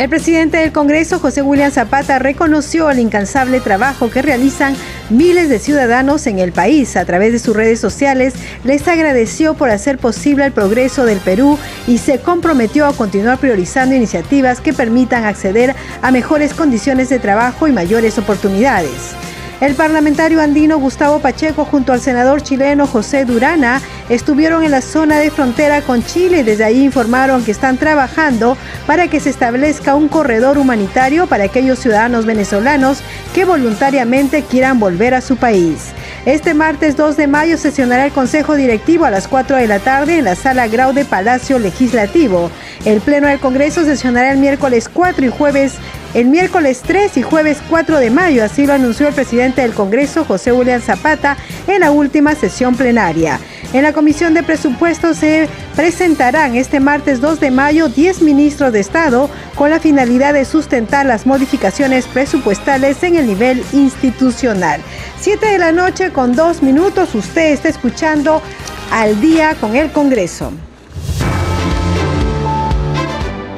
El 0.00 0.08
presidente 0.08 0.56
del 0.56 0.72
Congreso, 0.72 1.18
José 1.18 1.42
William 1.42 1.70
Zapata, 1.70 2.18
reconoció 2.18 2.88
el 2.88 3.00
incansable 3.00 3.60
trabajo 3.60 4.10
que 4.10 4.22
realizan 4.22 4.74
miles 5.10 5.50
de 5.50 5.58
ciudadanos 5.58 6.26
en 6.26 6.38
el 6.38 6.52
país. 6.52 6.96
A 6.96 7.04
través 7.04 7.32
de 7.32 7.38
sus 7.38 7.54
redes 7.54 7.80
sociales, 7.80 8.32
les 8.64 8.88
agradeció 8.88 9.52
por 9.52 9.68
hacer 9.68 9.98
posible 9.98 10.46
el 10.46 10.52
progreso 10.52 11.04
del 11.04 11.18
Perú 11.18 11.58
y 11.86 11.98
se 11.98 12.18
comprometió 12.18 12.86
a 12.86 12.94
continuar 12.94 13.36
priorizando 13.36 13.94
iniciativas 13.94 14.62
que 14.62 14.72
permitan 14.72 15.24
acceder 15.24 15.74
a 16.00 16.10
mejores 16.10 16.54
condiciones 16.54 17.10
de 17.10 17.18
trabajo 17.18 17.68
y 17.68 17.72
mayores 17.72 18.16
oportunidades. 18.16 19.14
El 19.60 19.74
parlamentario 19.74 20.40
andino 20.40 20.78
Gustavo 20.78 21.18
Pacheco 21.18 21.66
junto 21.66 21.92
al 21.92 22.00
senador 22.00 22.42
chileno 22.42 22.86
José 22.86 23.26
Durana 23.26 23.82
estuvieron 24.08 24.64
en 24.64 24.70
la 24.70 24.80
zona 24.80 25.18
de 25.18 25.30
frontera 25.30 25.82
con 25.82 26.02
Chile 26.02 26.38
y 26.38 26.42
desde 26.44 26.64
ahí 26.64 26.82
informaron 26.82 27.44
que 27.44 27.50
están 27.50 27.76
trabajando 27.76 28.56
para 28.86 29.08
que 29.08 29.20
se 29.20 29.28
establezca 29.28 29.94
un 29.94 30.08
corredor 30.08 30.56
humanitario 30.56 31.26
para 31.26 31.44
aquellos 31.44 31.78
ciudadanos 31.78 32.24
venezolanos 32.24 33.02
que 33.34 33.44
voluntariamente 33.44 34.44
quieran 34.44 34.80
volver 34.80 35.12
a 35.12 35.20
su 35.20 35.36
país. 35.36 35.92
Este 36.26 36.52
martes 36.52 36.96
2 36.96 37.16
de 37.16 37.26
mayo 37.26 37.56
sesionará 37.56 38.04
el 38.04 38.12
Consejo 38.12 38.54
Directivo 38.54 39.06
a 39.06 39.10
las 39.10 39.26
4 39.26 39.56
de 39.56 39.66
la 39.66 39.78
tarde 39.78 40.18
en 40.18 40.24
la 40.24 40.34
Sala 40.34 40.68
Grau 40.68 40.92
de 40.92 41.06
Palacio 41.06 41.58
Legislativo. 41.58 42.50
El 42.84 43.00
Pleno 43.00 43.26
del 43.26 43.40
Congreso 43.40 43.84
sesionará 43.84 44.32
el 44.32 44.38
miércoles 44.38 44.90
4 44.92 45.24
y 45.24 45.30
jueves 45.30 45.74
el 46.12 46.26
miércoles 46.26 46.82
3 46.84 47.16
y 47.18 47.22
jueves 47.22 47.58
4 47.70 47.98
de 47.98 48.10
mayo, 48.10 48.44
así 48.44 48.66
lo 48.66 48.72
anunció 48.72 49.08
el 49.08 49.14
presidente 49.14 49.62
del 49.62 49.72
Congreso, 49.72 50.24
José 50.24 50.50
William 50.50 50.80
Zapata, 50.80 51.36
en 51.68 51.80
la 51.80 51.92
última 51.92 52.34
sesión 52.34 52.74
plenaria. 52.74 53.38
En 53.72 53.82
la 53.84 53.92
Comisión 53.92 54.34
de 54.34 54.42
Presupuestos 54.42 55.18
se 55.18 55.48
presentarán 55.76 56.56
este 56.56 56.80
martes 56.80 57.20
2 57.20 57.38
de 57.38 57.52
mayo 57.52 57.88
10 57.88 58.22
ministros 58.22 58.72
de 58.72 58.80
Estado 58.80 59.30
con 59.54 59.70
la 59.70 59.78
finalidad 59.78 60.34
de 60.34 60.44
sustentar 60.44 61.06
las 61.06 61.24
modificaciones 61.24 62.08
presupuestales 62.08 63.00
en 63.04 63.14
el 63.14 63.28
nivel 63.28 63.62
institucional. 63.72 64.80
7 65.20 65.46
de 65.46 65.58
la 65.58 65.70
noche 65.70 66.10
con 66.10 66.34
2 66.34 66.64
minutos, 66.64 67.14
usted 67.14 67.52
está 67.52 67.68
escuchando 67.68 68.42
al 68.90 69.20
día 69.20 69.54
con 69.60 69.76
el 69.76 69.92
Congreso. 69.92 70.52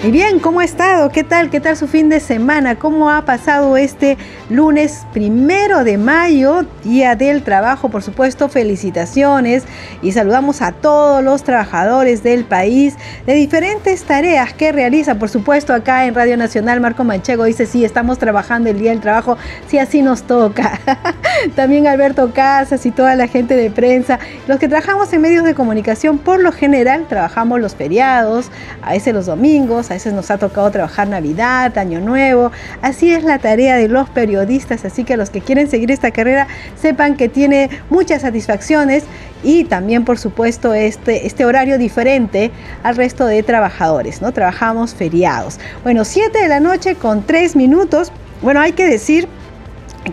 Y 0.05 0.11
bien, 0.11 0.41
¿cómo 0.41 0.58
ha 0.58 0.64
estado? 0.64 1.11
¿Qué 1.11 1.22
tal? 1.22 1.48
¿Qué 1.48 1.61
tal 1.61 1.77
su 1.77 1.86
fin 1.86 2.08
de 2.08 2.19
semana? 2.19 2.77
¿Cómo 2.77 3.08
ha 3.08 3.25
pasado 3.25 3.77
este 3.77 4.19
lunes 4.50 5.06
primero 5.12 5.84
de 5.84 5.97
mayo, 5.97 6.67
Día 6.83 7.14
del 7.14 7.45
Trabajo? 7.45 7.89
Por 7.89 8.03
supuesto, 8.03 8.48
felicitaciones 8.48 9.63
y 10.02 10.11
saludamos 10.11 10.61
a 10.61 10.73
todos 10.73 11.23
los 11.23 11.45
trabajadores 11.45 12.24
del 12.24 12.45
país 12.45 12.96
de 13.27 13.35
diferentes 13.35 14.02
tareas 14.02 14.52
que 14.55 14.73
realizan. 14.73 15.20
Por 15.20 15.29
supuesto, 15.29 15.73
acá 15.73 16.05
en 16.05 16.17
Radio 16.17 16.36
Nacional, 16.36 16.80
Marco 16.80 17.05
Manchego 17.05 17.45
dice, 17.45 17.64
sí, 17.64 17.84
estamos 17.84 18.19
trabajando 18.19 18.70
el 18.70 18.80
Día 18.80 18.90
del 18.90 19.01
Trabajo, 19.01 19.39
sí, 19.69 19.79
así 19.79 20.02
nos 20.02 20.24
toca. 20.24 20.80
También 21.55 21.86
Alberto 21.86 22.33
Casas 22.34 22.84
y 22.86 22.90
toda 22.90 23.14
la 23.14 23.29
gente 23.29 23.55
de 23.55 23.70
prensa. 23.70 24.19
Los 24.48 24.58
que 24.58 24.67
trabajamos 24.67 25.13
en 25.13 25.20
medios 25.20 25.45
de 25.45 25.55
comunicación, 25.55 26.19
por 26.19 26.40
lo 26.40 26.51
general, 26.51 27.07
trabajamos 27.08 27.61
los 27.61 27.77
feriados, 27.77 28.51
a 28.83 28.95
veces 28.95 29.14
los 29.14 29.27
domingos, 29.27 29.92
a 29.92 29.95
veces 29.95 30.14
nos 30.14 30.30
ha 30.30 30.39
tocado 30.39 30.70
trabajar 30.70 31.07
Navidad, 31.07 31.77
Año 31.77 32.01
Nuevo. 32.01 32.51
Así 32.80 33.13
es 33.13 33.25
la 33.25 33.39
tarea 33.39 33.77
de 33.77 33.89
los 33.89 34.08
periodistas, 34.08 34.85
así 34.86 35.05
que 35.05 35.19
los 35.19 35.29
que 35.29 35.42
quieren 35.42 35.69
seguir 35.69 35.91
esta 35.91 36.11
carrera 36.11 36.48
sepan 36.80 37.14
que 37.14 37.29
tiene 37.29 37.69
muchas 37.91 38.23
satisfacciones 38.23 39.05
y 39.42 39.64
también 39.64 40.05
por 40.05 40.19
supuesto 40.19 40.73
este, 40.73 41.27
este 41.27 41.45
horario 41.45 41.77
diferente 41.77 42.51
al 42.83 42.97
resto 42.97 43.27
de 43.27 43.42
trabajadores, 43.42 44.23
¿no? 44.23 44.33
Trabajamos 44.33 44.95
feriados. 44.95 45.58
Bueno, 45.83 46.05
7 46.05 46.39
de 46.39 46.48
la 46.48 46.61
noche 46.61 46.95
con 46.95 47.23
3 47.25 47.55
minutos. 47.55 48.13
Bueno, 48.41 48.61
hay 48.61 48.73
que 48.73 48.86
decir 48.86 49.29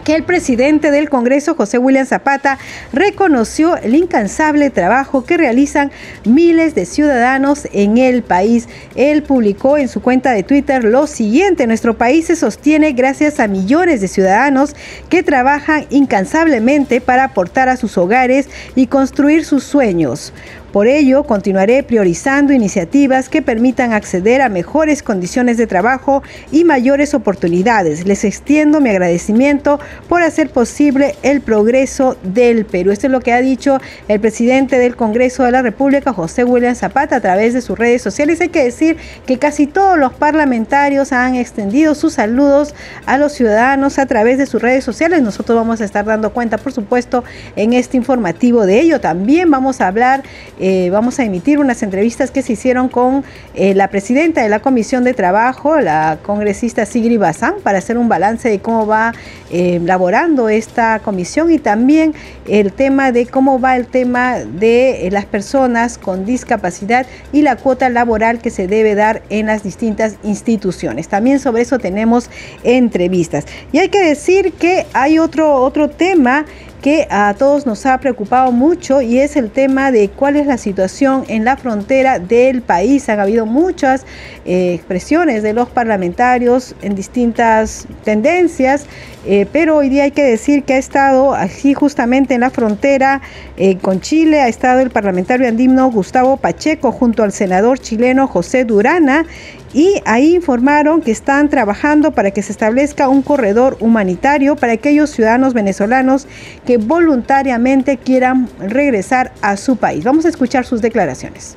que 0.03 0.15
el 0.15 0.23
presidente 0.23 0.91
del 0.91 1.09
Congreso, 1.09 1.55
José 1.55 1.77
William 1.77 2.05
Zapata, 2.05 2.57
reconoció 2.93 3.77
el 3.77 3.95
incansable 3.95 4.69
trabajo 4.69 5.23
que 5.23 5.37
realizan 5.37 5.91
miles 6.25 6.75
de 6.75 6.85
ciudadanos 6.85 7.67
en 7.71 7.97
el 7.97 8.23
país. 8.23 8.67
Él 8.95 9.23
publicó 9.23 9.77
en 9.77 9.87
su 9.87 10.01
cuenta 10.01 10.31
de 10.31 10.43
Twitter 10.43 10.83
lo 10.83 11.07
siguiente, 11.07 11.67
nuestro 11.67 11.97
país 11.97 12.27
se 12.27 12.35
sostiene 12.35 12.93
gracias 12.93 13.39
a 13.39 13.47
millones 13.47 14.01
de 14.01 14.07
ciudadanos 14.07 14.75
que 15.09 15.23
trabajan 15.23 15.85
incansablemente 15.89 17.01
para 17.01 17.25
aportar 17.25 17.69
a 17.69 17.77
sus 17.77 17.97
hogares 17.97 18.47
y 18.75 18.87
construir 18.87 19.45
sus 19.45 19.63
sueños. 19.63 20.33
Por 20.71 20.87
ello, 20.87 21.23
continuaré 21.23 21.81
priorizando 21.81 22.53
iniciativas 22.53 23.27
que 23.27 23.41
permitan 23.41 23.91
acceder 23.91 24.41
a 24.43 24.49
mejores 24.49 25.01
condiciones 25.01 25.57
de 25.57 25.65
trabajo 25.65 26.21
y 26.51 26.63
mayores 26.63 27.15
oportunidades. 27.15 28.05
Les 28.05 28.23
extiendo 28.23 28.79
mi 28.79 28.91
agradecimiento 28.91 29.79
por 30.07 30.21
hacer 30.21 30.51
posible 30.51 31.15
el 31.23 31.41
progreso 31.41 32.17
del 32.21 32.65
Perú. 32.65 32.91
Esto 32.91 33.07
es 33.07 33.11
lo 33.11 33.19
que 33.19 33.33
ha 33.33 33.41
dicho 33.41 33.79
el 34.07 34.19
presidente 34.19 34.77
del 34.77 34.95
Congreso 34.95 35.43
de 35.43 35.51
la 35.51 35.63
República, 35.63 36.13
José 36.13 36.43
William 36.43 36.75
Zapata, 36.75 37.15
a 37.15 37.21
través 37.21 37.55
de 37.55 37.61
sus 37.61 37.77
redes 37.77 38.03
sociales. 38.03 38.39
Hay 38.39 38.49
que 38.49 38.63
decir 38.63 38.97
que 39.25 39.39
casi 39.39 39.65
todos 39.65 39.97
los 39.97 40.13
parlamentarios 40.13 41.11
han 41.13 41.33
extendido 41.35 41.95
sus 41.95 42.13
saludos 42.13 42.75
a 43.07 43.17
los 43.17 43.33
ciudadanos 43.33 43.97
a 43.97 44.05
través 44.05 44.37
de 44.37 44.45
sus 44.45 44.61
redes 44.61 44.83
sociales. 44.83 45.23
Nosotros 45.23 45.57
vamos 45.57 45.81
a 45.81 45.85
estar 45.85 46.05
dando 46.05 46.31
cuenta, 46.31 46.59
por 46.59 46.73
supuesto, 46.73 47.23
en 47.55 47.73
este 47.73 47.97
informativo 47.97 48.67
de 48.67 48.79
ello. 48.81 49.01
También 49.01 49.49
vamos 49.49 49.81
a 49.81 49.87
hablar 49.87 50.21
eh, 50.59 50.89
vamos 50.91 51.19
a 51.19 51.23
emitir 51.23 51.57
unas 51.59 51.81
entrevistas 51.83 52.31
que 52.31 52.41
se 52.41 52.53
hicieron 52.53 52.89
con 52.89 53.23
eh, 53.55 53.73
la 53.73 53.87
presidenta 53.87 54.41
de 54.41 54.49
la 54.49 54.59
Comisión 54.59 55.05
de 55.05 55.13
Trabajo, 55.13 55.79
la 55.79 56.19
congresista 56.21 56.85
Sigri 56.85 57.15
Bazán, 57.17 57.55
para 57.63 57.77
hacer 57.77 57.97
un 57.97 58.09
balance 58.09 58.49
de 58.49 58.59
cómo 58.59 58.85
va 58.85 59.13
eh, 59.51 59.79
laborando 59.83 60.49
esta 60.49 60.99
comisión 60.99 61.51
y 61.51 61.59
también 61.59 62.13
el 62.47 62.73
tema 62.73 63.11
de 63.11 63.25
cómo 63.25 63.59
va 63.59 63.77
el 63.77 63.87
tema 63.87 64.39
de 64.39 65.07
las 65.11 65.25
personas 65.25 65.97
con 65.97 66.25
discapacidad 66.25 67.05
y 67.31 67.41
la 67.41 67.55
cuota 67.55 67.89
laboral 67.89 68.39
que 68.39 68.49
se 68.49 68.67
debe 68.67 68.95
dar 68.95 69.21
en 69.29 69.45
las 69.45 69.63
distintas 69.63 70.15
instituciones. 70.23 71.07
También 71.07 71.39
sobre 71.39 71.61
eso 71.61 71.79
tenemos 71.79 72.29
entrevistas. 72.63 73.45
Y 73.71 73.77
hay 73.77 73.89
que 73.89 74.01
decir 74.01 74.53
que 74.53 74.85
hay 74.93 75.19
otro, 75.19 75.55
otro 75.55 75.89
tema 75.89 76.45
que 76.81 77.07
a 77.09 77.33
todos 77.37 77.65
nos 77.65 77.85
ha 77.85 77.97
preocupado 77.99 78.51
mucho 78.51 79.01
y 79.01 79.19
es 79.19 79.35
el 79.35 79.49
tema 79.49 79.91
de 79.91 80.09
cuál 80.09 80.35
es 80.35 80.47
la 80.47 80.57
situación 80.57 81.25
en 81.27 81.43
la 81.43 81.57
frontera 81.57 82.19
del 82.19 82.61
país. 82.61 83.09
Han 83.09 83.19
habido 83.19 83.45
muchas 83.45 84.05
eh, 84.45 84.73
expresiones 84.73 85.43
de 85.43 85.53
los 85.53 85.69
parlamentarios 85.69 86.75
en 86.81 86.95
distintas 86.95 87.87
tendencias, 88.03 88.85
eh, 89.25 89.45
pero 89.51 89.77
hoy 89.77 89.89
día 89.89 90.03
hay 90.03 90.11
que 90.11 90.23
decir 90.23 90.63
que 90.63 90.75
ha 90.75 90.77
estado 90.77 91.35
aquí 91.35 91.73
justamente 91.73 92.33
en 92.33 92.41
la 92.41 92.49
frontera 92.49 93.21
eh, 93.57 93.77
con 93.77 93.99
Chile, 93.99 94.39
ha 94.39 94.47
estado 94.47 94.79
el 94.79 94.89
parlamentario 94.89 95.47
andino 95.47 95.91
Gustavo 95.91 96.37
Pacheco 96.37 96.91
junto 96.91 97.23
al 97.23 97.33
senador 97.33 97.79
chileno 97.79 98.27
José 98.27 98.63
Durana 98.63 99.25
y 99.73 100.01
ahí 100.05 100.35
informaron 100.35 101.01
que 101.01 101.11
están 101.11 101.49
trabajando 101.49 102.11
para 102.11 102.31
que 102.31 102.41
se 102.41 102.51
establezca 102.51 103.07
un 103.07 103.21
corredor 103.21 103.77
humanitario 103.79 104.55
para 104.55 104.73
aquellos 104.73 105.11
ciudadanos 105.11 105.53
venezolanos 105.53 106.27
que 106.65 106.77
voluntariamente 106.77 107.97
quieran 107.97 108.49
regresar 108.59 109.31
a 109.41 109.57
su 109.57 109.77
país. 109.77 110.03
Vamos 110.03 110.25
a 110.25 110.29
escuchar 110.29 110.65
sus 110.65 110.81
declaraciones. 110.81 111.55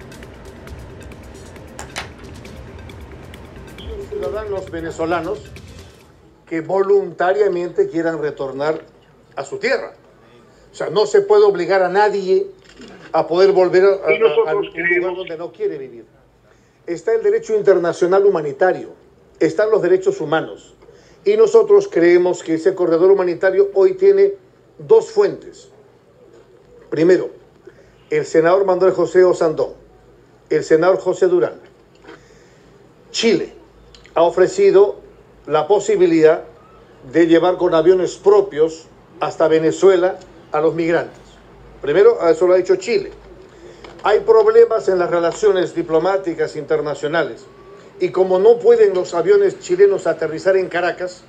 Ciudadanos 4.11 4.71
venezolanos 4.71 5.51
que 6.47 6.61
voluntariamente 6.61 7.89
quieran 7.89 8.21
retornar 8.21 8.81
a 9.37 9.45
su 9.45 9.59
tierra. 9.59 9.95
O 10.71 10.75
sea, 10.75 10.91
no 10.91 11.07
se 11.07 11.23
puede 11.23 11.45
obligar 11.45 11.83
a 11.83 11.89
nadie 11.89 12.47
a 13.13 13.27
poder 13.27 13.53
volver 13.53 13.85
a, 13.85 14.51
a, 14.51 14.55
un 14.55 14.67
lugar 14.67 15.17
donde 15.17 15.39
no 15.39 15.53
quiere 15.53 15.79
vivir 15.79 16.05
está 16.87 17.13
el 17.15 17.23
derecho 17.23 17.57
internacional 17.57 18.27
humanitario, 18.27 18.91
están 19.41 19.71
los 19.71 19.83
derechos 19.83 20.21
humanos. 20.21 20.75
Y 21.25 21.37
nosotros 21.37 21.89
creemos 21.89 22.43
que 22.43 22.55
ese 22.55 22.75
corredor 22.75 23.11
humanitario 23.11 23.71
hoy 23.75 23.95
tiene 23.95 24.35
dos 24.79 25.11
fuentes. 25.11 25.69
Primero, 26.91 27.31
el 28.11 28.27
senador 28.27 28.65
Manuel 28.65 28.93
José 28.93 29.25
Osandón, 29.25 29.75
el 30.51 30.65
senador 30.65 30.99
José 30.99 31.29
Durán. 31.29 31.61
Chile 33.11 33.53
ha 34.15 34.23
ofrecido 34.23 34.97
la 35.47 35.67
posibilidad 35.67 36.45
de 37.13 37.27
llevar 37.27 37.57
con 37.57 37.75
aviones 37.75 38.17
propios 38.17 38.87
hasta 39.21 39.49
Venezuela 39.49 40.19
a 40.51 40.61
los 40.61 40.75
migrantes. 40.75 41.21
Primero, 41.81 42.19
eso 42.29 42.47
lo 42.47 42.55
ha 42.55 42.57
dicho 42.57 42.77
Chile. 42.77 43.13
Hay 44.05 44.21
problemas 44.21 44.89
en 44.89 44.99
las 44.99 45.11
relaciones 45.11 45.77
diplomáticas 45.77 46.57
internacionales 46.57 47.45
y 48.01 48.09
como 48.11 48.41
no 48.41 48.59
pueden 48.59 48.95
los 48.95 49.15
aviones 49.15 49.61
chilenos 49.61 50.09
aterrizar 50.09 50.57
en 50.57 50.69
Caracas, 50.69 51.23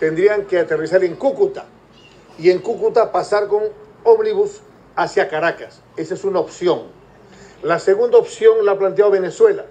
tendrían 0.00 0.46
que 0.46 0.58
aterrizar 0.58 1.04
en 1.04 1.14
Cúcuta 1.14 1.66
y 2.36 2.50
en 2.50 2.58
Cúcuta 2.58 3.12
pasar 3.12 3.46
con 3.46 3.62
ómnibus 4.02 4.62
hacia 4.96 5.28
Caracas. 5.28 5.80
Esa 5.96 6.14
es 6.14 6.24
una 6.24 6.40
opción. 6.40 6.82
La 7.62 7.78
segunda 7.78 8.18
opción 8.18 8.66
la 8.66 8.72
ha 8.72 8.78
planteado 8.78 9.12
Venezuela. 9.12 9.66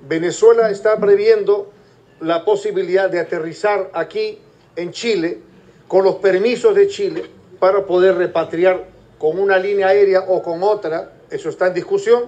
Venezuela 0.00 0.70
está 0.70 0.96
previendo 1.00 1.72
la 2.20 2.44
posibilidad 2.44 3.10
de 3.10 3.18
aterrizar 3.18 3.90
aquí 3.94 4.38
en 4.76 4.92
Chile 4.92 5.40
con 5.88 6.04
los 6.04 6.16
permisos 6.16 6.72
de 6.76 6.86
Chile 6.86 7.24
para 7.58 7.84
poder 7.84 8.16
repatriar 8.16 8.84
con 9.18 9.40
una 9.40 9.58
línea 9.58 9.88
aérea 9.88 10.20
o 10.28 10.40
con 10.40 10.62
otra, 10.62 11.13
eso 11.34 11.48
está 11.48 11.66
en 11.66 11.74
discusión, 11.74 12.24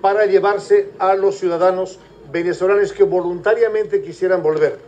para 0.00 0.26
llevarse 0.26 0.90
a 0.98 1.14
los 1.14 1.36
ciudadanos 1.36 1.98
venezolanos 2.32 2.92
que 2.92 3.04
voluntariamente 3.04 4.00
quisieran 4.02 4.42
volver. 4.42 4.78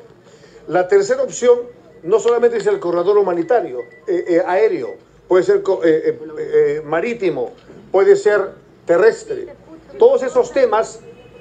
La 0.68 0.88
tercera 0.88 1.22
opción 1.22 1.60
no 2.02 2.18
solamente 2.18 2.56
es 2.56 2.66
el 2.66 2.80
corredor 2.80 3.18
humanitario, 3.18 3.80
eh, 4.06 4.24
eh, 4.26 4.42
aéreo, 4.46 4.96
puede 5.28 5.44
ser 5.44 5.62
eh, 5.84 6.82
marítimo, 6.84 7.52
puede 7.90 8.16
ser 8.16 8.52
terrestre. 8.86 9.46
Todos 9.98 10.22
esos 10.22 10.52
temas 10.52 11.00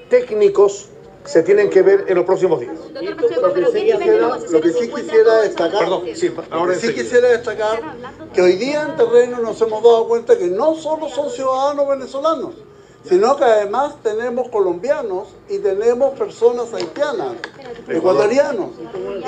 técnicos 0.10 0.90
se 1.26 1.44
tienen 1.44 1.70
que 1.70 1.82
ver 1.82 2.06
en 2.08 2.16
los 2.16 2.26
próximos 2.26 2.60
días. 2.60 2.78
Lo 4.52 4.62
que 4.62 4.72
sí 4.74 4.90
quisiera, 4.90 5.42
destacar, 5.42 5.88
sí, 6.16 6.94
quisiera 6.94 7.30
destacar 7.30 7.80
que 8.34 8.42
hoy 8.42 8.54
día 8.54 8.84
en 8.84 8.96
terreno 8.96 9.40
nos 9.40 9.62
hemos 9.62 9.84
dado 9.84 10.08
cuenta 10.08 10.38
que 10.38 10.48
no 10.48 10.76
solo 10.76 11.10
son 11.10 11.30
ciudadanos 11.30 11.88
venezolanos, 11.88 12.56
sino 13.08 13.36
que 13.36 13.44
además 13.44 13.96
tenemos 14.04 14.50
colombianos 14.50 15.30
y 15.50 15.60
tenemos 15.60 16.18
personas 16.18 16.74
haitianas, 16.74 17.34
ecuatorianos. 17.88 18.72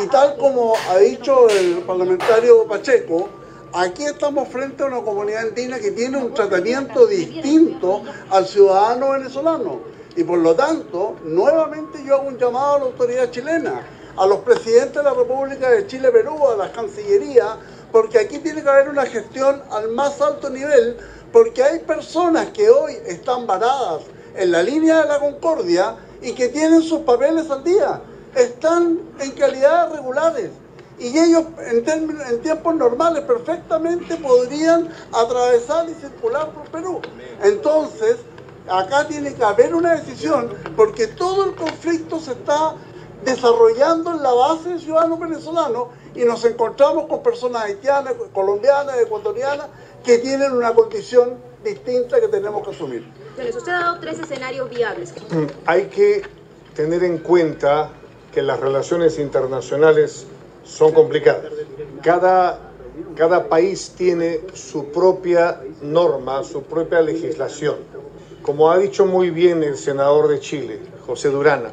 Y 0.03 0.07
tal 0.07 0.37
como 0.37 0.73
ha 0.89 0.97
dicho 0.97 1.49
el 1.49 1.79
parlamentario 1.79 2.67
Pacheco, 2.67 3.29
aquí 3.73 4.03
estamos 4.03 4.47
frente 4.49 4.83
a 4.83 4.87
una 4.87 5.01
comunidad 5.01 5.47
andina 5.47 5.79
que 5.79 5.91
tiene 5.91 6.17
un 6.17 6.33
tratamiento 6.33 7.07
distinto 7.07 8.03
al 8.29 8.47
ciudadano 8.47 9.11
venezolano. 9.11 9.92
Y 10.15 10.23
por 10.23 10.39
lo 10.39 10.55
tanto, 10.55 11.15
nuevamente 11.23 12.03
yo 12.05 12.15
hago 12.15 12.27
un 12.27 12.37
llamado 12.37 12.75
a 12.75 12.79
la 12.79 12.85
autoridad 12.85 13.31
chilena, 13.31 13.81
a 14.15 14.27
los 14.27 14.39
presidentes 14.39 14.95
de 14.95 15.03
la 15.03 15.13
República 15.13 15.69
de 15.71 15.87
Chile, 15.87 16.11
Perú, 16.11 16.47
a 16.47 16.55
la 16.55 16.71
Cancillería, 16.71 17.57
porque 17.91 18.19
aquí 18.19 18.39
tiene 18.39 18.61
que 18.61 18.69
haber 18.69 18.89
una 18.89 19.05
gestión 19.05 19.61
al 19.71 19.89
más 19.89 20.21
alto 20.21 20.49
nivel, 20.49 20.97
porque 21.31 21.63
hay 21.63 21.79
personas 21.79 22.49
que 22.49 22.69
hoy 22.69 22.93
están 23.07 23.47
varadas 23.47 24.03
en 24.35 24.51
la 24.51 24.61
línea 24.61 25.01
de 25.01 25.07
la 25.07 25.19
concordia 25.19 25.95
y 26.21 26.33
que 26.33 26.49
tienen 26.49 26.81
sus 26.81 26.99
papeles 26.99 27.49
al 27.49 27.63
día, 27.63 28.01
están 28.35 28.99
en 29.19 29.31
calidad 29.31 29.93
regulares 29.93 30.51
y 30.99 31.17
ellos 31.17 31.45
en, 31.67 32.41
tiempos 32.41 32.75
normales 32.75 33.23
perfectamente 33.23 34.15
podrían 34.17 34.89
atravesar 35.11 35.89
y 35.89 35.93
circular 35.95 36.51
por 36.51 36.63
Perú. 36.69 37.01
Entonces, 37.43 38.17
acá 38.67 39.07
tiene 39.07 39.33
que 39.33 39.43
haber 39.43 39.75
una 39.75 39.95
decisión 39.95 40.53
porque 40.75 41.07
todo 41.07 41.45
el 41.45 41.55
conflicto 41.55 42.19
se 42.19 42.31
está 42.31 42.75
desarrollando 43.23 44.11
en 44.11 44.23
la 44.23 44.33
base 44.33 44.69
de 44.69 44.79
ciudadanos 44.79 45.19
venezolanos 45.19 45.87
y 46.15 46.23
nos 46.25 46.43
encontramos 46.45 47.07
con 47.07 47.23
personas 47.23 47.63
haitianas, 47.63 48.13
colombianas, 48.33 48.97
ecuatorianas 48.99 49.67
que 50.03 50.17
tienen 50.19 50.51
una 50.51 50.73
condición 50.73 51.37
distinta 51.63 52.19
que 52.19 52.27
tenemos 52.27 52.63
que 52.63 52.71
asumir. 52.71 53.07
usted 53.37 53.71
ha 53.71 53.79
dado 53.79 53.99
tres 53.99 54.19
escenarios 54.19 54.69
viables. 54.69 55.13
Mm, 55.31 55.45
hay 55.65 55.85
que 55.85 56.23
tener 56.75 57.03
en 57.03 57.19
cuenta 57.19 57.89
que 58.33 58.41
las 58.41 58.59
relaciones 58.59 59.19
internacionales 59.19 60.25
son 60.63 60.91
complicadas. 60.91 61.51
Cada, 62.01 62.59
cada 63.15 63.47
país 63.47 63.93
tiene 63.95 64.41
su 64.53 64.91
propia 64.91 65.61
norma, 65.81 66.43
su 66.43 66.63
propia 66.63 67.01
legislación. 67.01 67.77
Como 68.43 68.69
ha 68.69 68.77
dicho 68.77 69.05
muy 69.05 69.29
bien 69.29 69.63
el 69.63 69.77
senador 69.77 70.27
de 70.27 70.41
Chile, 70.41 70.77
José 71.07 71.29
Durana, 71.29 71.71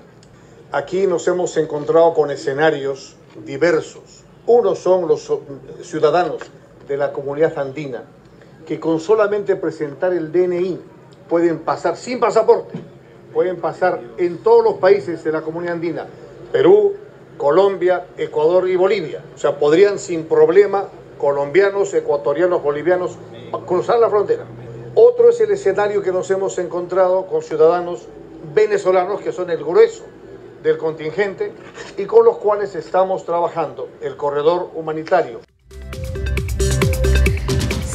aquí 0.71 1.05
nos 1.09 1.27
hemos 1.27 1.57
encontrado 1.57 2.15
con 2.15 2.31
escenarios 2.31 3.17
diversos. 3.45 4.23
Uno 4.47 4.77
son 4.77 5.09
los 5.09 5.29
ciudadanos 5.83 6.43
de 6.87 6.97
la 6.97 7.13
comunidad 7.13 7.59
andina, 7.59 8.05
que 8.69 8.79
con 8.79 9.01
solamente 9.01 9.57
presentar 9.57 10.13
el 10.13 10.31
DNI 10.31 10.79
pueden 11.29 11.59
pasar 11.59 11.97
sin 11.97 12.21
pasaporte, 12.21 12.79
pueden 13.35 13.57
pasar 13.61 14.01
en 14.17 14.39
todos 14.39 14.63
los 14.63 14.75
países 14.75 15.25
de 15.25 15.33
la 15.33 15.43
comunidad 15.43 15.75
andina, 15.75 16.07
Perú, 16.53 16.95
Colombia, 17.37 18.07
Ecuador 18.17 18.69
y 18.69 18.77
Bolivia. 18.77 19.25
O 19.35 19.39
sea, 19.39 19.59
podrían 19.59 19.99
sin 19.99 20.27
problema 20.27 20.85
colombianos, 21.19 21.93
ecuatorianos, 21.95 22.63
bolivianos 22.63 23.19
cruzar 23.67 23.99
la 23.99 24.09
frontera. 24.09 24.45
Otro 24.95 25.31
es 25.31 25.41
el 25.41 25.53
escenario 25.53 26.03
que 26.03 26.11
nos 26.11 26.29
hemos 26.33 26.59
encontrado 26.59 27.27
con 27.27 27.43
ciudadanos 27.43 28.09
venezolanos 28.53 29.21
que 29.21 29.31
son 29.31 29.49
el 29.51 29.65
grueso 29.65 30.03
del 30.65 30.79
contingente 30.79 31.53
y 31.97 32.07
con 32.07 32.25
los 32.25 32.39
cuales 32.39 32.75
estamos 32.75 33.25
trabajando 33.25 33.89
el 34.01 34.17
corredor 34.17 34.71
humanitario. 34.75 35.41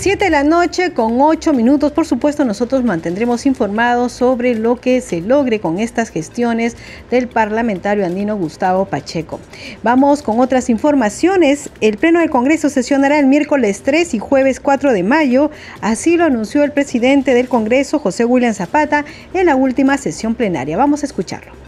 Siete 0.06 0.25
de 0.25 0.30
la 0.30 0.44
noche 0.44 0.94
con 0.94 1.19
ocho 1.19 1.52
minutos. 1.52 1.92
Por 1.92 2.06
supuesto, 2.06 2.46
nosotros 2.46 2.84
mantendremos 2.84 3.48
informados 3.48 4.12
sobre 4.12 4.54
lo 4.54 4.75
que 4.75 5.02
se 5.02 5.19
logre 5.19 5.60
con 5.60 5.80
estas 5.80 6.10
gestiones 6.10 6.78
del 7.10 7.28
parlamentario 7.28 8.06
andino 8.06 8.38
Gustavo 8.38 8.86
Pacheco. 8.86 9.40
Vamos 9.81 10.22
con 10.22 10.40
otras 10.40 10.69
informaciones. 10.69 11.72
El 11.82 11.98
Pleno 11.98 12.20
del 12.20 12.30
Congreso 12.30 12.70
sesionará 12.70 13.18
el 13.18 13.25
miércoles 13.25 13.82
3 13.82 14.13
y 14.13 14.20
jueves 14.20 14.60
4 14.60 14.94
de 14.94 15.01
mayo. 15.01 15.50
Así 15.82 16.18
lo 16.18 16.25
anunció 16.25 16.63
el 16.63 16.72
presidente 16.72 17.34
del 17.34 17.50
Congreso, 17.50 17.98
José 17.98 18.25
William 18.25 18.53
Zapata, 18.53 19.06
en 19.34 19.48
la 19.48 19.56
última 19.56 19.98
sesión 19.98 20.36
plenaria. 20.36 20.77
Vamos 20.77 21.01
a 21.01 21.08
escucharlo. 21.08 21.64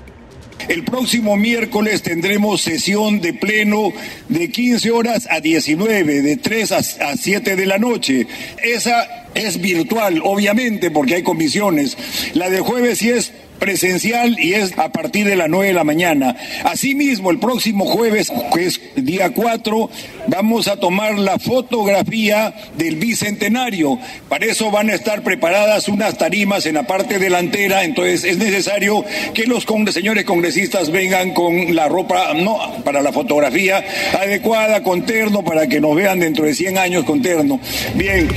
El 0.68 0.84
próximo 0.84 1.38
miércoles 1.38 2.02
tendremos 2.02 2.62
sesión 2.62 3.22
de 3.22 3.34
pleno 3.34 3.94
de 4.28 4.50
15 4.50 4.92
horas 4.92 5.28
a 5.32 5.40
19, 5.40 6.22
de 6.22 6.38
3 6.38 6.72
a 6.72 7.16
7 7.16 7.56
de 7.56 7.66
la 7.66 7.78
noche. 7.78 8.28
Esa 8.62 9.27
es 9.34 9.60
virtual, 9.62 10.22
obviamente, 10.24 10.92
porque 10.92 11.16
hay 11.16 11.24
comisiones. 11.24 11.98
La 12.34 12.50
de 12.50 12.60
jueves 12.60 13.00
sí 13.00 13.10
es 13.10 13.32
presencial 13.58 14.40
y 14.40 14.54
es 14.54 14.78
a 14.78 14.92
partir 14.92 15.26
de 15.26 15.36
las 15.36 15.50
9 15.50 15.68
de 15.68 15.74
la 15.74 15.84
mañana. 15.84 16.36
Asimismo, 16.64 17.32
el 17.32 17.40
próximo 17.40 17.86
jueves, 17.86 18.32
que 18.54 18.66
es 18.66 18.82
día 18.96 19.32
4, 19.32 19.90
vamos 20.28 20.68
a 20.68 20.78
tomar 20.78 21.18
la 21.20 21.40
fotografía 21.40 22.54
del 22.78 22.96
bicentenario. 22.96 24.00
Para 24.30 24.46
eso 24.46 24.72
van 24.72 24.90
a 24.90 24.96
estar 24.96 25.24
preparadas 25.24 25.88
unas 25.88 26.18
tarimas 26.18 26.66
en 26.66 26.76
la 26.76 26.84
parte 26.84 27.20
delantera, 27.20 27.84
entonces 27.84 28.24
es 28.24 28.38
necesario 28.38 29.04
que 29.34 29.46
los 29.46 29.66
señores 29.92 30.26
congresistas 30.26 30.92
vengan 30.92 31.34
con 31.34 31.76
la 31.76 31.88
ropa, 31.88 32.34
no, 32.34 32.60
para 32.84 33.02
la 33.02 33.12
fotografía 33.12 33.84
adecuada, 34.20 34.84
con 34.84 35.06
terno, 35.06 35.44
para 35.44 35.68
que 35.68 35.82
nos 35.82 35.96
vean 35.96 36.20
dentro 36.20 36.46
de 36.46 36.54
100 36.54 36.78
años 36.78 37.04
con 37.04 37.22
terno. 37.22 37.60
Bien. 37.96 38.28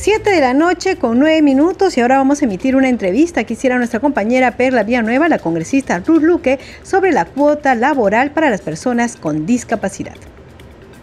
7 0.00 0.30
de 0.30 0.40
la 0.40 0.54
noche 0.54 0.96
con 0.96 1.18
9 1.18 1.42
minutos 1.42 1.98
y 1.98 2.00
ahora 2.00 2.18
vamos 2.18 2.40
a 2.40 2.44
emitir 2.44 2.76
una 2.76 2.88
entrevista. 2.88 3.42
Quisiera 3.42 3.78
nuestra 3.78 3.98
compañera 3.98 4.56
Perla 4.56 4.84
Villanueva, 4.84 5.28
la 5.28 5.40
congresista 5.40 5.98
Ruth 5.98 6.22
Luque, 6.22 6.58
sobre 6.84 7.10
la 7.10 7.24
cuota 7.24 7.74
laboral 7.74 8.30
para 8.30 8.48
las 8.48 8.62
personas 8.62 9.16
con 9.16 9.44
discapacidad. 9.44 10.14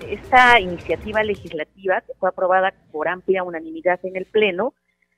Esta 0.09 0.61
iniciativa 0.61 1.21
legislativa, 1.23 1.99
que 2.07 2.13
fue 2.17 2.29
aprobada 2.29 2.73
por 2.93 3.09
amplia 3.09 3.43
unanimidad 3.43 3.99
en 4.03 4.15
el 4.15 4.25
Pleno, 4.27 4.73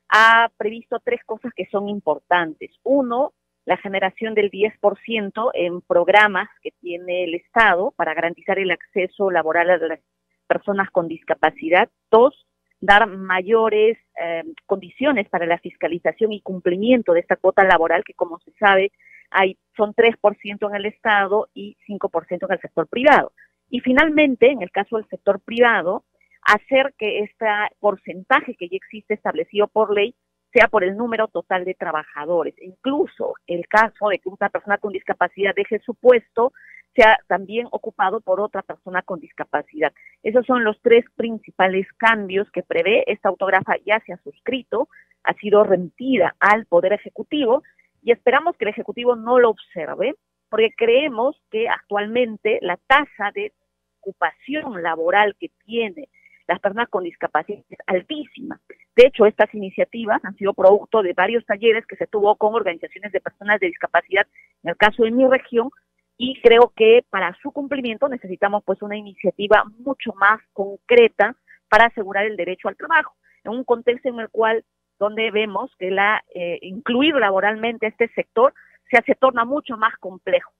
ha 0.09 0.49
previsto 0.57 0.99
tres 1.05 1.21
cosas 1.23 1.53
que 1.55 1.67
son 1.67 1.87
importantes. 1.87 2.71
Uno, 2.81 3.33
la 3.65 3.77
generación 3.77 4.33
del 4.33 4.49
10% 4.49 5.51
en 5.53 5.81
programas 5.81 6.49
que 6.63 6.71
tiene 6.81 7.25
el 7.25 7.35
Estado 7.35 7.93
para 7.95 8.15
garantizar 8.15 8.57
el 8.57 8.71
acceso 8.71 9.29
laboral 9.29 9.69
a 9.69 9.77
las 9.77 9.99
personas 10.47 10.89
con 10.89 11.07
discapacidad. 11.07 11.89
Dos, 12.09 12.46
dar 12.79 13.07
mayores 13.07 13.97
eh, 14.21 14.43
condiciones 14.65 15.27
para 15.29 15.45
la 15.45 15.57
fiscalización 15.59 16.31
y 16.31 16.41
cumplimiento 16.41 17.13
de 17.13 17.21
esta 17.21 17.35
cuota 17.35 17.63
laboral 17.63 18.03
que, 18.03 18.13
como 18.13 18.39
se 18.39 18.51
sabe, 18.53 18.91
hay, 19.31 19.57
son 19.75 19.93
3% 19.93 20.69
en 20.69 20.75
el 20.75 20.85
Estado 20.85 21.49
y 21.53 21.75
5% 21.87 22.45
en 22.45 22.51
el 22.51 22.59
sector 22.59 22.87
privado. 22.87 23.33
Y 23.69 23.81
finalmente, 23.81 24.49
en 24.49 24.61
el 24.61 24.71
caso 24.71 24.97
del 24.97 25.07
sector 25.07 25.39
privado, 25.41 26.05
hacer 26.43 26.93
que 26.97 27.19
este 27.19 27.45
porcentaje 27.79 28.55
que 28.55 28.69
ya 28.69 28.77
existe 28.77 29.13
establecido 29.13 29.67
por 29.67 29.93
ley 29.93 30.15
sea 30.53 30.69
por 30.69 30.83
el 30.83 30.95
número 30.95 31.27
total 31.27 31.65
de 31.65 31.73
trabajadores. 31.73 32.55
Incluso 32.61 33.33
el 33.47 33.67
caso 33.67 34.09
de 34.09 34.19
que 34.19 34.29
una 34.29 34.49
persona 34.49 34.77
con 34.77 34.93
discapacidad 34.93 35.53
deje 35.53 35.79
su 35.79 35.93
puesto 35.93 36.53
sea 36.97 37.19
también 37.27 37.67
ocupado 37.69 38.21
por 38.21 38.41
otra 38.41 38.63
persona 38.63 39.03
con 39.03 39.19
discapacidad. 39.19 39.93
Esos 40.23 40.45
son 40.47 40.63
los 40.63 40.81
tres 40.81 41.05
principales 41.15 41.87
cambios 41.97 42.49
que 42.49 42.63
prevé. 42.63 43.03
Esta 43.05 43.29
autógrafa 43.29 43.75
ya 43.85 43.99
se 44.05 44.13
ha 44.13 44.17
suscrito, 44.17 44.89
ha 45.23 45.33
sido 45.35 45.63
remitida 45.63 46.35
al 46.39 46.65
Poder 46.65 46.93
Ejecutivo 46.93 47.61
y 48.01 48.11
esperamos 48.11 48.57
que 48.57 48.65
el 48.65 48.71
Ejecutivo 48.71 49.15
no 49.15 49.37
lo 49.37 49.51
observe 49.51 50.15
porque 50.49 50.71
creemos 50.75 51.39
que 51.51 51.69
actualmente 51.69 52.57
la 52.61 52.77
tasa 52.87 53.31
de 53.35 53.53
ocupación 53.99 54.81
laboral 54.81 55.35
que 55.39 55.51
tiene 55.65 56.09
las 56.47 56.59
personas 56.59 56.89
con 56.89 57.03
discapacidad 57.03 57.59
es 57.69 57.77
altísima. 57.85 58.59
De 58.95 59.05
hecho, 59.05 59.25
estas 59.25 59.53
iniciativas 59.53 60.23
han 60.23 60.35
sido 60.35 60.53
producto 60.53 61.03
de 61.03 61.13
varios 61.13 61.45
talleres 61.45 61.85
que 61.85 61.97
se 61.97 62.07
tuvo 62.07 62.35
con 62.37 62.55
organizaciones 62.55 63.11
de 63.11 63.19
personas 63.19 63.59
de 63.59 63.67
discapacidad, 63.67 64.25
en 64.63 64.69
el 64.69 64.77
caso 64.77 65.03
de 65.03 65.11
mi 65.11 65.27
región, 65.27 65.69
y 66.17 66.41
creo 66.41 66.73
que 66.75 67.05
para 67.09 67.37
su 67.41 67.51
cumplimiento 67.51 68.09
necesitamos 68.09 68.63
pues 68.65 68.81
una 68.81 68.97
iniciativa 68.97 69.63
mucho 69.79 70.13
más 70.13 70.41
concreta 70.53 71.35
para 71.69 71.85
asegurar 71.85 72.25
el 72.25 72.37
derecho 72.37 72.67
al 72.67 72.77
trabajo, 72.77 73.15
en 73.43 73.51
un 73.51 73.63
contexto 73.63 74.09
en 74.09 74.19
el 74.19 74.29
cual 74.29 74.65
donde 74.99 75.29
vemos 75.29 75.71
que 75.77 75.91
la 75.91 76.23
eh, 76.33 76.57
incluir 76.61 77.13
laboralmente 77.15 77.87
este 77.87 78.07
sector 78.09 78.53
se 78.89 78.97
hace 78.97 79.15
torna 79.15 79.45
mucho 79.45 79.77
más 79.77 79.95
complejo. 79.97 80.51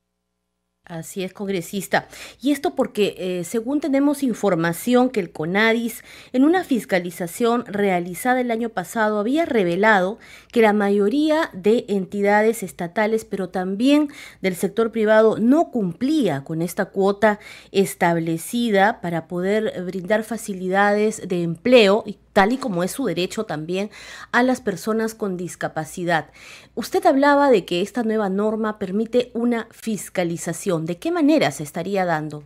Así 0.87 1.21
es, 1.21 1.33
congresista. 1.33 2.07
Y 2.41 2.51
esto 2.51 2.73
porque, 2.73 3.15
eh, 3.17 3.43
según 3.43 3.81
tenemos 3.81 4.23
información 4.23 5.09
que 5.09 5.19
el 5.19 5.31
CONADIS, 5.31 6.01
en 6.31 6.45
una 6.45 6.63
fiscalización 6.63 7.65
realizada 7.65 8.39
el 8.39 8.51
año 8.51 8.69
pasado, 8.69 9.19
había 9.19 9.45
revelado 9.45 10.17
que 10.53 10.61
la 10.61 10.71
mayoría 10.71 11.49
de 11.51 11.83
entidades 11.89 12.63
estatales, 12.63 13.25
pero 13.25 13.49
también 13.49 14.07
del 14.41 14.55
sector 14.55 14.93
privado, 14.93 15.37
no 15.39 15.71
cumplía 15.71 16.45
con 16.45 16.61
esta 16.61 16.85
cuota 16.85 17.39
establecida 17.73 19.01
para 19.01 19.27
poder 19.27 19.83
brindar 19.83 20.23
facilidades 20.23 21.27
de 21.27 21.43
empleo 21.43 22.03
y 22.05 22.17
tal 22.37 22.53
y 22.53 22.59
como 22.59 22.83
es 22.83 22.91
su 22.91 23.05
derecho 23.05 23.45
también 23.45 23.89
a 24.31 24.43
las 24.43 24.61
personas 24.61 25.15
con 25.15 25.37
discapacidad. 25.37 26.29
Usted 26.75 27.03
hablaba 27.07 27.49
de 27.49 27.65
que 27.65 27.81
esta 27.81 28.03
nueva 28.03 28.29
norma 28.29 28.77
permite 28.77 29.31
una 29.33 29.65
fiscalización. 29.71 30.85
¿De 30.85 30.99
qué 30.99 31.11
manera 31.11 31.49
se 31.49 31.63
estaría 31.63 32.05
dando? 32.05 32.43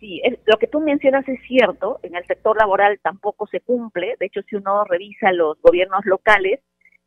Sí, 0.00 0.20
lo 0.46 0.56
que 0.56 0.66
tú 0.66 0.80
mencionas 0.80 1.28
es 1.28 1.38
cierto, 1.46 2.00
en 2.02 2.16
el 2.16 2.26
sector 2.26 2.56
laboral 2.56 2.98
tampoco 3.00 3.46
se 3.46 3.60
cumple, 3.60 4.16
de 4.18 4.26
hecho 4.26 4.40
si 4.48 4.56
uno 4.56 4.82
revisa 4.82 5.30
los 5.30 5.62
gobiernos 5.62 6.04
locales 6.04 6.58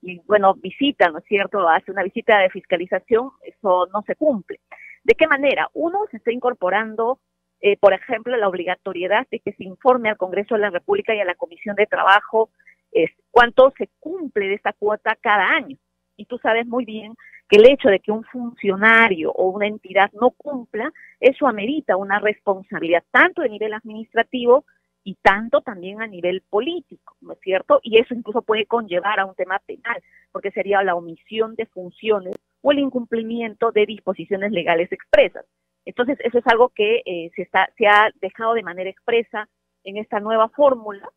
y 0.01 0.19
bueno, 0.19 0.53
visita, 0.53 1.09
¿no 1.09 1.17
es 1.17 1.25
cierto?, 1.25 1.67
hace 1.67 1.91
una 1.91 2.03
visita 2.03 2.39
de 2.39 2.49
fiscalización, 2.51 3.31
eso 3.43 3.87
no 3.91 4.01
se 4.03 4.15
cumple. 4.15 4.61
¿De 5.03 5.13
qué 5.15 5.27
manera? 5.27 5.69
Uno 5.73 5.99
se 6.09 6.15
está 6.17 6.31
incorporando 6.31 7.19
eh, 7.61 7.77
por 7.77 7.93
ejemplo, 7.93 8.35
la 8.37 8.47
obligatoriedad 8.47 9.27
de 9.31 9.39
que 9.39 9.53
se 9.53 9.63
informe 9.63 10.09
al 10.09 10.17
Congreso 10.17 10.55
de 10.55 10.61
la 10.61 10.69
República 10.69 11.15
y 11.15 11.19
a 11.19 11.25
la 11.25 11.35
Comisión 11.35 11.75
de 11.75 11.87
Trabajo 11.87 12.49
es, 12.91 13.11
cuánto 13.31 13.73
se 13.77 13.89
cumple 13.99 14.47
de 14.47 14.55
esta 14.55 14.73
cuota 14.73 15.17
cada 15.19 15.47
año. 15.49 15.77
Y 16.17 16.25
tú 16.25 16.37
sabes 16.37 16.65
muy 16.65 16.85
bien 16.85 17.15
que 17.49 17.57
el 17.57 17.69
hecho 17.69 17.89
de 17.89 17.99
que 17.99 18.11
un 18.11 18.23
funcionario 18.23 19.31
o 19.31 19.49
una 19.49 19.67
entidad 19.67 20.11
no 20.13 20.31
cumpla, 20.31 20.91
eso 21.19 21.47
amerita 21.47 21.97
una 21.97 22.19
responsabilidad 22.19 23.03
tanto 23.11 23.41
de 23.41 23.49
nivel 23.49 23.73
administrativo 23.73 24.65
y 25.03 25.15
tanto 25.21 25.61
también 25.61 26.01
a 26.01 26.07
nivel 26.07 26.41
político, 26.49 27.15
¿no 27.21 27.33
es 27.33 27.39
cierto? 27.39 27.79
Y 27.83 27.99
eso 27.99 28.15
incluso 28.15 28.41
puede 28.41 28.65
conllevar 28.65 29.19
a 29.19 29.25
un 29.25 29.35
tema 29.35 29.59
penal, 29.59 30.01
porque 30.31 30.49
sería 30.51 30.81
la 30.81 30.95
omisión 30.95 31.55
de 31.55 31.67
funciones 31.67 32.35
o 32.61 32.71
el 32.71 32.79
incumplimiento 32.79 33.71
de 33.71 33.85
disposiciones 33.85 34.51
legales 34.51 34.91
expresas. 34.91 35.45
Entonces, 35.85 36.17
eso 36.21 36.39
es 36.39 36.47
algo 36.47 36.69
que 36.69 37.03
eh, 37.05 37.31
se, 37.35 37.43
está, 37.43 37.69
se 37.77 37.87
ha 37.87 38.11
dejado 38.21 38.53
de 38.53 38.63
manera 38.63 38.89
expresa 38.89 39.47
en 39.83 39.97
esta 39.97 40.19
nueva 40.19 40.49
fórmula 40.49 41.07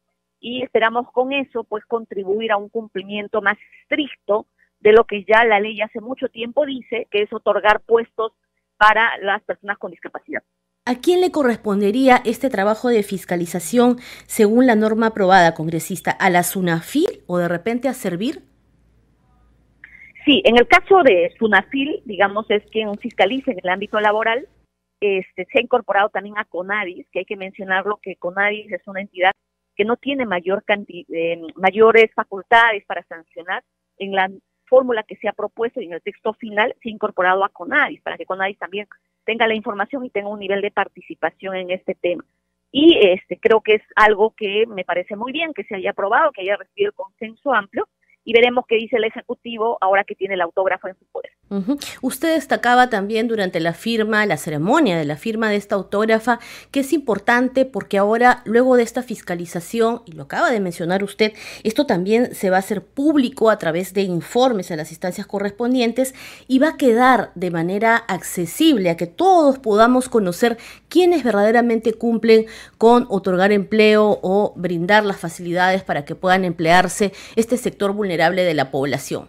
y 0.40 0.62
esperamos 0.62 1.10
con 1.10 1.32
eso 1.32 1.64
pues 1.64 1.84
contribuir 1.86 2.52
a 2.52 2.56
un 2.56 2.68
cumplimiento 2.68 3.40
más 3.42 3.56
estricto 3.82 4.46
de 4.80 4.92
lo 4.92 5.04
que 5.04 5.24
ya 5.24 5.44
la 5.44 5.58
ley 5.58 5.80
hace 5.80 6.00
mucho 6.00 6.28
tiempo 6.28 6.64
dice, 6.64 7.08
que 7.10 7.22
es 7.22 7.32
otorgar 7.32 7.80
puestos 7.80 8.32
para 8.76 9.18
las 9.18 9.42
personas 9.42 9.78
con 9.78 9.90
discapacidad. 9.90 10.42
¿A 10.84 10.94
quién 10.94 11.20
le 11.20 11.32
correspondería 11.32 12.22
este 12.24 12.48
trabajo 12.48 12.88
de 12.88 13.02
fiscalización 13.02 13.96
según 14.26 14.66
la 14.66 14.76
norma 14.76 15.08
aprobada, 15.08 15.54
congresista? 15.54 16.12
¿A 16.12 16.30
la 16.30 16.42
SUNAFIL 16.42 17.22
o 17.26 17.38
de 17.38 17.48
repente 17.48 17.88
a 17.88 17.92
Servir? 17.92 18.42
Sí, 20.24 20.40
en 20.44 20.56
el 20.56 20.66
caso 20.66 21.02
de 21.02 21.34
SUNAFIL, 21.38 22.02
digamos, 22.04 22.50
es 22.50 22.62
quien 22.70 22.96
fiscaliza 22.98 23.50
en 23.50 23.58
el 23.62 23.68
ámbito 23.68 23.98
laboral 24.00 24.46
este, 25.00 25.46
se 25.50 25.58
ha 25.58 25.62
incorporado 25.62 26.08
también 26.08 26.38
a 26.38 26.44
CONADIS, 26.44 27.06
que 27.10 27.20
hay 27.20 27.24
que 27.24 27.36
mencionarlo 27.36 27.98
que 28.02 28.16
CONADIS 28.16 28.72
es 28.72 28.86
una 28.86 29.00
entidad 29.00 29.32
que 29.76 29.84
no 29.84 29.96
tiene 29.96 30.26
mayor 30.26 30.64
eh, 30.68 31.40
mayores 31.54 32.12
facultades 32.14 32.84
para 32.86 33.04
sancionar. 33.04 33.62
En 33.98 34.12
la 34.12 34.30
fórmula 34.66 35.02
que 35.02 35.16
se 35.16 35.28
ha 35.28 35.32
propuesto 35.32 35.80
y 35.80 35.86
en 35.86 35.94
el 35.94 36.02
texto 36.02 36.32
final 36.34 36.74
se 36.82 36.88
ha 36.88 36.92
incorporado 36.92 37.44
a 37.44 37.48
CONADIS, 37.48 38.02
para 38.02 38.16
que 38.16 38.26
CONADIS 38.26 38.58
también 38.58 38.86
tenga 39.24 39.46
la 39.46 39.54
información 39.54 40.04
y 40.04 40.10
tenga 40.10 40.28
un 40.28 40.38
nivel 40.38 40.62
de 40.62 40.70
participación 40.70 41.56
en 41.56 41.70
este 41.70 41.94
tema. 41.94 42.24
Y 42.70 42.98
este 42.98 43.38
creo 43.38 43.60
que 43.60 43.74
es 43.74 43.82
algo 43.96 44.34
que 44.36 44.66
me 44.66 44.84
parece 44.84 45.16
muy 45.16 45.32
bien 45.32 45.54
que 45.54 45.64
se 45.64 45.76
haya 45.76 45.90
aprobado, 45.90 46.32
que 46.32 46.42
haya 46.42 46.56
recibido 46.56 46.90
el 46.90 46.94
consenso 46.94 47.54
amplio 47.54 47.88
y 48.28 48.34
veremos 48.34 48.66
qué 48.68 48.76
dice 48.76 48.98
el 48.98 49.04
Ejecutivo 49.04 49.78
ahora 49.80 50.04
que 50.04 50.14
tiene 50.14 50.34
el 50.34 50.42
autógrafo 50.42 50.86
en 50.86 50.94
su 50.98 51.06
poder. 51.06 51.32
Usted 52.02 52.34
destacaba 52.34 52.90
también 52.90 53.26
durante 53.26 53.58
la 53.58 53.72
firma, 53.72 54.26
la 54.26 54.36
ceremonia 54.36 54.98
de 54.98 55.06
la 55.06 55.16
firma 55.16 55.48
de 55.48 55.56
esta 55.56 55.76
autógrafa, 55.76 56.38
que 56.70 56.80
es 56.80 56.92
importante 56.92 57.64
porque 57.64 57.96
ahora, 57.96 58.42
luego 58.44 58.76
de 58.76 58.82
esta 58.82 59.02
fiscalización, 59.02 60.02
y 60.04 60.12
lo 60.12 60.24
acaba 60.24 60.50
de 60.50 60.60
mencionar 60.60 61.02
usted, 61.04 61.32
esto 61.64 61.86
también 61.86 62.34
se 62.34 62.50
va 62.50 62.56
a 62.56 62.58
hacer 62.58 62.84
público 62.84 63.48
a 63.48 63.58
través 63.58 63.94
de 63.94 64.02
informes 64.02 64.70
a 64.70 64.76
las 64.76 64.90
instancias 64.90 65.26
correspondientes 65.26 66.14
y 66.48 66.58
va 66.58 66.68
a 66.68 66.76
quedar 66.76 67.30
de 67.34 67.50
manera 67.50 67.96
accesible 67.96 68.90
a 68.90 68.98
que 68.98 69.06
todos 69.06 69.58
podamos 69.58 70.10
conocer 70.10 70.58
quiénes 70.90 71.24
verdaderamente 71.24 71.94
cumplen 71.94 72.44
con 72.76 73.06
otorgar 73.08 73.52
empleo 73.52 74.18
o 74.20 74.52
brindar 74.54 75.06
las 75.06 75.16
facilidades 75.16 75.82
para 75.82 76.04
que 76.04 76.14
puedan 76.14 76.44
emplearse 76.44 77.14
este 77.36 77.56
sector 77.56 77.94
de 78.18 78.54
la 78.54 78.70
población. 78.72 79.28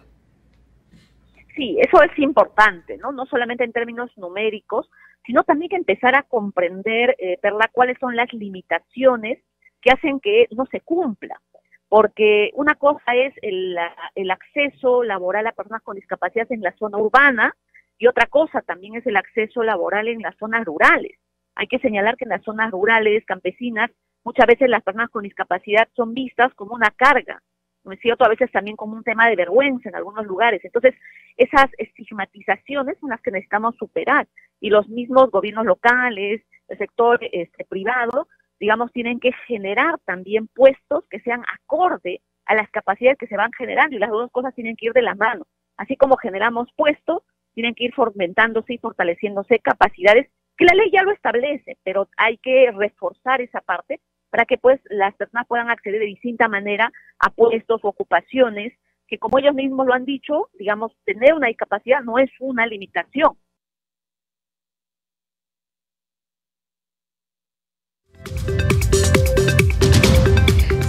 Sí, 1.54 1.78
eso 1.80 2.02
es 2.02 2.18
importante, 2.18 2.96
¿no? 2.98 3.12
No 3.12 3.24
solamente 3.26 3.62
en 3.62 3.72
términos 3.72 4.10
numéricos, 4.16 4.90
sino 5.24 5.44
también 5.44 5.68
que 5.68 5.76
empezar 5.76 6.16
a 6.16 6.24
comprender, 6.24 7.14
eh, 7.18 7.38
Perla, 7.40 7.70
cuáles 7.72 7.98
son 8.00 8.16
las 8.16 8.32
limitaciones 8.32 9.38
que 9.80 9.92
hacen 9.92 10.18
que 10.18 10.48
no 10.50 10.66
se 10.66 10.80
cumpla. 10.80 11.40
Porque 11.88 12.50
una 12.54 12.74
cosa 12.74 13.14
es 13.14 13.32
el, 13.42 13.76
el 14.14 14.30
acceso 14.30 15.04
laboral 15.04 15.46
a 15.46 15.52
personas 15.52 15.82
con 15.82 15.96
discapacidad 15.96 16.50
en 16.50 16.62
la 16.62 16.72
zona 16.76 16.98
urbana 16.98 17.54
y 17.98 18.06
otra 18.06 18.26
cosa 18.26 18.60
también 18.62 18.96
es 18.96 19.06
el 19.06 19.16
acceso 19.16 19.62
laboral 19.62 20.08
en 20.08 20.22
las 20.22 20.36
zonas 20.36 20.64
rurales. 20.64 21.18
Hay 21.54 21.66
que 21.66 21.78
señalar 21.78 22.16
que 22.16 22.24
en 22.24 22.30
las 22.30 22.42
zonas 22.42 22.70
rurales, 22.70 23.24
campesinas, 23.26 23.90
muchas 24.24 24.46
veces 24.46 24.68
las 24.68 24.82
personas 24.82 25.10
con 25.10 25.22
discapacidad 25.22 25.88
son 25.94 26.14
vistas 26.14 26.52
como 26.54 26.74
una 26.74 26.90
carga 26.90 27.42
¿no 27.84 27.92
es? 27.92 28.00
A 28.18 28.28
veces 28.28 28.50
también 28.52 28.76
como 28.76 28.96
un 28.96 29.04
tema 29.04 29.28
de 29.28 29.36
vergüenza 29.36 29.88
en 29.88 29.94
algunos 29.94 30.26
lugares. 30.26 30.64
Entonces, 30.64 30.94
esas 31.36 31.66
estigmatizaciones 31.78 32.98
son 32.98 33.10
las 33.10 33.20
que 33.20 33.30
necesitamos 33.30 33.76
superar 33.76 34.26
y 34.60 34.70
los 34.70 34.88
mismos 34.88 35.30
gobiernos 35.30 35.66
locales, 35.66 36.42
el 36.68 36.78
sector 36.78 37.18
este, 37.32 37.64
privado, 37.64 38.28
digamos, 38.58 38.92
tienen 38.92 39.20
que 39.20 39.32
generar 39.46 39.98
también 40.04 40.48
puestos 40.48 41.04
que 41.08 41.20
sean 41.20 41.42
acorde 41.52 42.20
a 42.44 42.54
las 42.54 42.70
capacidades 42.70 43.18
que 43.18 43.26
se 43.26 43.36
van 43.36 43.52
generando 43.52 43.96
y 43.96 43.98
las 43.98 44.10
dos 44.10 44.30
cosas 44.30 44.54
tienen 44.54 44.76
que 44.76 44.86
ir 44.86 44.92
de 44.92 45.02
la 45.02 45.14
mano. 45.14 45.46
Así 45.76 45.96
como 45.96 46.16
generamos 46.16 46.68
puestos, 46.76 47.22
tienen 47.54 47.74
que 47.74 47.84
ir 47.84 47.94
fomentándose 47.94 48.74
y 48.74 48.78
fortaleciéndose 48.78 49.58
capacidades 49.60 50.28
que 50.56 50.66
la 50.66 50.74
ley 50.74 50.90
ya 50.92 51.02
lo 51.02 51.12
establece, 51.12 51.78
pero 51.82 52.08
hay 52.18 52.36
que 52.36 52.70
reforzar 52.70 53.40
esa 53.40 53.62
parte 53.62 54.00
para 54.30 54.44
que 54.44 54.58
pues 54.58 54.80
las 54.84 55.14
personas 55.14 55.46
puedan 55.46 55.70
acceder 55.70 56.00
de 56.00 56.06
distinta 56.06 56.48
manera 56.48 56.90
a 57.18 57.30
puestos 57.30 57.80
o 57.84 57.88
ocupaciones 57.88 58.72
que 59.08 59.18
como 59.18 59.38
ellos 59.38 59.54
mismos 59.54 59.86
lo 59.86 59.92
han 59.92 60.04
dicho, 60.04 60.48
digamos, 60.58 60.92
tener 61.04 61.34
una 61.34 61.48
discapacidad 61.48 62.00
no 62.02 62.18
es 62.18 62.30
una 62.38 62.64
limitación. 62.64 63.36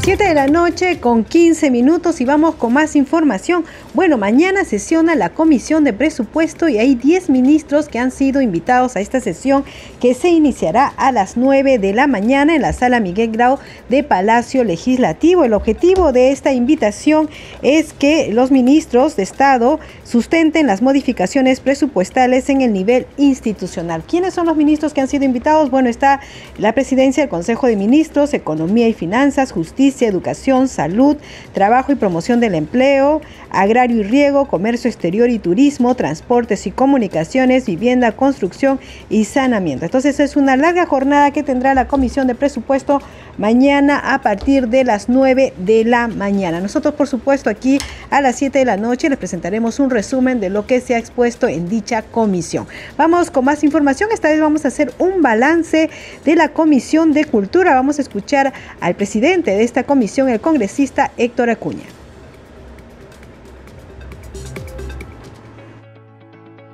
7 0.03 0.23
de 0.23 0.33
la 0.33 0.47
noche 0.47 0.99
con 0.99 1.23
15 1.23 1.69
minutos 1.69 2.21
y 2.21 2.25
vamos 2.25 2.55
con 2.55 2.73
más 2.73 2.95
información. 2.95 3.65
Bueno, 3.93 4.17
mañana 4.17 4.65
sesiona 4.65 5.13
la 5.13 5.29
Comisión 5.29 5.83
de 5.83 5.93
Presupuesto 5.93 6.67
y 6.67 6.79
hay 6.79 6.95
10 6.95 7.29
ministros 7.29 7.87
que 7.87 7.99
han 7.99 8.09
sido 8.09 8.41
invitados 8.41 8.95
a 8.95 8.99
esta 8.99 9.19
sesión 9.19 9.63
que 9.99 10.15
se 10.15 10.29
iniciará 10.29 10.87
a 10.87 11.11
las 11.11 11.37
9 11.37 11.77
de 11.77 11.93
la 11.93 12.07
mañana 12.07 12.55
en 12.55 12.63
la 12.63 12.73
sala 12.73 12.99
Miguel 12.99 13.29
Grau 13.29 13.59
de 13.89 14.01
Palacio 14.01 14.63
Legislativo. 14.63 15.43
El 15.43 15.53
objetivo 15.53 16.11
de 16.11 16.31
esta 16.31 16.51
invitación 16.51 17.29
es 17.61 17.93
que 17.93 18.33
los 18.33 18.49
ministros 18.49 19.15
de 19.15 19.21
Estado 19.21 19.79
sustenten 20.03 20.65
las 20.65 20.81
modificaciones 20.81 21.59
presupuestales 21.59 22.49
en 22.49 22.61
el 22.61 22.73
nivel 22.73 23.05
institucional. 23.17 24.01
¿Quiénes 24.07 24.33
son 24.33 24.47
los 24.47 24.57
ministros 24.57 24.95
que 24.95 25.01
han 25.01 25.07
sido 25.07 25.25
invitados? 25.25 25.69
Bueno, 25.69 25.89
está 25.89 26.21
la 26.57 26.73
presidencia 26.73 27.21
del 27.21 27.29
Consejo 27.29 27.67
de 27.67 27.75
Ministros, 27.75 28.33
Economía 28.33 28.87
y 28.87 28.93
Finanzas, 28.93 29.51
Justicia, 29.51 29.90
educación, 30.01 30.67
salud, 30.67 31.17
trabajo 31.53 31.91
y 31.91 31.95
promoción 31.95 32.39
del 32.39 32.55
empleo, 32.55 33.21
agrario 33.49 33.97
y 33.97 34.03
riego, 34.03 34.47
comercio 34.47 34.89
exterior 34.89 35.29
y 35.29 35.39
turismo, 35.39 35.95
transportes 35.95 36.67
y 36.67 36.71
comunicaciones, 36.71 37.65
vivienda, 37.65 38.11
construcción 38.13 38.79
y 39.09 39.25
saneamiento. 39.25 39.85
Entonces 39.85 40.19
es 40.19 40.35
una 40.35 40.55
larga 40.55 40.85
jornada 40.85 41.31
que 41.31 41.43
tendrá 41.43 41.73
la 41.73 41.87
Comisión 41.87 42.27
de 42.27 42.35
Presupuesto 42.35 43.01
mañana 43.37 44.13
a 44.13 44.21
partir 44.21 44.67
de 44.67 44.83
las 44.83 45.09
9 45.09 45.53
de 45.57 45.85
la 45.85 46.07
mañana. 46.07 46.59
Nosotros, 46.59 46.93
por 46.93 47.07
supuesto, 47.07 47.49
aquí 47.49 47.79
a 48.09 48.21
las 48.21 48.35
7 48.37 48.59
de 48.59 48.65
la 48.65 48.77
noche 48.77 49.09
les 49.09 49.17
presentaremos 49.17 49.79
un 49.79 49.89
resumen 49.89 50.39
de 50.39 50.49
lo 50.49 50.65
que 50.65 50.81
se 50.81 50.95
ha 50.95 50.97
expuesto 50.97 51.47
en 51.47 51.67
dicha 51.67 52.01
comisión. 52.01 52.67
Vamos 52.97 53.31
con 53.31 53.45
más 53.45 53.63
información. 53.63 54.09
Esta 54.13 54.29
vez 54.29 54.39
vamos 54.39 54.65
a 54.65 54.69
hacer 54.69 54.93
un 54.99 55.21
balance 55.21 55.89
de 56.25 56.35
la 56.35 56.49
Comisión 56.49 57.13
de 57.13 57.25
Cultura. 57.25 57.73
Vamos 57.73 57.99
a 57.99 58.01
escuchar 58.01 58.53
al 58.79 58.95
presidente 58.95 59.51
de 59.51 59.63
esta 59.63 59.80
comisión, 59.83 60.29
el 60.29 60.39
congresista 60.39 61.11
Héctor 61.17 61.49
Acuña. 61.49 61.85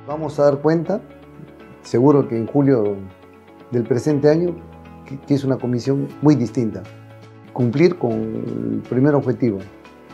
Vamos 0.06 0.38
a 0.38 0.44
dar 0.44 0.58
cuenta, 0.58 1.00
seguro 1.82 2.28
que 2.28 2.36
en 2.36 2.46
julio 2.46 2.96
del 3.70 3.84
presente 3.84 4.30
año, 4.30 4.56
que 5.26 5.34
es 5.34 5.44
una 5.44 5.56
comisión 5.56 6.08
muy 6.22 6.34
distinta. 6.34 6.82
Cumplir 7.52 7.98
con 7.98 8.12
el 8.12 8.82
primer 8.88 9.14
objetivo, 9.14 9.58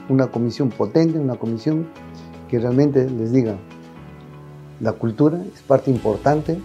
una 0.09 0.27
comisión 0.27 0.71
potente, 0.71 1.19
una 1.19 1.37
comisión 1.37 1.87
que 2.49 2.59
realmente 2.59 3.09
les 3.09 3.33
diga, 3.33 3.57
la 4.81 4.93
cultura 4.93 5.39
es 5.55 5.63
parte 5.63 5.91
importante 5.91 6.59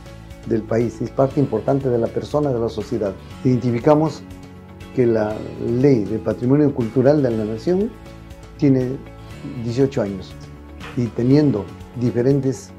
del 0.47 0.63
país, 0.63 1.01
es 1.01 1.11
parte 1.11 1.39
importante 1.39 1.89
de 1.89 1.97
la 1.97 2.07
persona, 2.07 2.51
de 2.51 2.59
la 2.59 2.69
sociedad. 2.69 3.13
Identificamos 3.43 4.23
que 4.99 5.05
la 5.05 5.33
ley 5.65 6.03
de 6.03 6.19
patrimonio 6.19 6.75
cultural 6.75 7.23
de 7.23 7.31
la 7.31 7.45
nación 7.45 7.89
tiene 8.57 8.97
18 9.63 10.01
años 10.01 10.33
y 10.97 11.05
teniendo 11.05 11.63
diferentes 12.01 12.71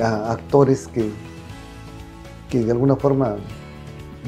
ah, 0.00 0.30
actores 0.30 0.86
que, 0.86 1.10
que 2.48 2.60
de 2.60 2.70
alguna 2.70 2.94
forma 2.94 3.34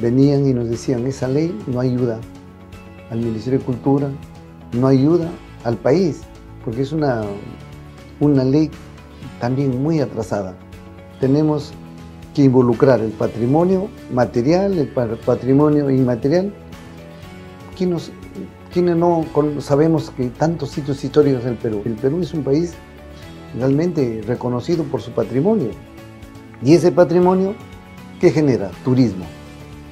venían 0.01 0.45
y 0.45 0.53
nos 0.53 0.69
decían, 0.69 1.07
esa 1.07 1.29
ley 1.29 1.57
no 1.65 1.79
ayuda 1.79 2.19
al 3.09 3.19
Ministerio 3.19 3.59
de 3.59 3.63
Cultura, 3.63 4.09
no 4.73 4.87
ayuda 4.87 5.29
al 5.63 5.77
país, 5.77 6.23
porque 6.65 6.81
es 6.81 6.91
una, 6.91 7.21
una 8.19 8.43
ley 8.43 8.69
también 9.39 9.81
muy 9.81 10.01
atrasada. 10.01 10.57
Tenemos 11.21 11.71
que 12.35 12.43
involucrar 12.43 12.99
el 12.99 13.11
patrimonio 13.11 13.87
material, 14.11 14.77
el 14.77 14.89
patrimonio 14.89 15.89
inmaterial. 15.89 16.53
¿Quiénes, 17.77 18.11
no 18.95 19.25
sabemos 19.59 20.11
que 20.11 20.27
tantos 20.29 20.69
sitios 20.69 21.03
históricos 21.03 21.43
del 21.43 21.55
Perú? 21.55 21.81
El 21.85 21.93
Perú 21.93 22.21
es 22.21 22.33
un 22.33 22.43
país 22.43 22.73
realmente 23.57 24.21
reconocido 24.25 24.83
por 24.83 25.01
su 25.01 25.11
patrimonio. 25.11 25.69
Y 26.63 26.73
ese 26.73 26.91
patrimonio, 26.91 27.55
¿qué 28.19 28.29
genera? 28.31 28.71
Turismo. 28.83 29.25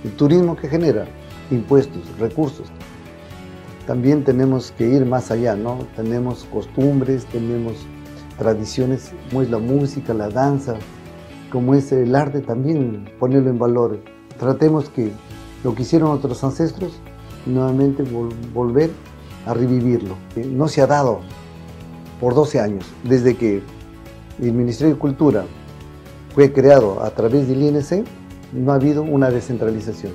El 0.04 0.12
turismo 0.12 0.56
que 0.56 0.68
genera 0.68 1.06
impuestos, 1.52 2.04
recursos. 2.20 2.68
También 3.88 4.24
tenemos 4.24 4.72
que 4.78 4.88
ir 4.88 5.06
más 5.06 5.32
allá, 5.32 5.56
¿no? 5.56 5.80
Tenemos 5.96 6.46
costumbres, 6.52 7.26
tenemos 7.26 7.74
tradiciones, 8.38 9.12
como 9.30 9.42
es 9.42 9.50
la 9.50 9.58
música, 9.58 10.14
la 10.14 10.30
danza, 10.30 10.76
como 11.52 11.74
es 11.74 11.92
el 11.92 12.16
arte, 12.16 12.42
también 12.42 13.10
ponerlo 13.20 13.50
en 13.50 13.58
valor. 13.58 14.00
Tratemos 14.38 14.90
que 14.90 15.12
lo 15.64 15.74
que 15.74 15.82
hicieron 15.82 16.10
nuestros 16.10 16.44
ancestros, 16.44 17.02
nuevamente 17.46 18.04
volver 18.54 18.92
a 19.46 19.54
revivirlo. 19.54 20.16
No 20.36 20.68
se 20.68 20.82
ha 20.82 20.88
dado 20.88 21.22
por 22.20 22.36
12 22.36 22.60
años, 22.60 22.86
desde 23.04 23.36
que 23.36 23.62
el 24.42 24.54
Ministerio 24.54 24.94
de 24.94 25.00
Cultura 25.00 25.46
fue 26.34 26.52
creado 26.52 27.04
a 27.04 27.10
través 27.12 27.48
del 27.48 27.62
INC, 27.64 28.06
no 28.54 28.72
ha 28.72 28.76
habido 28.76 29.04
una 29.04 29.30
descentralización, 29.30 30.14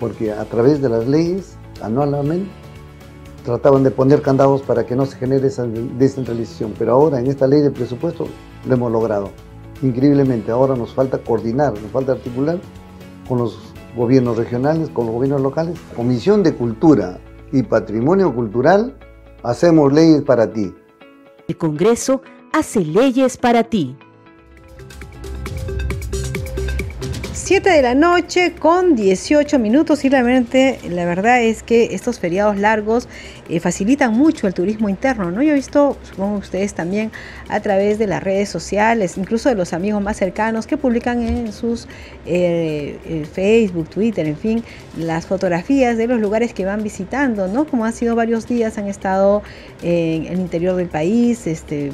porque 0.00 0.32
a 0.32 0.44
través 0.44 0.80
de 0.80 0.88
las 0.88 1.06
leyes, 1.06 1.56
anualmente, 1.82 2.50
trataban 3.44 3.82
de 3.82 3.90
poner 3.90 4.22
candados 4.22 4.62
para 4.62 4.86
que 4.86 4.96
no 4.96 5.04
se 5.04 5.16
genere 5.16 5.48
esa 5.48 5.66
descentralización, 5.66 6.72
pero 6.78 6.92
ahora 6.92 7.20
en 7.20 7.26
esta 7.26 7.46
ley 7.46 7.60
de 7.60 7.70
presupuesto 7.70 8.26
lo 8.66 8.74
hemos 8.74 8.90
logrado. 8.90 9.30
Increíblemente, 9.82 10.50
ahora 10.50 10.74
nos 10.76 10.94
falta 10.94 11.18
coordinar, 11.18 11.74
nos 11.74 11.90
falta 11.90 12.12
articular 12.12 12.58
con 13.28 13.38
los 13.38 13.73
gobiernos 13.96 14.36
regionales, 14.36 14.90
con 14.90 15.06
los 15.06 15.14
gobiernos 15.14 15.42
locales. 15.42 15.78
Comisión 15.96 16.42
de 16.42 16.54
Cultura 16.54 17.18
y 17.52 17.62
Patrimonio 17.62 18.34
Cultural, 18.34 18.96
hacemos 19.42 19.92
leyes 19.92 20.22
para 20.22 20.52
ti. 20.52 20.74
El 21.48 21.56
Congreso 21.56 22.22
hace 22.52 22.80
leyes 22.80 23.36
para 23.36 23.64
ti. 23.64 23.96
7 27.44 27.68
de 27.68 27.82
la 27.82 27.94
noche 27.94 28.54
con 28.58 28.96
18 28.96 29.58
minutos 29.58 30.06
y 30.06 30.08
la 30.08 30.22
verdad 30.22 31.42
es 31.42 31.62
que 31.62 31.94
estos 31.94 32.18
feriados 32.18 32.56
largos 32.56 33.06
eh, 33.50 33.60
facilitan 33.60 34.14
mucho 34.14 34.46
el 34.46 34.54
turismo 34.54 34.88
interno, 34.88 35.30
¿no? 35.30 35.42
Yo 35.42 35.52
he 35.52 35.54
visto, 35.54 35.98
supongo 36.04 36.38
ustedes 36.38 36.72
también, 36.72 37.12
a 37.50 37.60
través 37.60 37.98
de 37.98 38.06
las 38.06 38.22
redes 38.22 38.48
sociales, 38.48 39.18
incluso 39.18 39.50
de 39.50 39.56
los 39.56 39.74
amigos 39.74 40.02
más 40.02 40.16
cercanos 40.16 40.66
que 40.66 40.78
publican 40.78 41.20
en 41.20 41.52
sus 41.52 41.86
eh, 42.24 42.98
eh, 43.04 43.26
Facebook, 43.30 43.90
Twitter, 43.90 44.26
en 44.26 44.38
fin, 44.38 44.64
las 44.96 45.26
fotografías 45.26 45.98
de 45.98 46.06
los 46.06 46.20
lugares 46.20 46.54
que 46.54 46.64
van 46.64 46.82
visitando, 46.82 47.46
¿no? 47.46 47.66
Como 47.66 47.84
han 47.84 47.92
sido 47.92 48.16
varios 48.16 48.46
días, 48.46 48.78
han 48.78 48.88
estado 48.88 49.42
en 49.82 50.24
el 50.24 50.40
interior 50.40 50.76
del 50.76 50.88
país, 50.88 51.46
este, 51.46 51.92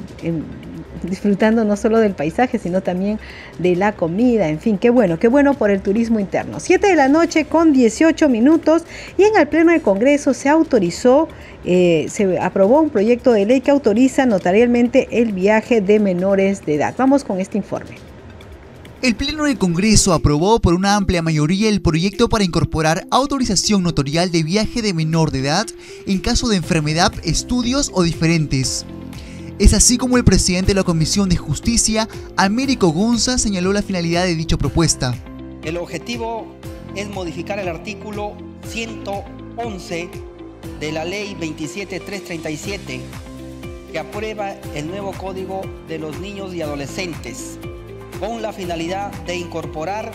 disfrutando 1.03 1.65
no 1.65 1.77
solo 1.77 1.99
del 1.99 2.15
paisaje, 2.15 2.59
sino 2.59 2.83
también 2.83 3.19
de 3.59 3.77
la 3.77 3.93
comida, 3.93 4.49
en 4.49 4.59
fin, 4.59 4.79
qué 4.79 4.91
bueno, 4.91 5.19
qué 5.19 5.29
bueno 5.29 5.55
por 5.55 5.71
el 5.71 5.81
turismo 5.81 6.21
interno. 6.21 6.61
7 6.61 6.87
de 6.87 6.97
la 6.97 7.09
noche 7.09 7.45
con 7.45 7.73
18 7.73 8.29
minutos 8.29 8.83
y 9.17 9.25
en 9.25 9.37
el 9.37 9.49
Pleno 9.49 9.73
del 9.73 9.83
Congreso 9.83 10.35
se 10.35 10.49
autorizó, 10.49 11.29
eh, 11.65 12.07
se 12.09 12.39
aprobó 12.39 12.81
un 12.81 12.91
proyecto 12.91 13.33
de 13.33 13.47
ley 13.47 13.61
que 13.61 13.71
autoriza 13.71 14.27
notarialmente 14.27 15.09
el 15.11 15.33
viaje 15.33 15.81
de 15.81 16.01
menores 16.01 16.65
de 16.67 16.75
edad. 16.75 16.95
Vamos 16.97 17.25
con 17.25 17.41
este 17.41 17.59
informe. 17.59 18.11
El 19.03 19.17
Pleno 19.17 19.45
del 19.45 19.57
Congreso 19.57 20.13
aprobó 20.13 20.61
por 20.61 20.75
una 20.75 20.95
amplia 20.95 21.23
mayoría 21.23 21.71
el 21.71 21.81
proyecto 21.81 22.29
para 22.29 22.45
incorporar 22.45 23.07
autorización 23.11 23.83
notarial 23.83 24.31
de 24.31 24.43
viaje 24.43 24.83
de 24.83 24.93
menor 24.93 25.31
de 25.31 25.39
edad 25.39 25.67
en 26.07 26.19
caso 26.19 26.49
de 26.49 26.57
enfermedad, 26.57 27.11
estudios 27.25 27.91
o 27.95 28.03
diferentes. 28.03 28.85
Es 29.61 29.75
así 29.75 29.99
como 29.99 30.17
el 30.17 30.25
presidente 30.25 30.69
de 30.69 30.75
la 30.75 30.85
Comisión 30.85 31.29
de 31.29 31.37
Justicia, 31.37 32.09
Américo 32.39 32.89
Gonza, 32.89 33.37
señaló 33.37 33.75
la 33.75 33.83
finalidad 33.83 34.25
de 34.25 34.35
dicha 34.35 34.57
propuesta. 34.57 35.15
El 35.63 35.77
objetivo 35.77 36.47
es 36.97 37.11
modificar 37.11 37.59
el 37.59 37.69
artículo 37.69 38.33
111 38.67 40.09
de 40.81 40.93
la 40.93 41.05
ley 41.05 41.37
27337 41.39 43.03
que 43.93 43.99
aprueba 43.99 44.53
el 44.75 44.87
nuevo 44.87 45.13
Código 45.13 45.61
de 45.89 45.99
los 45.99 46.19
Niños 46.21 46.55
y 46.55 46.63
Adolescentes 46.63 47.59
con 48.19 48.41
la 48.41 48.55
finalidad 48.55 49.13
de 49.27 49.37
incorporar 49.37 50.11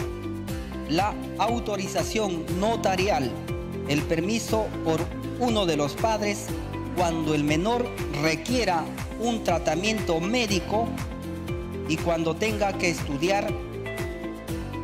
la 0.90 1.14
autorización 1.38 2.44
notarial, 2.60 3.32
el 3.90 4.02
permiso 4.02 4.66
por 4.84 5.02
uno 5.40 5.68
de 5.68 5.78
los 5.78 5.94
padres 5.94 6.48
cuando 6.98 7.36
el 7.36 7.44
menor 7.44 7.88
requiera 8.24 8.84
un 9.20 9.44
tratamiento 9.44 10.20
médico 10.20 10.88
y 11.88 11.98
cuando 11.98 12.36
tenga 12.36 12.74
que 12.74 12.90
estudiar 12.90 13.52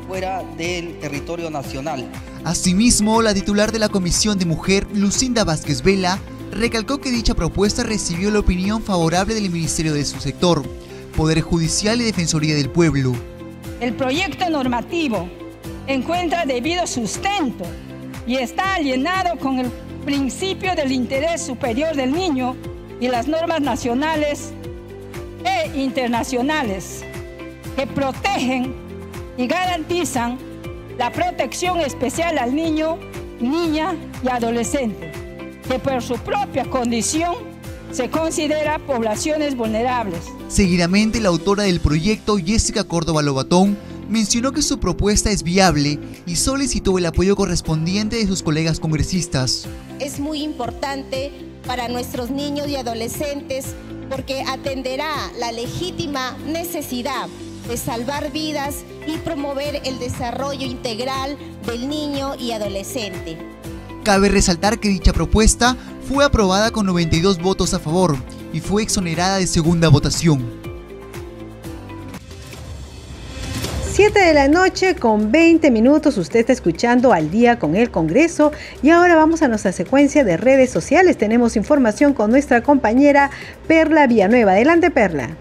fuera 0.08 0.44
del 0.58 1.00
territorio 1.00 1.50
nacional. 1.50 2.06
Asimismo, 2.44 3.22
la 3.22 3.34
titular 3.34 3.72
de 3.72 3.80
la 3.80 3.90
Comisión 3.90 4.38
de 4.38 4.46
Mujer, 4.46 4.88
Lucinda 4.94 5.44
Vázquez 5.44 5.84
Vela, 5.84 6.20
recalcó 6.52 7.00
que 7.00 7.12
dicha 7.12 7.34
propuesta 7.34 7.84
recibió 7.84 8.32
la 8.32 8.40
opinión 8.40 8.82
favorable 8.82 9.34
del 9.34 9.50
Ministerio 9.50 9.94
de 9.94 10.04
su 10.06 10.20
sector, 10.20 10.64
Poder 11.16 11.42
Judicial 11.42 12.02
y 12.02 12.06
Defensoría 12.06 12.56
del 12.56 12.70
Pueblo. 12.70 13.14
El 13.80 13.94
proyecto 13.94 14.50
normativo 14.50 15.30
encuentra 15.88 16.46
debido 16.46 16.86
sustento 16.88 17.66
y 18.28 18.36
está 18.36 18.76
alienado 18.76 19.38
con 19.40 19.60
el 19.60 19.72
principio 20.06 20.76
del 20.76 20.92
interés 20.92 21.42
superior 21.42 21.96
del 21.96 22.12
niño 22.12 22.56
y 23.02 23.08
las 23.08 23.28
normas 23.28 23.62
nacionales 23.62 24.54
e 25.44 25.78
internacionales 25.78 27.04
que 27.76 27.88
protegen 27.88 28.74
y 29.38 29.48
garantizan 29.48 30.38
la 30.98 31.12
protección 31.12 31.80
especial 31.80 32.38
al 32.38 32.56
niño, 32.56 33.00
niña 33.40 33.96
y 34.24 34.30
adolescente, 34.30 35.12
que 35.68 35.80
por 35.80 36.04
su 36.04 36.16
propia 36.20 36.70
condición 36.70 37.36
se 37.92 38.10
considera 38.10 38.78
poblaciones 38.78 39.58
vulnerables. 39.58 40.20
Seguidamente, 40.48 41.20
la 41.20 41.30
autora 41.30 41.64
del 41.64 41.80
proyecto, 41.80 42.38
Jessica 42.38 42.84
Córdoba 42.84 43.24
Lobatón, 43.24 43.78
mencionó 44.10 44.52
que 44.52 44.62
su 44.62 44.80
propuesta 44.80 45.32
es 45.32 45.42
viable 45.42 45.98
y 46.28 46.36
solicitó 46.36 46.98
el 47.00 47.08
apoyo 47.08 47.36
correspondiente 47.36 48.18
de 48.18 48.28
sus 48.28 48.44
colegas 48.44 48.80
congresistas. 48.80 49.66
Es 50.00 50.20
muy 50.20 50.44
importante 50.44 51.51
para 51.72 51.88
nuestros 51.88 52.32
niños 52.32 52.68
y 52.68 52.76
adolescentes 52.76 53.76
porque 54.10 54.44
atenderá 54.46 55.32
la 55.40 55.54
legítima 55.54 56.38
necesidad 56.46 57.30
de 57.66 57.78
salvar 57.78 58.30
vidas 58.34 58.84
y 59.08 59.16
promover 59.20 59.82
el 59.86 59.98
desarrollo 59.98 60.68
integral 60.68 61.38
del 61.66 61.88
niño 61.88 62.36
y 62.38 62.52
adolescente. 62.52 63.38
Cabe 64.04 64.28
resaltar 64.28 64.82
que 64.82 64.90
dicha 64.90 65.14
propuesta 65.14 65.78
fue 66.10 66.26
aprobada 66.26 66.72
con 66.72 66.86
92 66.88 67.42
votos 67.42 67.74
a 67.74 67.80
favor 67.80 68.18
y 68.52 68.60
fue 68.60 68.84
exonerada 68.84 69.38
de 69.38 69.48
segunda 69.48 69.88
votación. 69.88 70.61
7 74.04 74.20
de 74.20 74.34
la 74.34 74.48
noche 74.48 74.96
con 74.96 75.32
20 75.32 75.70
minutos 75.70 76.18
usted 76.18 76.40
está 76.40 76.54
escuchando 76.54 77.14
al 77.14 77.30
día 77.30 77.60
con 77.60 77.76
el 77.76 77.92
Congreso 77.92 78.52
y 78.82 78.90
ahora 78.90 79.14
vamos 79.14 79.44
a 79.44 79.48
nuestra 79.48 79.72
secuencia 79.74 80.24
de 80.24 80.38
redes 80.38 80.72
sociales. 80.72 81.20
Tenemos 81.20 81.56
información 81.56 82.16
con 82.16 82.32
nuestra 82.32 82.64
compañera 82.64 83.30
Perla 83.68 84.08
Villanueva. 84.08 84.54
Adelante 84.54 84.90
Perla. 84.90 85.38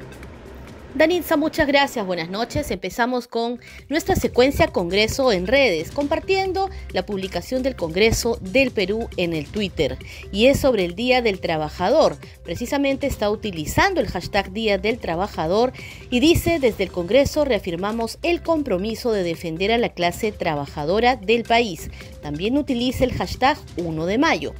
Danitza, 0.92 1.36
muchas 1.36 1.68
gracias, 1.68 2.04
buenas 2.04 2.30
noches. 2.30 2.68
Empezamos 2.72 3.28
con 3.28 3.60
nuestra 3.88 4.16
secuencia 4.16 4.66
Congreso 4.66 5.30
en 5.30 5.46
redes, 5.46 5.92
compartiendo 5.92 6.68
la 6.92 7.06
publicación 7.06 7.62
del 7.62 7.76
Congreso 7.76 8.38
del 8.40 8.72
Perú 8.72 9.08
en 9.16 9.32
el 9.32 9.46
Twitter. 9.46 9.98
Y 10.32 10.46
es 10.46 10.58
sobre 10.58 10.84
el 10.84 10.96
Día 10.96 11.22
del 11.22 11.38
Trabajador. 11.38 12.16
Precisamente 12.42 13.06
está 13.06 13.30
utilizando 13.30 14.00
el 14.00 14.08
hashtag 14.08 14.50
Día 14.52 14.78
del 14.78 14.98
Trabajador 14.98 15.72
y 16.10 16.18
dice, 16.18 16.58
desde 16.58 16.82
el 16.82 16.90
Congreso 16.90 17.44
reafirmamos 17.44 18.18
el 18.22 18.42
compromiso 18.42 19.12
de 19.12 19.22
defender 19.22 19.70
a 19.70 19.78
la 19.78 19.90
clase 19.90 20.32
trabajadora 20.32 21.14
del 21.14 21.44
país. 21.44 21.88
También 22.20 22.58
utiliza 22.58 23.04
el 23.04 23.12
hashtag 23.12 23.56
1 23.76 24.06
de 24.06 24.18
mayo. 24.18 24.54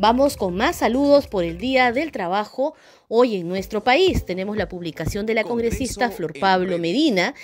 Vamos 0.00 0.38
con 0.38 0.56
más 0.56 0.76
saludos 0.76 1.26
por 1.26 1.44
el 1.44 1.58
Día 1.58 1.92
del 1.92 2.10
Trabajo. 2.10 2.72
Hoy 3.08 3.36
en 3.36 3.50
nuestro 3.50 3.84
país 3.84 4.24
tenemos 4.24 4.56
la 4.56 4.66
publicación 4.66 5.26
de 5.26 5.34
la 5.34 5.44
congresista 5.44 6.08
Flor 6.08 6.32
Pablo 6.40 6.78
Medina, 6.78 7.34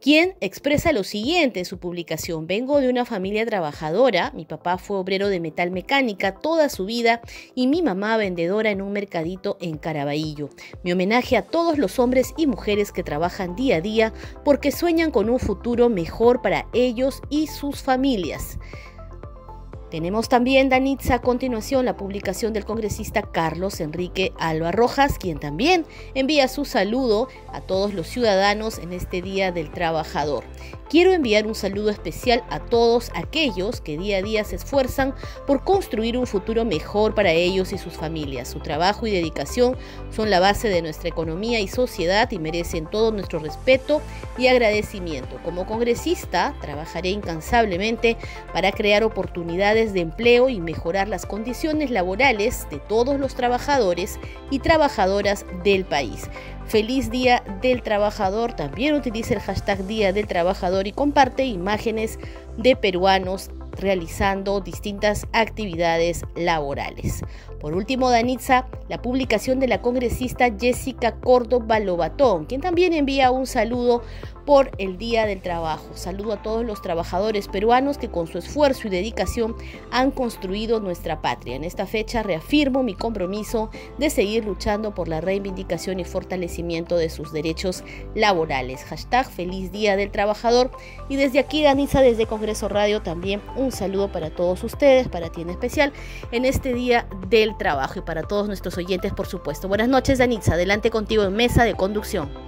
quien 0.00 0.34
expresa 0.40 0.92
lo 0.92 1.04
siguiente 1.04 1.58
en 1.58 1.66
su 1.66 1.78
publicación. 1.78 2.46
Vengo 2.46 2.80
de 2.80 2.88
una 2.88 3.04
familia 3.04 3.44
trabajadora, 3.44 4.32
mi 4.34 4.46
papá 4.46 4.78
fue 4.78 4.96
obrero 4.96 5.28
de 5.28 5.40
metal 5.40 5.70
mecánica 5.70 6.32
toda 6.32 6.70
su 6.70 6.86
vida 6.86 7.20
y 7.54 7.66
mi 7.66 7.82
mamá 7.82 8.16
vendedora 8.16 8.70
en 8.70 8.80
un 8.80 8.94
mercadito 8.94 9.58
en 9.60 9.76
Caraballo. 9.76 10.48
Mi 10.84 10.92
homenaje 10.92 11.36
a 11.36 11.42
todos 11.42 11.76
los 11.76 11.98
hombres 11.98 12.32
y 12.38 12.46
mujeres 12.46 12.92
que 12.92 13.02
trabajan 13.02 13.56
día 13.56 13.76
a 13.76 13.80
día 13.82 14.14
porque 14.42 14.72
sueñan 14.72 15.10
con 15.10 15.28
un 15.28 15.38
futuro 15.38 15.90
mejor 15.90 16.40
para 16.40 16.66
ellos 16.72 17.20
y 17.28 17.46
sus 17.48 17.82
familias. 17.82 18.58
Tenemos 19.90 20.28
también, 20.28 20.68
Danitza, 20.68 21.14
a 21.14 21.20
continuación 21.20 21.84
la 21.84 21.96
publicación 21.96 22.52
del 22.52 22.64
congresista 22.64 23.22
Carlos 23.22 23.80
Enrique 23.80 24.32
Alba 24.36 24.72
Rojas, 24.72 25.16
quien 25.16 25.38
también 25.38 25.86
envía 26.14 26.48
su 26.48 26.64
saludo 26.64 27.28
a 27.52 27.60
todos 27.60 27.94
los 27.94 28.08
ciudadanos 28.08 28.78
en 28.78 28.92
este 28.92 29.22
Día 29.22 29.52
del 29.52 29.70
Trabajador. 29.70 30.42
Quiero 30.88 31.12
enviar 31.12 31.48
un 31.48 31.56
saludo 31.56 31.90
especial 31.90 32.44
a 32.48 32.60
todos 32.60 33.10
aquellos 33.12 33.80
que 33.80 33.98
día 33.98 34.18
a 34.18 34.22
día 34.22 34.44
se 34.44 34.54
esfuerzan 34.54 35.16
por 35.44 35.64
construir 35.64 36.16
un 36.16 36.28
futuro 36.28 36.64
mejor 36.64 37.12
para 37.12 37.32
ellos 37.32 37.72
y 37.72 37.78
sus 37.78 37.94
familias. 37.94 38.46
Su 38.46 38.60
trabajo 38.60 39.04
y 39.04 39.10
dedicación 39.10 39.76
son 40.14 40.30
la 40.30 40.38
base 40.38 40.68
de 40.68 40.82
nuestra 40.82 41.08
economía 41.08 41.58
y 41.58 41.66
sociedad 41.66 42.30
y 42.30 42.38
merecen 42.38 42.86
todo 42.86 43.10
nuestro 43.10 43.40
respeto 43.40 44.00
y 44.38 44.46
agradecimiento. 44.46 45.40
Como 45.42 45.66
congresista, 45.66 46.54
trabajaré 46.60 47.08
incansablemente 47.08 48.16
para 48.52 48.70
crear 48.70 49.02
oportunidades 49.02 49.92
de 49.92 50.02
empleo 50.02 50.48
y 50.48 50.60
mejorar 50.60 51.08
las 51.08 51.26
condiciones 51.26 51.90
laborales 51.90 52.68
de 52.70 52.78
todos 52.78 53.18
los 53.18 53.34
trabajadores 53.34 54.20
y 54.52 54.60
trabajadoras 54.60 55.46
del 55.64 55.84
país. 55.84 56.28
Feliz 56.68 57.10
Día 57.10 57.42
del 57.62 57.82
Trabajador. 57.82 58.52
También 58.54 58.94
utiliza 58.94 59.34
el 59.34 59.40
hashtag 59.40 59.86
Día 59.86 60.12
del 60.12 60.26
Trabajador 60.26 60.86
y 60.86 60.92
comparte 60.92 61.44
imágenes 61.44 62.18
de 62.56 62.76
peruanos 62.76 63.50
realizando 63.72 64.60
distintas 64.60 65.26
actividades 65.32 66.24
laborales. 66.34 67.22
Por 67.60 67.74
último, 67.74 68.10
Danitza, 68.10 68.66
la 68.88 69.02
publicación 69.02 69.60
de 69.60 69.68
la 69.68 69.82
congresista 69.82 70.50
Jessica 70.58 71.16
Córdoba 71.20 71.78
Lobatón, 71.78 72.46
quien 72.46 72.60
también 72.60 72.92
envía 72.92 73.30
un 73.30 73.46
saludo 73.46 74.02
por 74.46 74.70
el 74.78 74.96
Día 74.96 75.26
del 75.26 75.42
Trabajo. 75.42 75.84
Saludo 75.94 76.32
a 76.32 76.42
todos 76.42 76.64
los 76.64 76.80
trabajadores 76.80 77.48
peruanos 77.48 77.98
que 77.98 78.08
con 78.08 78.28
su 78.28 78.38
esfuerzo 78.38 78.86
y 78.86 78.90
dedicación 78.90 79.56
han 79.90 80.12
construido 80.12 80.80
nuestra 80.80 81.20
patria. 81.20 81.56
En 81.56 81.64
esta 81.64 81.84
fecha 81.84 82.22
reafirmo 82.22 82.84
mi 82.84 82.94
compromiso 82.94 83.70
de 83.98 84.08
seguir 84.08 84.44
luchando 84.44 84.94
por 84.94 85.08
la 85.08 85.20
reivindicación 85.20 85.98
y 85.98 86.04
fortalecimiento 86.04 86.96
de 86.96 87.10
sus 87.10 87.32
derechos 87.32 87.82
laborales. 88.14 88.84
Hashtag 88.84 89.28
Feliz 89.28 89.72
Día 89.72 89.96
del 89.96 90.12
Trabajador. 90.12 90.70
Y 91.08 91.16
desde 91.16 91.40
aquí, 91.40 91.62
Danisa, 91.62 92.00
desde 92.00 92.26
Congreso 92.26 92.68
Radio, 92.68 93.02
también 93.02 93.42
un 93.56 93.72
saludo 93.72 94.12
para 94.12 94.30
todos 94.30 94.62
ustedes, 94.62 95.08
para 95.08 95.28
ti 95.28 95.42
en 95.42 95.50
especial, 95.50 95.92
en 96.30 96.44
este 96.44 96.72
Día 96.72 97.08
del 97.28 97.56
Trabajo 97.58 97.98
y 97.98 98.02
para 98.02 98.22
todos 98.22 98.46
nuestros 98.46 98.78
oyentes, 98.78 99.12
por 99.12 99.26
supuesto. 99.26 99.66
Buenas 99.66 99.88
noches, 99.88 100.18
Danitza. 100.18 100.54
Adelante 100.54 100.90
contigo 100.90 101.24
en 101.24 101.34
Mesa 101.34 101.64
de 101.64 101.74
Conducción. 101.74 102.45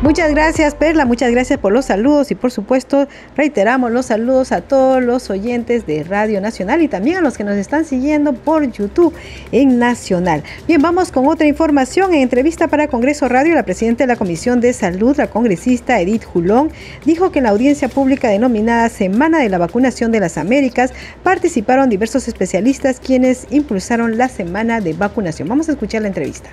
Muchas 0.00 0.30
gracias 0.30 0.76
Perla, 0.76 1.04
muchas 1.06 1.32
gracias 1.32 1.58
por 1.58 1.72
los 1.72 1.86
saludos 1.86 2.30
y 2.30 2.36
por 2.36 2.52
supuesto 2.52 3.08
reiteramos 3.36 3.90
los 3.90 4.06
saludos 4.06 4.52
a 4.52 4.60
todos 4.60 5.02
los 5.02 5.28
oyentes 5.28 5.86
de 5.88 6.04
Radio 6.04 6.40
Nacional 6.40 6.82
y 6.82 6.88
también 6.88 7.16
a 7.16 7.20
los 7.20 7.36
que 7.36 7.42
nos 7.42 7.56
están 7.56 7.84
siguiendo 7.84 8.32
por 8.32 8.70
YouTube 8.70 9.12
en 9.50 9.80
Nacional. 9.80 10.44
Bien, 10.68 10.80
vamos 10.80 11.10
con 11.10 11.26
otra 11.26 11.48
información. 11.48 12.14
En 12.14 12.20
entrevista 12.20 12.68
para 12.68 12.86
Congreso 12.86 13.28
Radio, 13.28 13.56
la 13.56 13.64
presidenta 13.64 14.04
de 14.04 14.06
la 14.06 14.14
Comisión 14.14 14.60
de 14.60 14.72
Salud, 14.72 15.16
la 15.16 15.30
congresista 15.30 16.00
Edith 16.00 16.24
Julón, 16.24 16.70
dijo 17.04 17.32
que 17.32 17.40
en 17.40 17.46
la 17.46 17.50
audiencia 17.50 17.88
pública 17.88 18.28
denominada 18.28 18.88
Semana 18.90 19.40
de 19.40 19.48
la 19.48 19.58
Vacunación 19.58 20.12
de 20.12 20.20
las 20.20 20.38
Américas 20.38 20.92
participaron 21.24 21.90
diversos 21.90 22.28
especialistas 22.28 23.00
quienes 23.00 23.48
impulsaron 23.50 24.16
la 24.16 24.28
semana 24.28 24.80
de 24.80 24.92
vacunación. 24.92 25.48
Vamos 25.48 25.68
a 25.68 25.72
escuchar 25.72 26.02
la 26.02 26.08
entrevista 26.08 26.50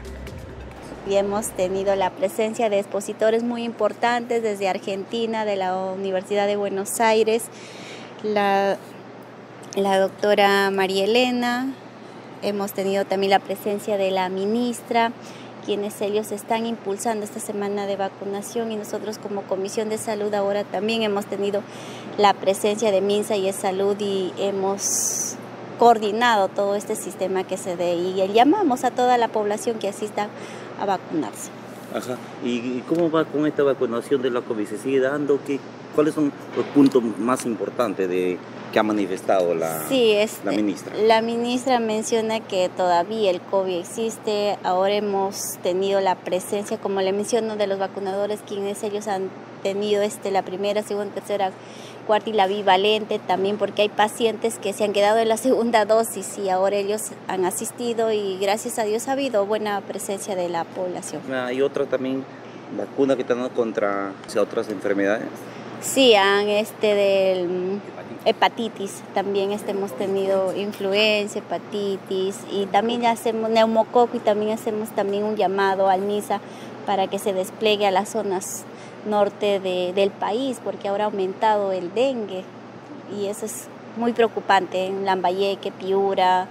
y 1.07 1.15
hemos 1.15 1.49
tenido 1.49 1.95
la 1.95 2.09
presencia 2.09 2.69
de 2.69 2.79
expositores 2.79 3.43
muy 3.43 3.63
importantes 3.63 4.41
desde 4.41 4.69
Argentina, 4.69 5.45
de 5.45 5.55
la 5.55 5.75
Universidad 5.75 6.47
de 6.47 6.55
Buenos 6.55 6.99
Aires, 6.99 7.43
la, 8.23 8.77
la 9.75 9.99
doctora 9.99 10.71
María 10.71 11.05
Elena, 11.05 11.73
hemos 12.41 12.73
tenido 12.73 13.05
también 13.05 13.31
la 13.31 13.39
presencia 13.39 13.97
de 13.97 14.11
la 14.11 14.29
ministra, 14.29 15.11
quienes 15.65 15.99
ellos 16.01 16.31
están 16.31 16.65
impulsando 16.65 17.25
esta 17.25 17.39
semana 17.39 17.87
de 17.87 17.95
vacunación 17.95 18.71
y 18.71 18.75
nosotros 18.75 19.17
como 19.17 19.41
Comisión 19.43 19.89
de 19.89 19.97
Salud 19.97 20.33
ahora 20.33 20.63
también 20.63 21.01
hemos 21.01 21.25
tenido 21.25 21.61
la 22.17 22.33
presencia 22.33 22.91
de 22.91 23.01
MINSA 23.01 23.35
y 23.35 23.45
de 23.45 23.53
Salud 23.53 23.95
y 23.99 24.31
hemos 24.37 25.35
coordinado 25.79 26.47
todo 26.47 26.75
este 26.75 26.95
sistema 26.95 27.43
que 27.43 27.57
se 27.57 27.75
dé 27.75 27.95
y 27.95 28.15
llamamos 28.33 28.83
a 28.83 28.91
toda 28.91 29.17
la 29.17 29.27
población 29.27 29.79
que 29.79 29.89
asista 29.89 30.29
a 30.79 30.85
vacunarse. 30.85 31.49
Ajá. 31.93 32.17
¿Y 32.43 32.79
cómo 32.81 33.09
va 33.09 33.25
con 33.25 33.45
esta 33.47 33.63
vacunación 33.63 34.21
de 34.21 34.29
la 34.29 34.41
COVID? 34.41 34.67
¿Se 34.67 34.77
sigue 34.77 34.99
dando? 34.99 35.39
¿Qué, 35.45 35.59
¿Cuáles 35.93 36.13
son 36.13 36.31
los 36.55 36.65
puntos 36.67 37.01
más 37.19 37.45
importantes 37.45 38.09
de, 38.09 38.37
que 38.73 38.79
ha 38.79 38.83
manifestado 38.83 39.55
la, 39.55 39.81
la 40.43 40.51
ministra? 40.51 40.93
La 40.97 41.21
ministra 41.21 41.79
menciona 41.79 42.41
que 42.41 42.69
todavía 42.75 43.31
el 43.31 43.39
COVID 43.39 43.77
existe. 43.79 44.57
Ahora 44.63 44.95
hemos 44.95 45.57
tenido 45.63 46.01
la 46.01 46.15
presencia, 46.15 46.77
como 46.77 46.99
le 46.99 47.13
menciono, 47.13 47.55
de 47.55 47.67
los 47.67 47.79
vacunadores, 47.79 48.41
quienes 48.45 48.83
ellos 48.83 49.07
han 49.07 49.29
tenido 49.63 50.03
este, 50.03 50.31
la 50.31 50.43
primera, 50.43 50.83
segunda, 50.83 51.13
tercera 51.13 51.51
cuarta 52.05 52.29
y 52.29 52.33
la 52.33 52.47
bivalente 52.47 53.19
también 53.19 53.57
porque 53.57 53.83
hay 53.83 53.89
pacientes 53.89 54.57
que 54.57 54.73
se 54.73 54.83
han 54.83 54.93
quedado 54.93 55.19
en 55.19 55.29
la 55.29 55.37
segunda 55.45 55.85
dosis 55.85 56.37
y 56.37 56.49
ahora 56.49 56.77
ellos 56.77 57.11
han 57.27 57.45
asistido 57.45 58.11
y 58.11 58.37
gracias 58.39 58.79
a 58.79 58.83
Dios 58.83 59.07
ha 59.07 59.13
habido 59.13 59.45
buena 59.45 59.81
presencia 59.81 60.35
de 60.35 60.49
la 60.49 60.63
población. 60.63 61.21
¿Hay 61.33 61.61
otra 61.61 61.85
también 61.85 62.23
vacuna 62.77 63.15
que 63.15 63.21
están 63.21 63.47
contra 63.49 64.11
otras 64.39 64.69
enfermedades? 64.69 65.27
Sí, 65.81 66.15
han 66.15 66.47
este 66.47 66.95
del 66.95 67.79
hepatitis, 68.25 69.03
también 69.13 69.51
este, 69.51 69.71
hemos 69.71 69.95
tenido 69.95 70.55
influenza, 70.55 71.39
hepatitis 71.39 72.37
y 72.51 72.65
también 72.65 73.05
hacemos 73.05 73.49
neumococo 73.51 74.17
y 74.17 74.19
también 74.19 74.51
hacemos 74.51 74.89
también 74.89 75.23
un 75.23 75.35
llamado 75.35 75.89
al 75.89 76.01
MISA 76.01 76.41
para 76.85 77.07
que 77.07 77.19
se 77.19 77.33
despliegue 77.33 77.85
a 77.85 77.91
las 77.91 78.09
zonas 78.09 78.65
norte 79.05 79.59
del 79.59 80.11
país 80.11 80.59
porque 80.63 80.87
ahora 80.87 81.05
ha 81.05 81.07
aumentado 81.07 81.71
el 81.71 81.93
dengue 81.93 82.43
y 83.17 83.27
eso 83.27 83.45
es 83.45 83.67
muy 83.97 84.13
preocupante 84.13 84.85
en 84.85 85.05
Lambayeque, 85.05 85.71
Piura, 85.71 86.47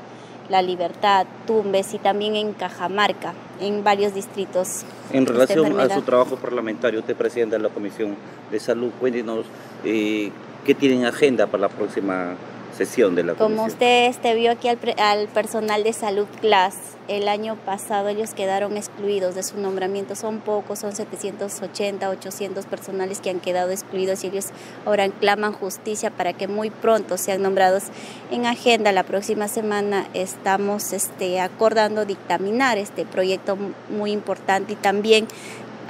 La 0.48 0.62
Libertad, 0.62 1.26
Tumbes 1.46 1.94
y 1.94 1.98
también 1.98 2.36
en 2.36 2.52
Cajamarca, 2.52 3.34
en 3.60 3.84
varios 3.84 4.14
distritos. 4.14 4.84
En 5.12 5.26
relación 5.26 5.78
a 5.78 5.88
su 5.88 6.02
trabajo 6.02 6.36
parlamentario, 6.36 7.00
usted 7.00 7.16
presidente 7.16 7.56
de 7.56 7.62
la 7.62 7.68
Comisión 7.68 8.16
de 8.50 8.60
Salud, 8.60 8.90
cuéntenos 8.98 9.46
eh, 9.84 10.30
qué 10.64 10.74
tienen 10.74 11.04
agenda 11.04 11.46
para 11.46 11.62
la 11.62 11.68
próxima 11.68 12.34
sesión 12.74 13.14
de 13.14 13.24
la 13.24 13.34
Como 13.34 13.64
usted 13.64 14.06
este, 14.06 14.34
vio 14.34 14.52
aquí 14.52 14.68
al, 14.68 15.28
personal 15.28 15.84
de 15.84 15.92
salud 15.92 16.26
CLAS, 16.40 16.74
el 17.08 17.28
año 17.28 17.56
pasado 17.56 18.08
ellos 18.08 18.34
quedaron 18.34 18.76
excluidos 18.76 19.34
de 19.34 19.42
su 19.42 19.58
nombramiento. 19.58 20.16
Son 20.16 20.40
pocos, 20.40 20.78
son 20.78 20.94
780, 20.94 22.08
800 22.08 22.66
personales 22.66 23.20
que 23.20 23.30
han 23.30 23.40
quedado 23.40 23.70
excluidos 23.70 24.24
y 24.24 24.28
ellos 24.28 24.46
ahora 24.86 25.08
claman 25.08 25.52
justicia 25.52 26.10
para 26.10 26.32
que 26.32 26.48
muy 26.48 26.70
pronto 26.70 27.16
sean 27.18 27.42
nombrados 27.42 27.84
en 28.30 28.46
agenda. 28.46 28.92
La 28.92 29.02
próxima 29.02 29.48
semana 29.48 30.06
estamos 30.14 30.92
este, 30.92 31.40
acordando 31.40 32.04
dictaminar 32.04 32.78
este 32.78 33.04
proyecto 33.04 33.56
muy 33.90 34.12
importante 34.12 34.72
y 34.72 34.76
también 34.76 35.26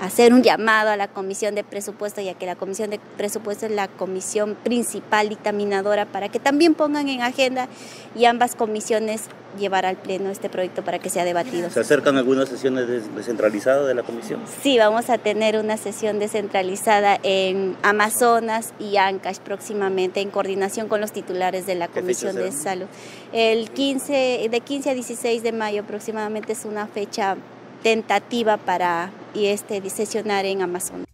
hacer 0.01 0.33
un 0.33 0.43
llamado 0.43 0.91
a 0.91 0.97
la 0.97 1.09
Comisión 1.09 1.55
de 1.55 1.65
Presupuesto, 1.65 2.21
ya 2.21 2.35
que 2.35 2.47
la 2.47 2.57
Comisión 2.57 2.91
de 2.91 3.01
Presupuesto 3.17 3.67
es 3.67 3.73
la 3.73 3.89
comisión 3.89 4.57
principal 4.63 5.29
dictaminadora, 5.29 6.07
para 6.07 6.29
que 6.29 6.39
también 6.39 6.75
pongan 6.75 7.09
en 7.09 7.23
agenda 7.23 7.69
y 8.15 8.25
ambas 8.25 8.55
comisiones 8.55 9.29
llevar 9.59 9.87
al 9.87 9.97
Pleno 9.97 10.31
este 10.31 10.49
proyecto 10.49 10.83
para 10.83 10.99
que 10.99 11.11
sea 11.11 11.25
debatido. 11.25 11.71
¿Se 11.71 11.81
acercan 11.81 12.17
algunas 12.17 12.49
sesiones 12.49 12.89
descentralizadas 13.15 13.87
de 13.87 13.95
la 13.95 14.03
comisión? 14.03 14.41
Sí, 14.63 14.79
vamos 14.79 15.11
a 15.11 15.19
tener 15.19 15.59
una 15.59 15.77
sesión 15.77 16.19
descentralizada 16.19 17.19
en 17.23 17.77
Amazonas 17.83 18.75
y 18.79 18.97
Ancash 18.97 19.39
próximamente 19.39 20.21
en 20.21 20.31
coordinación 20.31 20.89
con 20.89 21.01
los 21.01 21.13
titulares 21.13 21.67
de 21.67 21.75
la 21.77 21.89
Comisión 21.89 22.37
de 22.37 22.53
Salud. 22.53 22.87
El 23.33 23.71
15, 23.71 24.49
de 24.51 24.61
15 24.61 24.91
a 24.91 24.95
16 24.95 25.43
de 25.43 25.53
mayo 25.53 25.83
aproximadamente 25.83 26.53
es 26.53 26.65
una 26.65 26.87
fecha 26.87 27.37
tentativa 27.85 28.57
para 28.57 29.11
y 29.35 29.47
este, 29.47 29.89
sesionar 29.91 30.47
en 30.47 30.63
Amazon. 30.63 31.05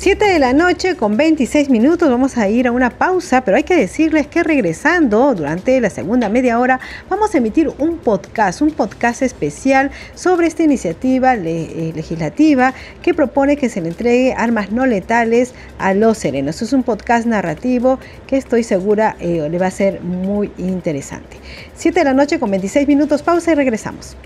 7 0.00 0.24
de 0.24 0.38
la 0.38 0.54
noche 0.54 0.96
con 0.96 1.18
26 1.18 1.68
minutos 1.68 2.08
vamos 2.08 2.38
a 2.38 2.48
ir 2.48 2.66
a 2.66 2.72
una 2.72 2.88
pausa, 2.88 3.44
pero 3.44 3.58
hay 3.58 3.64
que 3.64 3.76
decirles 3.76 4.26
que 4.26 4.42
regresando 4.42 5.34
durante 5.34 5.78
la 5.78 5.90
segunda 5.90 6.30
media 6.30 6.58
hora 6.58 6.80
vamos 7.10 7.34
a 7.34 7.36
emitir 7.36 7.70
un 7.76 7.98
podcast, 7.98 8.62
un 8.62 8.70
podcast 8.70 9.20
especial 9.20 9.90
sobre 10.14 10.46
esta 10.46 10.62
iniciativa 10.62 11.34
eh, 11.34 11.92
legislativa 11.94 12.72
que 13.02 13.12
propone 13.12 13.58
que 13.58 13.68
se 13.68 13.82
le 13.82 13.88
entregue 13.88 14.32
armas 14.32 14.72
no 14.72 14.86
letales 14.86 15.52
a 15.78 15.92
los 15.92 16.16
serenos. 16.16 16.62
Es 16.62 16.72
un 16.72 16.82
podcast 16.82 17.26
narrativo 17.26 17.98
que 18.26 18.38
estoy 18.38 18.62
segura 18.64 19.16
eh, 19.20 19.50
le 19.50 19.58
va 19.58 19.66
a 19.66 19.70
ser 19.70 20.00
muy 20.00 20.50
interesante. 20.56 21.36
7 21.74 22.00
de 22.00 22.04
la 22.06 22.14
noche 22.14 22.40
con 22.40 22.50
26 22.50 22.88
minutos, 22.88 23.20
pausa 23.20 23.52
y 23.52 23.54
regresamos. 23.54 24.16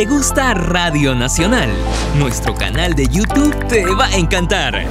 Te 0.00 0.06
gusta 0.06 0.54
Radio 0.54 1.14
Nacional, 1.14 1.68
nuestro 2.16 2.54
canal 2.54 2.94
de 2.94 3.06
YouTube 3.06 3.54
te 3.68 3.84
va 3.84 4.06
a 4.06 4.16
encantar. 4.16 4.86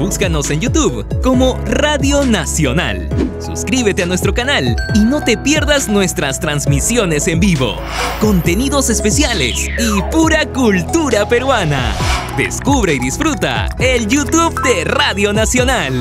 Búscanos 0.00 0.50
en 0.50 0.60
YouTube 0.60 1.06
como 1.22 1.56
Radio 1.64 2.26
Nacional. 2.26 3.08
Suscríbete 3.38 4.02
a 4.02 4.06
nuestro 4.06 4.34
canal 4.34 4.74
y 4.96 5.04
no 5.04 5.22
te 5.22 5.38
pierdas 5.38 5.88
nuestras 5.88 6.40
transmisiones 6.40 7.28
en 7.28 7.38
vivo, 7.38 7.76
contenidos 8.20 8.90
especiales 8.90 9.68
y 9.78 10.02
pura 10.10 10.44
cultura 10.46 11.28
peruana. 11.28 11.94
Descubre 12.36 12.94
y 12.94 12.98
disfruta 12.98 13.68
el 13.78 14.08
YouTube 14.08 14.60
de 14.64 14.84
Radio 14.86 15.32
Nacional. 15.32 15.94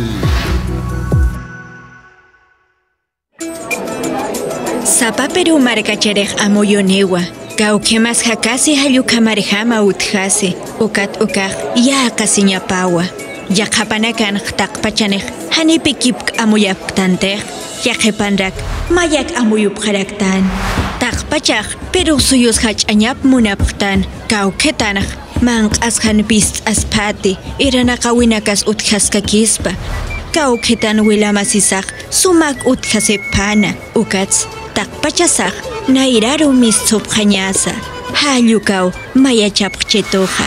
Zapa 4.84 5.28
Perú 5.28 5.60
marcacherej 5.60 6.36
amoyonewa. 6.40 7.22
Kawkimas 7.58 8.22
hakasi 8.22 8.76
hallukamarihama 8.76 9.82
utjasi, 9.82 10.54
ukat 10.80 11.18
ukaj 11.22 11.52
yaqasiñapawa. 11.74 13.04
Yaqapanakan 13.50 14.38
taqpachanej 14.58 15.26
hanipi 15.50 15.94
kipk 15.94 16.38
ya 16.38 16.76
yaqepanrak 17.86 18.54
mayak 18.94 19.34
amuyupqaraktan. 19.34 20.46
Taqpachaj 21.00 21.66
pero 21.92 22.20
suyus 22.20 22.62
hach'añap 22.62 23.18
munapqtan, 23.26 24.06
ashan 24.30 25.02
manq'asqanpis 25.42 26.62
aspati 26.66 27.38
iranaqawinakas 27.58 28.70
utjaskakispa. 28.70 29.74
Kawketan 30.32 31.02
wilamasisak 31.02 31.90
sumak 32.12 32.58
utjasepana, 32.70 33.74
ukats 33.96 34.46
takpachasaj 34.78 35.54
nairaru 35.96 36.48
mistzupqañasa 36.54 37.72
hallukau 38.22 38.92
mayachapqchituqa 39.24 40.46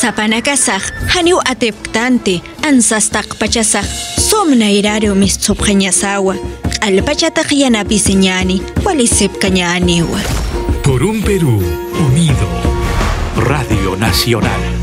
sapanakasaj 0.00 0.84
haniw 1.14 1.38
ateptante 1.52 2.34
ansastaqpachasaj 2.68 3.86
som 4.28 4.48
nairaru 4.62 5.12
mistzupqañasawa 5.22 6.34
q'alpachataq 6.72 7.48
yanapisiñani 7.62 8.56
walisipkañaniwa 8.84 10.20
Por 10.82 11.02
un 11.02 11.20
Perú 11.22 11.54
unido 12.08 12.48
Radio 13.36 13.96
Nacional 13.96 14.77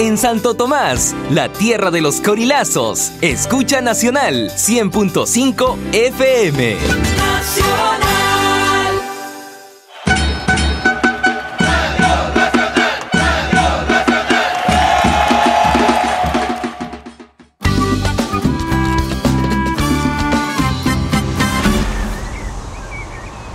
En 0.00 0.16
Santo 0.16 0.54
Tomás, 0.54 1.14
la 1.28 1.52
tierra 1.52 1.90
de 1.90 2.00
los 2.00 2.22
corilazos. 2.22 3.12
Escucha 3.20 3.82
Nacional 3.82 4.48
100.5 4.48 5.76
FM. 5.92 6.76
Nacional. 7.18 8.00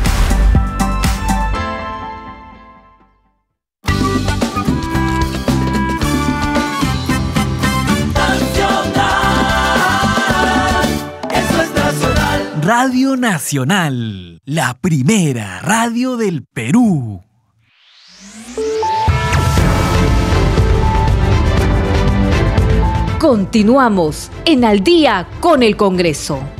Radio 12.67 13.15
Nacional, 13.15 14.41
la 14.43 14.77
primera 14.81 15.61
radio 15.61 16.17
del 16.17 16.43
Perú. 16.43 17.21
Continuamos 23.19 24.29
en 24.43 24.65
Al 24.65 24.83
día 24.83 25.29
con 25.39 25.63
el 25.63 25.77
Congreso. 25.77 26.56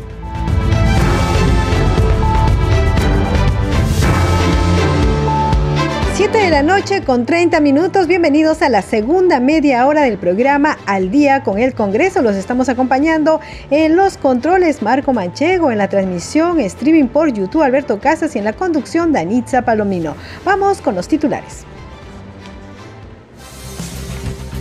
7 6.38 6.46
de 6.46 6.52
la 6.52 6.62
noche 6.62 7.02
con 7.04 7.26
30 7.26 7.60
minutos. 7.62 8.06
Bienvenidos 8.06 8.62
a 8.62 8.70
la 8.70 8.84
segunda 8.84 9.40
media 9.40 9.88
hora 9.88 10.04
del 10.04 10.20
programa 10.20 10.78
Al 10.86 11.10
día 11.10 11.42
con 11.42 11.58
el 11.58 11.74
Congreso. 11.74 12.22
Los 12.22 12.36
estamos 12.36 12.70
acompañando 12.70 13.42
en 13.72 13.96
los 13.96 14.18
controles 14.18 14.84
Marco 14.84 15.14
Manchego, 15.14 15.72
en 15.72 15.80
la 15.80 15.88
transmisión 15.88 16.60
streaming 16.60 17.08
por 17.08 17.34
YouTube 17.34 17.64
Alberto 17.64 18.00
Casas 18.00 18.36
y 18.36 18.40
en 18.40 18.46
la 18.46 18.54
conducción 18.54 19.12
Danitza 19.14 19.64
Palomino. 19.64 20.16
Vamos 20.46 20.80
con 20.80 20.94
los 20.94 21.08
titulares. 21.08 21.66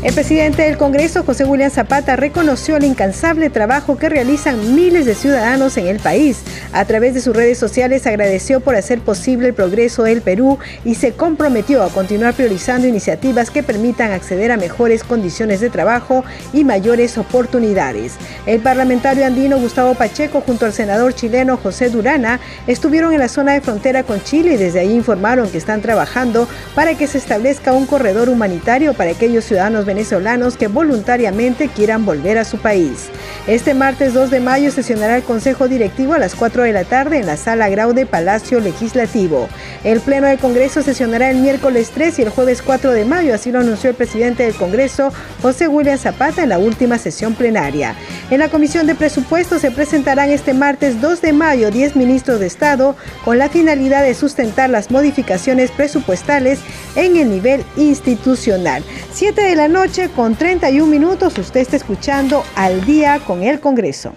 El 0.07 0.14
presidente 0.14 0.62
del 0.62 0.77
Congreso, 0.77 1.25
José 1.25 1.45
William 1.45 1.69
Zapata, 1.69 2.14
reconoció 2.14 2.77
el 2.77 2.85
incansable 2.85 3.51
trabajo 3.51 3.99
que 3.99 4.09
realizan 4.09 4.77
miles 4.77 5.05
de 5.05 5.16
ciudadanos 5.16 5.77
en 5.79 5.88
el 5.88 5.99
país. 5.99 6.42
A 6.73 6.85
través 6.85 7.12
de 7.12 7.21
sus 7.21 7.35
redes 7.35 7.59
sociales 7.59 8.07
agradeció 8.07 8.61
por 8.61 8.77
hacer 8.77 9.01
posible 9.01 9.49
el 9.49 9.55
progreso 9.55 10.05
del 10.05 10.23
Perú 10.23 10.61
y 10.85 10.95
se 10.95 11.14
comprometió 11.14 11.83
a 11.83 11.88
continuar 11.88 12.35
priorizando 12.35 12.87
iniciativas 12.87 13.51
que 13.51 13.64
permitan 13.64 14.12
acceder 14.12 14.53
a 14.53 14.57
mejores 14.57 15.03
condiciones 15.03 15.59
de 15.59 15.71
trabajo 15.71 16.25
y 16.53 16.62
mayores 16.62 17.19
oportunidades. 17.19 18.12
El 18.47 18.61
parlamentario 18.61 19.27
andino 19.27 19.59
Gustavo 19.59 19.95
Pacheco 19.95 20.40
junto 20.40 20.66
al 20.66 20.73
senador 20.73 21.16
chileno 21.16 21.57
José 21.57 21.90
Durana 21.90 22.38
estuvieron 22.69 23.12
en 23.12 23.19
la 23.19 23.29
zona 23.29 23.55
de 23.55 23.61
frontera 23.61 24.05
con 24.05 24.23
Chile 24.23 24.53
y 24.53 24.57
desde 24.57 24.79
ahí 24.79 24.95
informaron 24.95 25.51
que 25.51 25.59
están 25.59 25.83
trabajando 25.83 26.47
para 26.77 26.95
que 26.95 27.09
se 27.09 27.19
establezca 27.19 27.73
un 27.73 27.87
corredor 27.87 28.29
humanitario 28.29 28.95
para 28.95 29.11
aquellos 29.11 29.45
ciudadanos 29.45 29.85
venezolanos 29.85 29.96
venezolanos 29.97 30.59
que 30.59 30.69
voluntariamente 30.69 31.69
quieran 31.69 32.05
volver 32.05 32.37
a 32.37 32.45
su 32.45 32.59
país. 32.59 33.07
Este 33.47 33.73
martes 33.73 34.13
2 34.13 34.31
de 34.31 34.41
mayo 34.41 34.71
sesionará 34.71 35.17
el 35.17 35.23
Consejo 35.23 35.69
Directivo 35.69 36.13
a 36.13 36.19
las 36.19 36.35
4 36.35 36.65
de 36.65 36.73
la 36.75 36.85
tarde 36.85 37.19
en 37.19 37.25
la 37.25 37.39
Sala 37.39 37.71
Grau 37.71 37.95
de 37.95 38.05
Palacio 38.05 38.61
Legislativo. 38.61 39.49
El 39.85 40.01
Pleno 40.01 40.27
del 40.27 40.39
Congreso 40.39 40.83
sesionará 40.83 41.31
el 41.31 41.39
miércoles 41.39 41.93
3 41.95 42.19
y 42.19 42.23
el 42.23 42.29
jueves 42.29 42.61
4 42.61 42.91
de 42.93 43.07
mayo, 43.07 43.35
así 43.35 43.51
lo 43.51 43.61
anunció 43.61 43.89
el 43.89 43.97
presidente 43.97 44.43
del 44.43 44.55
Congreso, 44.55 45.15
José 45.41 45.67
William 45.67 45.97
Zapata, 45.97 46.43
en 46.43 46.51
la 46.51 46.59
última 46.59 46.99
sesión 46.99 47.35
plenaria. 47.35 47.95
En 48.31 48.41
la 48.41 48.51
Comisión 48.51 48.87
de 48.87 48.97
Presupuestos 48.97 49.63
se 49.63 49.71
presentarán 49.71 50.29
este 50.29 50.53
martes 50.53 51.01
2 51.01 51.23
de 51.23 51.33
mayo 51.33 51.71
10 51.71 51.97
ministros 51.97 52.39
de 52.39 52.47
Estado 52.49 52.97
con 53.25 53.39
la 53.39 53.49
finalidad 53.49 54.03
de 54.03 54.13
sustentar 54.13 54.69
las 54.69 54.91
modificaciones 54.91 55.71
presupuestales 55.71 56.59
en 56.97 57.17
el 57.17 57.31
nivel 57.31 57.65
institucional. 57.79 58.85
7 59.15 59.41
de 59.41 59.57
la 59.57 59.69
noche 59.69 59.76
con 60.15 60.35
31 60.37 60.87
minutos. 60.87 61.37
Usted 61.37 61.61
está 61.61 61.77
escuchando 61.77 62.43
al 62.55 62.85
día 62.87 63.21
con 63.21 63.43
el 63.43 63.61
Congreso. 63.61 64.15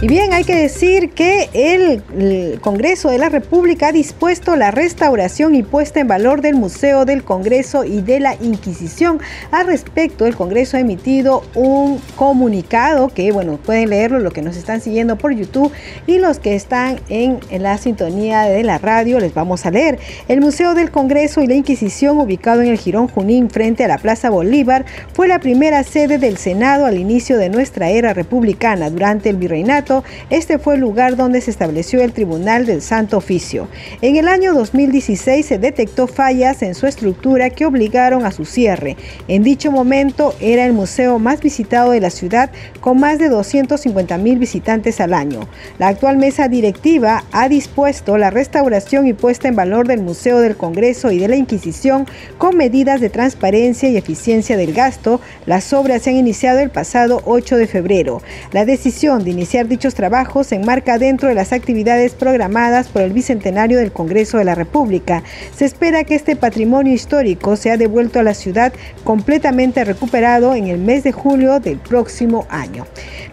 Y 0.00 0.06
bien, 0.06 0.32
hay 0.32 0.44
que 0.44 0.54
decir 0.54 1.10
que 1.10 1.50
el, 1.54 2.60
Congreso 2.60 3.10
de 3.10 3.18
la 3.18 3.28
República 3.28 3.88
ha 3.88 3.92
dispuesto 3.92 4.54
la 4.54 4.70
restauración 4.70 5.56
y 5.56 5.64
puesta 5.64 5.98
en 5.98 6.06
valor 6.06 6.40
del 6.40 6.54
Museo 6.54 7.04
del 7.04 7.24
Congreso 7.24 7.82
y 7.82 8.00
de 8.00 8.20
la 8.20 8.36
Inquisición. 8.40 9.18
Al 9.50 9.66
respecto, 9.66 10.24
el 10.26 10.36
Congreso 10.36 10.76
ha 10.76 10.80
emitido 10.80 11.42
un 11.56 12.00
comunicado 12.14 13.08
que, 13.08 13.32
bueno, 13.32 13.56
pueden 13.56 13.90
leerlo 13.90 14.20
los 14.20 14.32
que 14.32 14.40
nos 14.40 14.56
están 14.56 14.80
siguiendo 14.80 15.16
por 15.18 15.32
YouTube 15.32 15.72
y 16.06 16.18
los 16.18 16.38
que 16.38 16.54
están 16.54 17.00
en, 17.08 17.40
en 17.50 17.64
la 17.64 17.76
sintonía 17.76 18.42
de 18.42 18.62
la 18.62 18.78
radio, 18.78 19.18
les 19.18 19.34
vamos 19.34 19.66
a 19.66 19.72
leer. 19.72 19.98
El 20.28 20.40
Museo 20.40 20.74
del 20.74 20.92
Congreso 20.92 21.40
y 21.40 21.48
la 21.48 21.54
Inquisición, 21.54 22.20
ubicado 22.20 22.62
en 22.62 22.68
el 22.68 22.78
Girón 22.78 23.08
Junín 23.08 23.50
frente 23.50 23.84
a 23.84 23.88
la 23.88 23.98
Plaza 23.98 24.30
Bolívar, 24.30 24.84
fue 25.12 25.26
la 25.26 25.40
primera 25.40 25.82
sede 25.82 26.18
del 26.18 26.36
Senado 26.36 26.86
al 26.86 26.98
inicio 26.98 27.36
de 27.36 27.48
nuestra 27.48 27.90
era 27.90 28.14
republicana 28.14 28.90
durante 28.90 29.28
el 29.28 29.36
virreinato 29.36 29.87
este 30.30 30.58
fue 30.58 30.74
el 30.74 30.80
lugar 30.80 31.16
donde 31.16 31.40
se 31.40 31.50
estableció 31.50 32.02
el 32.02 32.12
Tribunal 32.12 32.66
del 32.66 32.82
Santo 32.82 33.16
Oficio. 33.16 33.68
En 34.02 34.16
el 34.16 34.28
año 34.28 34.52
2016 34.52 35.46
se 35.46 35.58
detectó 35.58 36.06
fallas 36.06 36.62
en 36.62 36.74
su 36.74 36.86
estructura 36.86 37.50
que 37.50 37.66
obligaron 37.66 38.24
a 38.26 38.32
su 38.32 38.44
cierre. 38.44 38.96
En 39.28 39.42
dicho 39.42 39.70
momento 39.70 40.34
era 40.40 40.66
el 40.66 40.72
museo 40.72 41.18
más 41.18 41.40
visitado 41.40 41.92
de 41.92 42.00
la 42.00 42.10
ciudad 42.10 42.50
con 42.80 42.98
más 43.00 43.18
de 43.18 43.28
250 43.28 44.18
mil 44.18 44.38
visitantes 44.38 45.00
al 45.00 45.14
año. 45.14 45.40
La 45.78 45.88
actual 45.88 46.18
mesa 46.18 46.48
directiva 46.48 47.24
ha 47.32 47.48
dispuesto 47.48 48.18
la 48.18 48.30
restauración 48.30 49.06
y 49.06 49.12
puesta 49.12 49.48
en 49.48 49.56
valor 49.56 49.86
del 49.86 50.00
Museo 50.02 50.40
del 50.40 50.56
Congreso 50.56 51.10
y 51.10 51.18
de 51.18 51.28
la 51.28 51.36
Inquisición 51.36 52.06
con 52.36 52.56
medidas 52.56 53.00
de 53.00 53.10
transparencia 53.10 53.88
y 53.88 53.96
eficiencia 53.96 54.56
del 54.56 54.74
gasto. 54.74 55.20
Las 55.46 55.72
obras 55.72 56.02
se 56.02 56.10
han 56.10 56.16
iniciado 56.16 56.60
el 56.60 56.70
pasado 56.70 57.22
8 57.24 57.56
de 57.56 57.66
febrero. 57.66 58.22
La 58.52 58.64
decisión 58.64 59.24
de 59.24 59.30
iniciar 59.30 59.66
dichos 59.78 59.94
trabajos 59.94 60.48
se 60.48 60.56
enmarca 60.56 60.98
dentro 60.98 61.28
de 61.28 61.36
las 61.36 61.52
actividades 61.52 62.12
programadas 62.12 62.88
por 62.88 63.02
el 63.02 63.12
Bicentenario 63.12 63.78
del 63.78 63.92
Congreso 63.92 64.36
de 64.36 64.44
la 64.44 64.56
República. 64.56 65.22
Se 65.54 65.66
espera 65.66 66.02
que 66.02 66.16
este 66.16 66.34
patrimonio 66.34 66.92
histórico 66.92 67.54
sea 67.54 67.76
devuelto 67.76 68.18
a 68.18 68.24
la 68.24 68.34
ciudad 68.34 68.72
completamente 69.04 69.84
recuperado 69.84 70.56
en 70.56 70.66
el 70.66 70.78
mes 70.78 71.04
de 71.04 71.12
julio 71.12 71.60
del 71.60 71.78
próximo 71.78 72.44
año. 72.50 72.86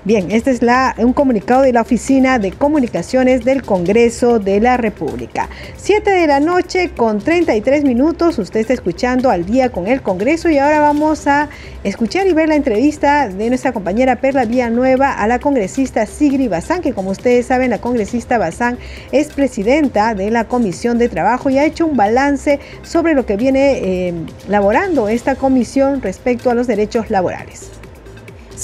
Bien, 0.03 0.29
este 0.29 0.51
es 0.51 0.59
un 0.99 1.13
comunicado 1.13 1.63
de 1.63 1.73
la 1.73 1.81
Oficina 1.81 2.37
de 2.37 2.51
Comunicaciones 2.51 3.43
del 3.43 3.63
Congreso 3.63 4.37
de 4.37 4.61
la 4.61 4.77
República. 4.77 5.49
7 5.77 6.11
de 6.11 6.27
la 6.27 6.39
noche 6.39 6.91
con 6.95 7.17
33 7.17 7.83
minutos, 7.83 8.37
usted 8.37 8.59
está 8.59 8.73
escuchando 8.73 9.31
al 9.31 9.47
día 9.47 9.71
con 9.71 9.87
el 9.87 10.03
Congreso 10.03 10.47
y 10.51 10.59
ahora 10.59 10.79
vamos 10.79 11.25
a 11.25 11.49
escuchar 11.83 12.27
y 12.27 12.33
ver 12.33 12.49
la 12.49 12.55
entrevista 12.55 13.29
de 13.29 13.49
nuestra 13.49 13.71
compañera 13.71 14.17
Perla 14.17 14.45
Villanueva 14.45 15.11
a 15.11 15.27
la 15.27 15.39
congresista 15.39 16.05
Sigri 16.35 16.49
que 16.81 16.93
como 16.93 17.11
ustedes 17.11 17.45
saben, 17.45 17.69
la 17.69 17.79
congresista 17.79 18.37
Bazán 18.37 18.77
es 19.13 19.27
presidenta 19.27 20.13
de 20.15 20.31
la 20.31 20.45
Comisión 20.45 20.97
de 20.97 21.07
Trabajo 21.07 21.49
y 21.49 21.57
ha 21.57 21.65
hecho 21.65 21.85
un 21.85 21.95
balance 21.95 22.59
sobre 22.83 23.13
lo 23.13 23.25
que 23.25 23.37
viene 23.37 24.07
eh, 24.09 24.13
laborando 24.49 25.07
esta 25.07 25.35
comisión 25.35 26.01
respecto 26.01 26.49
a 26.49 26.53
los 26.53 26.67
derechos 26.67 27.09
laborales. 27.09 27.69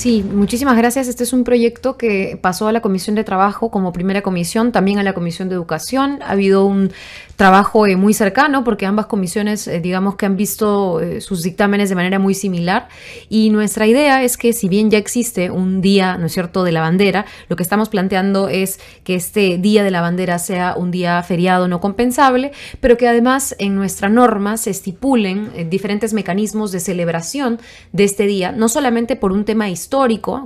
Sí, 0.02 0.24
muchísimas 0.24 0.76
gracias. 0.78 1.08
Este 1.08 1.24
es 1.24 1.32
un 1.32 1.44
proyecto 1.44 1.96
que 1.96 2.36
pasó 2.42 2.68
a 2.68 2.72
la 2.72 2.82
Comisión 2.82 3.16
de 3.16 3.24
Trabajo 3.24 3.70
como 3.70 3.94
primera 3.94 4.24
comisión, 4.24 4.72
también 4.72 4.98
a 4.98 5.04
la 5.04 5.14
Comisión 5.14 5.48
de 5.48 5.54
Educación. 5.54 6.24
Ha 6.24 6.32
habido 6.32 6.66
un 6.66 6.92
trabajo 7.36 7.86
eh, 7.86 7.96
muy 7.96 8.16
cercano 8.16 8.64
porque 8.64 8.88
ambas 8.88 9.06
comisiones, 9.06 9.68
eh, 9.68 9.80
digamos 9.80 10.16
que 10.16 10.26
han 10.26 10.38
visto 10.38 11.02
eh, 11.02 11.22
sus 11.22 11.44
dictámenes 11.44 11.90
de 11.90 11.96
manera 11.96 12.18
muy 12.18 12.34
similar 12.34 12.88
y 13.30 13.52
nuestra 13.52 13.86
idea 13.86 14.24
es 14.24 14.38
que 14.38 14.54
si 14.54 14.68
bien 14.70 14.90
ya 14.90 14.98
existe 14.98 15.52
un 15.52 15.82
día, 15.82 16.18
¿no 16.18 16.26
es 16.26 16.34
cierto?, 16.34 16.64
de 16.64 16.72
la 16.72 16.82
bandera, 16.82 17.26
lo 17.48 17.56
que 17.56 17.64
estamos 17.64 17.90
planteando 17.90 18.48
es 18.48 18.80
que 19.04 19.14
este 19.14 19.60
día 19.60 19.84
de 19.84 19.92
la 19.92 20.02
bandera 20.02 20.40
sea 20.40 20.74
un 20.76 20.90
día 20.90 21.22
feriado 21.22 21.68
no 21.68 21.80
compensable, 21.80 22.52
pero 22.80 22.98
que 22.98 23.08
además 23.08 23.56
en 23.60 23.76
nuestra 23.76 24.10
norma 24.10 24.58
se 24.58 24.72
estipulen 24.72 25.70
diferentes 25.70 26.14
mecanismos 26.14 26.72
de 26.72 26.80
celebración 26.80 27.60
de 27.92 28.04
este 28.04 28.26
día, 28.26 28.52
no 28.52 28.68
solamente 28.68 29.16
por 29.16 29.32
un 29.32 29.46
tema 29.46 29.70
histórico, 29.70 29.91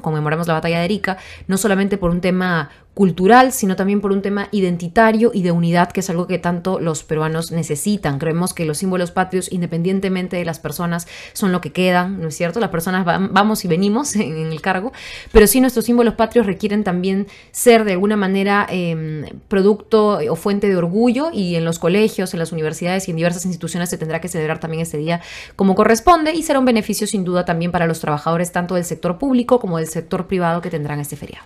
conmemoramos 0.02 0.48
la 0.48 0.54
batalla 0.56 0.80
de 0.80 0.86
Erika, 0.86 1.18
no 1.48 1.58
solamente 1.58 1.98
por 1.98 2.12
un 2.12 2.20
tema 2.20 2.70
cultural, 2.96 3.52
sino 3.52 3.76
también 3.76 4.00
por 4.00 4.14
un 4.14 4.22
tema 4.22 4.48
identitario 4.52 5.32
y 5.34 5.44
de 5.44 5.52
unidad, 5.52 5.92
que 5.92 6.00
es 6.00 6.10
algo 6.10 6.28
que 6.28 6.40
tanto 6.40 6.80
los 6.80 7.04
peruanos 7.04 7.52
necesitan. 7.52 8.20
Creemos 8.20 8.54
que 8.54 8.66
los 8.66 8.78
símbolos 8.78 9.12
patrios, 9.12 9.52
independientemente 9.52 10.38
de 10.38 10.46
las 10.46 10.60
personas, 10.60 11.06
son 11.34 11.52
lo 11.52 11.60
que 11.60 11.74
quedan, 11.74 12.22
¿no 12.22 12.30
es 12.30 12.36
cierto? 12.36 12.62
Las 12.62 12.70
personas 12.70 13.06
vamos 13.06 13.66
y 13.66 13.68
venimos 13.68 14.16
en, 14.16 14.52
el 14.52 14.62
cargo, 14.62 14.94
pero 15.34 15.46
sí 15.46 15.60
nuestros 15.60 15.86
símbolos 15.86 16.14
patrios 16.14 16.46
requieren 16.46 16.86
también 16.86 17.28
ser 17.52 17.84
de 17.84 17.92
alguna 17.92 18.16
manera 18.16 18.66
em, 18.70 19.26
producto 19.50 20.20
o 20.30 20.36
fuente 20.38 20.70
de 20.70 20.78
orgullo 20.78 21.32
y 21.34 21.56
en 21.56 21.66
los 21.66 21.80
colegios, 21.80 22.34
en 22.34 22.40
las 22.40 22.54
universidades 22.54 23.10
y 23.10 23.12
en 23.12 23.18
diversas 23.18 23.46
instituciones 23.46 23.90
se 23.90 23.98
tendrá 23.98 24.22
que 24.22 24.30
celebrar 24.30 24.60
también 24.60 24.82
este 24.82 24.98
día 24.98 25.22
como 25.58 25.76
corresponde 25.76 26.34
y 26.34 26.44
será 26.44 26.60
un 26.60 26.66
beneficio 26.66 27.08
sin 27.08 27.26
duda 27.26 27.44
también 27.44 27.74
para 27.74 27.88
los 27.88 28.00
trabajadores 28.00 28.54
tanto 28.54 28.76
del 28.76 28.86
sector 28.86 29.18
público 29.18 29.60
como 29.60 29.80
del 29.80 29.88
sector 29.88 30.28
privado 30.28 30.62
que 30.62 30.70
tendrán 30.70 31.02
este 31.02 31.18
feriado. 31.18 31.46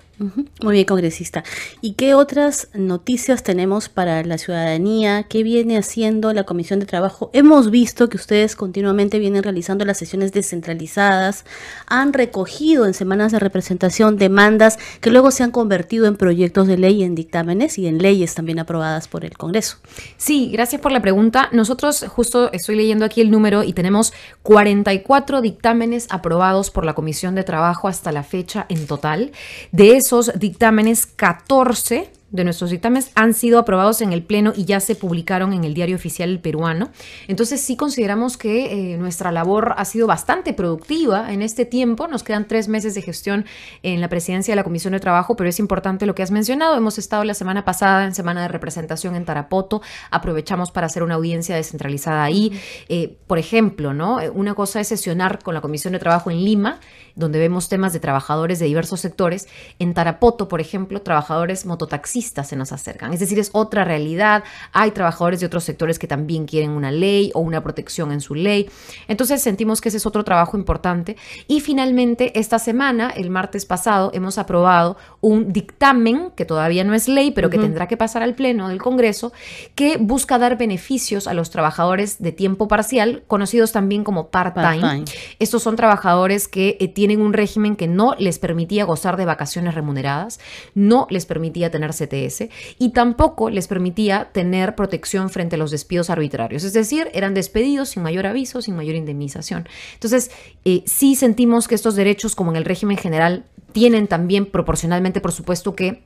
Muy 0.62 0.74
bien, 0.74 0.86
congresista. 0.86 1.39
¿Y 1.82 1.94
qué 1.94 2.14
otras 2.14 2.70
noticias 2.74 3.44
tenemos 3.44 3.90
para 3.90 4.24
la 4.24 4.38
ciudadanía? 4.38 5.24
¿Qué 5.24 5.44
viene 5.44 5.78
haciendo 5.78 6.34
la 6.34 6.44
Comisión 6.44 6.80
de 6.80 6.86
Trabajo? 6.86 7.30
Hemos 7.34 7.72
visto 7.72 8.10
que 8.10 8.18
ustedes 8.18 8.56
continuamente 8.56 9.20
vienen 9.20 9.44
realizando 9.44 9.86
las 9.86 9.98
sesiones 9.98 10.32
descentralizadas, 10.32 11.46
han 11.88 12.14
recogido 12.14 12.86
en 12.86 12.94
semanas 12.94 13.32
de 13.32 13.40
representación 13.40 14.18
demandas 14.18 14.78
que 15.02 15.12
luego 15.12 15.32
se 15.32 15.44
han 15.44 15.52
convertido 15.52 16.06
en 16.06 16.16
proyectos 16.16 16.68
de 16.68 16.78
ley, 16.78 17.04
en 17.04 17.16
dictámenes 17.16 17.78
y 17.78 17.88
en 17.88 17.98
leyes 18.00 18.36
también 18.36 18.60
aprobadas 18.60 19.08
por 19.08 19.26
el 19.26 19.38
Congreso. 19.38 19.78
Sí, 20.18 20.50
gracias 20.52 20.82
por 20.82 20.92
la 20.92 21.02
pregunta. 21.02 21.50
Nosotros 21.52 22.06
justo 22.08 22.52
estoy 22.52 22.76
leyendo 22.76 23.06
aquí 23.06 23.22
el 23.22 23.32
número 23.32 23.64
y 23.64 23.74
tenemos 23.74 24.14
44 24.44 25.42
dictámenes 25.42 26.08
aprobados 26.10 26.72
por 26.72 26.86
la 26.86 26.94
Comisión 26.94 27.36
de 27.36 27.44
Trabajo 27.44 27.88
hasta 27.88 28.12
la 28.12 28.24
fecha 28.24 28.66
en 28.70 28.88
total. 28.88 29.32
De 29.72 29.98
esos 29.98 30.32
dictámenes, 30.36 31.06
14 31.34 32.19
de 32.32 32.44
nuestros 32.44 32.70
dictámenes 32.70 33.12
han 33.16 33.34
sido 33.34 33.60
aprobados 33.60 34.02
en 34.02 34.14
el 34.14 34.24
Pleno 34.24 34.54
y 34.56 34.66
ya 34.66 34.80
se 34.80 34.96
publicaron 34.96 35.54
en 35.54 35.64
el 35.64 35.74
Diario 35.74 35.96
Oficial 35.96 36.40
Peruano. 36.40 36.92
Entonces 37.28 37.62
sí 37.62 37.76
consideramos 37.76 38.38
que 38.38 38.94
eh, 38.94 38.98
nuestra 38.98 39.32
labor 39.32 39.74
ha 39.78 39.86
sido 39.86 40.08
bastante 40.08 40.54
productiva 40.54 41.34
en 41.34 41.42
este 41.42 41.66
tiempo. 41.66 42.08
Nos 42.08 42.24
quedan 42.24 42.48
tres 42.48 42.68
meses 42.68 42.94
de 42.96 43.02
gestión 43.02 43.46
en 43.84 44.02
la 44.02 44.10
presidencia 44.10 44.52
de 44.52 44.58
la 44.58 44.64
Comisión 44.64 44.94
de 44.94 45.00
Trabajo, 45.00 45.36
pero 45.36 45.50
es 45.50 45.60
importante 45.60 46.06
lo 46.06 46.16
que 46.16 46.24
has 46.24 46.32
mencionado. 46.32 46.76
Hemos 46.76 46.98
estado 46.98 47.24
la 47.24 47.34
semana 47.34 47.66
pasada 47.66 48.06
en 48.06 48.14
semana 48.14 48.44
de 48.44 48.48
representación 48.48 49.16
en 49.16 49.26
Tarapoto. 49.26 49.82
Aprovechamos 50.12 50.72
para 50.72 50.88
hacer 50.88 51.04
una 51.04 51.16
audiencia 51.16 51.56
descentralizada 51.56 52.24
ahí. 52.24 52.52
Eh, 52.90 53.18
por 53.28 53.40
ejemplo, 53.40 53.94
¿no? 53.94 54.20
Una 54.34 54.54
cosa 54.54 54.80
es 54.80 54.88
sesionar 54.88 55.40
con 55.42 55.54
la 55.54 55.62
Comisión 55.62 55.94
de 55.94 56.00
Trabajo 56.00 56.30
en 56.30 56.44
Lima 56.44 56.80
donde 57.16 57.38
vemos 57.38 57.68
temas 57.68 57.92
de 57.92 58.00
trabajadores 58.00 58.60
de 58.60 58.68
diversos 58.68 59.02
sectores. 59.02 59.50
En 59.78 59.94
Tarapoto, 59.94 60.48
por 60.48 60.62
ejemplo, 60.62 61.02
trabajadores 61.02 61.66
mototaxistas 61.66 62.19
se 62.22 62.56
nos 62.56 62.72
acercan. 62.72 63.14
Es 63.14 63.20
decir, 63.20 63.38
es 63.38 63.50
otra 63.52 63.84
realidad. 63.84 64.44
Hay 64.72 64.92
trabajadores 64.92 65.42
de 65.42 65.46
otros 65.46 65.66
sectores 65.66 66.00
que 66.00 66.08
también 66.08 66.46
quieren 66.46 66.72
una 66.72 66.92
ley 66.92 67.32
o 67.34 67.42
una 67.42 67.62
protección 67.62 68.12
en 68.12 68.22
su 68.22 68.36
ley. 68.36 68.70
Entonces 69.08 69.42
sentimos 69.42 69.82
que 69.82 69.90
ese 69.90 69.98
es 69.98 70.06
otro 70.06 70.24
trabajo 70.24 70.58
importante. 70.58 71.18
Y 71.48 71.60
finalmente, 71.60 72.40
esta 72.40 72.58
semana, 72.58 73.10
el 73.10 73.30
martes 73.30 73.66
pasado, 73.66 74.12
hemos 74.14 74.38
aprobado 74.38 74.96
un 75.20 75.52
dictamen 75.52 76.32
que 76.36 76.46
todavía 76.46 76.86
no 76.86 76.94
es 76.94 77.08
ley, 77.10 77.32
pero 77.32 77.50
que 77.50 77.58
tendrá 77.58 77.88
que 77.88 77.98
pasar 77.98 78.24
al 78.24 78.36
Pleno 78.36 78.70
del 78.70 78.82
Congreso, 78.82 79.34
que 79.76 79.98
busca 79.98 80.38
dar 80.38 80.58
beneficios 80.58 81.28
a 81.28 81.34
los 81.34 81.50
trabajadores 81.50 82.22
de 82.22 82.32
tiempo 82.32 82.68
parcial, 82.68 83.24
conocidos 83.28 83.74
también 83.74 84.06
como 84.06 84.30
part-time. 84.30 85.04
Estos 85.40 85.64
son 85.64 85.76
trabajadores 85.76 86.48
que 86.48 86.78
eh, 86.80 86.88
tienen 86.88 87.10
tienen 87.10 87.26
un 87.26 87.34
régimen 87.34 87.76
que 87.76 87.88
no 87.88 88.14
les 88.20 88.38
permitía 88.38 88.86
gozar 88.86 89.18
de 89.18 89.26
vacaciones 89.26 89.74
remuneradas, 89.74 90.40
no 90.76 91.08
les 91.10 91.26
permitía 91.26 91.72
tener 91.72 91.94
Y 92.78 92.90
tampoco 92.90 93.50
les 93.50 93.68
permitía 93.68 94.30
tener 94.32 94.76
protección 94.76 95.30
frente 95.30 95.56
a 95.56 95.60
los 95.60 95.72
despidos 95.72 96.10
arbitrarios. 96.10 96.64
Es 96.64 96.74
decir, 96.74 97.10
eran 97.14 97.34
despedidos 97.34 97.90
sin 97.90 98.04
mayor 98.04 98.26
aviso, 98.26 98.62
sin 98.62 98.76
mayor 98.76 98.96
indemnización. 98.96 99.68
Entonces, 99.94 100.32
eh, 100.66 100.84
sí 100.86 101.16
sentimos 101.16 101.68
que 101.68 101.76
estos 101.76 101.96
derechos, 101.96 102.36
como 102.36 102.52
en 102.52 102.58
el 102.58 102.66
régimen 102.66 102.98
general, 102.98 103.46
tienen 103.72 104.08
también 104.08 104.46
proporcionalmente, 104.46 105.22
por 105.22 105.32
supuesto, 105.32 105.76
que 105.76 106.02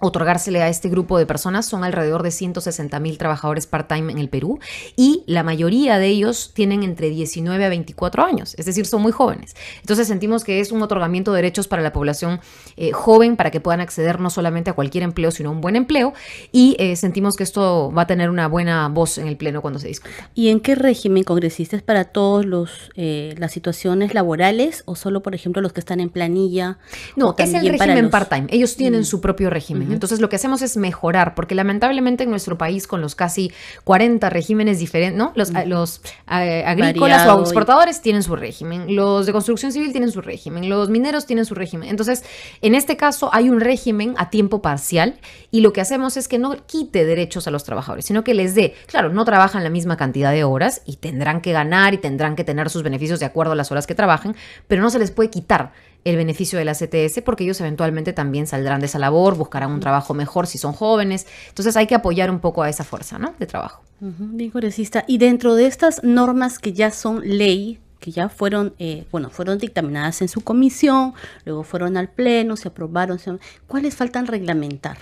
otorgársele 0.00 0.62
a 0.62 0.68
este 0.68 0.88
grupo 0.88 1.18
de 1.18 1.26
personas 1.26 1.66
son 1.66 1.84
alrededor 1.84 2.22
de 2.22 2.30
160 2.30 2.98
mil 3.00 3.18
trabajadores 3.18 3.66
part-time 3.66 4.12
en 4.12 4.18
el 4.18 4.28
Perú 4.28 4.58
y 4.96 5.24
la 5.26 5.42
mayoría 5.42 5.98
de 5.98 6.06
ellos 6.06 6.52
tienen 6.54 6.82
entre 6.82 7.10
19 7.10 7.64
a 7.64 7.68
24 7.68 8.24
años, 8.24 8.54
es 8.58 8.66
decir, 8.66 8.86
son 8.86 9.02
muy 9.02 9.12
jóvenes. 9.12 9.56
Entonces 9.80 10.08
sentimos 10.08 10.44
que 10.44 10.60
es 10.60 10.72
un 10.72 10.82
otorgamiento 10.82 11.32
de 11.32 11.38
derechos 11.38 11.68
para 11.68 11.82
la 11.82 11.92
población 11.92 12.40
eh, 12.76 12.92
joven 12.92 13.36
para 13.36 13.50
que 13.50 13.60
puedan 13.60 13.80
acceder 13.80 14.20
no 14.20 14.30
solamente 14.30 14.70
a 14.70 14.72
cualquier 14.72 15.04
empleo, 15.04 15.30
sino 15.30 15.50
a 15.50 15.52
un 15.52 15.60
buen 15.60 15.76
empleo 15.76 16.14
y 16.52 16.76
eh, 16.78 16.96
sentimos 16.96 17.36
que 17.36 17.42
esto 17.42 17.92
va 17.96 18.02
a 18.02 18.06
tener 18.06 18.30
una 18.30 18.48
buena 18.48 18.88
voz 18.88 19.18
en 19.18 19.26
el 19.26 19.36
Pleno 19.36 19.62
cuando 19.62 19.78
se 19.78 19.88
discuta. 19.88 20.30
¿Y 20.34 20.48
en 20.48 20.60
qué 20.60 20.74
régimen 20.74 21.24
congresista 21.24 21.76
es 21.76 21.82
para 21.82 22.04
todos 22.04 22.44
los 22.44 22.90
eh, 22.94 23.34
las 23.38 23.52
situaciones 23.52 24.14
laborales 24.14 24.82
o 24.86 24.94
solo, 24.94 25.22
por 25.22 25.34
ejemplo, 25.34 25.62
los 25.62 25.72
que 25.72 25.80
están 25.80 26.00
en 26.00 26.10
planilla? 26.10 26.78
No, 27.16 27.34
es 27.36 27.54
el 27.54 27.68
régimen 27.68 28.10
part-time. 28.10 28.46
Ellos 28.50 28.76
tienen 28.76 29.00
mm. 29.00 29.04
su 29.04 29.20
propio 29.20 29.50
régimen. 29.50 29.87
Entonces 29.92 30.20
lo 30.20 30.28
que 30.28 30.36
hacemos 30.36 30.62
es 30.62 30.76
mejorar, 30.76 31.34
porque 31.34 31.54
lamentablemente 31.54 32.24
en 32.24 32.30
nuestro 32.30 32.58
país 32.58 32.86
con 32.86 33.00
los 33.00 33.14
casi 33.14 33.52
40 33.84 34.28
regímenes 34.30 34.78
diferentes, 34.78 35.18
¿no? 35.18 35.32
Los, 35.34 35.52
los 35.66 36.00
eh, 36.30 36.64
agrícolas 36.66 37.26
o 37.28 37.40
exportadores 37.40 38.00
tienen 38.00 38.22
su 38.22 38.36
régimen, 38.36 38.94
los 38.94 39.26
de 39.26 39.32
construcción 39.32 39.72
civil 39.72 39.92
tienen 39.92 40.10
su 40.10 40.20
régimen, 40.20 40.68
los 40.68 40.88
mineros 40.88 41.26
tienen 41.26 41.44
su 41.44 41.54
régimen. 41.54 41.88
Entonces, 41.88 42.24
en 42.62 42.74
este 42.74 42.96
caso 42.96 43.30
hay 43.32 43.50
un 43.50 43.60
régimen 43.60 44.14
a 44.18 44.30
tiempo 44.30 44.62
parcial 44.62 45.18
y 45.50 45.60
lo 45.60 45.72
que 45.72 45.80
hacemos 45.80 46.16
es 46.16 46.28
que 46.28 46.38
no 46.38 46.56
quite 46.66 47.04
derechos 47.04 47.46
a 47.46 47.50
los 47.50 47.64
trabajadores, 47.64 48.04
sino 48.04 48.24
que 48.24 48.34
les 48.34 48.54
dé, 48.54 48.74
claro, 48.86 49.10
no 49.10 49.24
trabajan 49.24 49.64
la 49.64 49.70
misma 49.70 49.96
cantidad 49.96 50.32
de 50.32 50.44
horas 50.44 50.82
y 50.84 50.96
tendrán 50.96 51.40
que 51.40 51.52
ganar 51.52 51.94
y 51.94 51.98
tendrán 51.98 52.36
que 52.36 52.44
tener 52.44 52.70
sus 52.70 52.82
beneficios 52.82 53.20
de 53.20 53.26
acuerdo 53.26 53.52
a 53.52 53.56
las 53.56 53.70
horas 53.70 53.86
que 53.86 53.94
trabajen, 53.94 54.36
pero 54.66 54.82
no 54.82 54.90
se 54.90 54.98
les 54.98 55.10
puede 55.10 55.30
quitar 55.30 55.72
el 56.04 56.16
beneficio 56.16 56.58
de 56.58 56.64
la 56.64 56.74
CTS 56.74 57.22
porque 57.24 57.44
ellos 57.44 57.60
eventualmente 57.60 58.12
también 58.12 58.46
saldrán 58.46 58.80
de 58.80 58.86
esa 58.86 58.98
labor, 58.98 59.36
buscarán 59.36 59.72
un 59.72 59.80
trabajo 59.80 60.14
mejor 60.14 60.46
si 60.46 60.58
son 60.58 60.72
jóvenes. 60.72 61.26
Entonces 61.48 61.76
hay 61.76 61.86
que 61.86 61.94
apoyar 61.94 62.30
un 62.30 62.40
poco 62.40 62.62
a 62.62 62.68
esa 62.68 62.84
fuerza 62.84 63.18
¿no? 63.18 63.34
de 63.38 63.46
trabajo. 63.46 63.82
bien, 64.00 64.50
congresista. 64.50 65.04
Y 65.06 65.18
dentro 65.18 65.54
de 65.54 65.66
estas 65.66 66.02
normas 66.02 66.58
que 66.58 66.72
ya 66.72 66.90
son 66.90 67.20
ley, 67.24 67.80
que 68.00 68.10
ya 68.10 68.28
fueron, 68.28 68.74
eh, 68.78 69.06
bueno, 69.10 69.30
fueron 69.30 69.58
dictaminadas 69.58 70.22
en 70.22 70.28
su 70.28 70.40
comisión, 70.42 71.14
luego 71.44 71.64
fueron 71.64 71.96
al 71.96 72.08
pleno, 72.08 72.56
se 72.56 72.68
aprobaron, 72.68 73.18
¿cuáles 73.66 73.96
faltan 73.96 74.26
reglamentar 74.26 74.98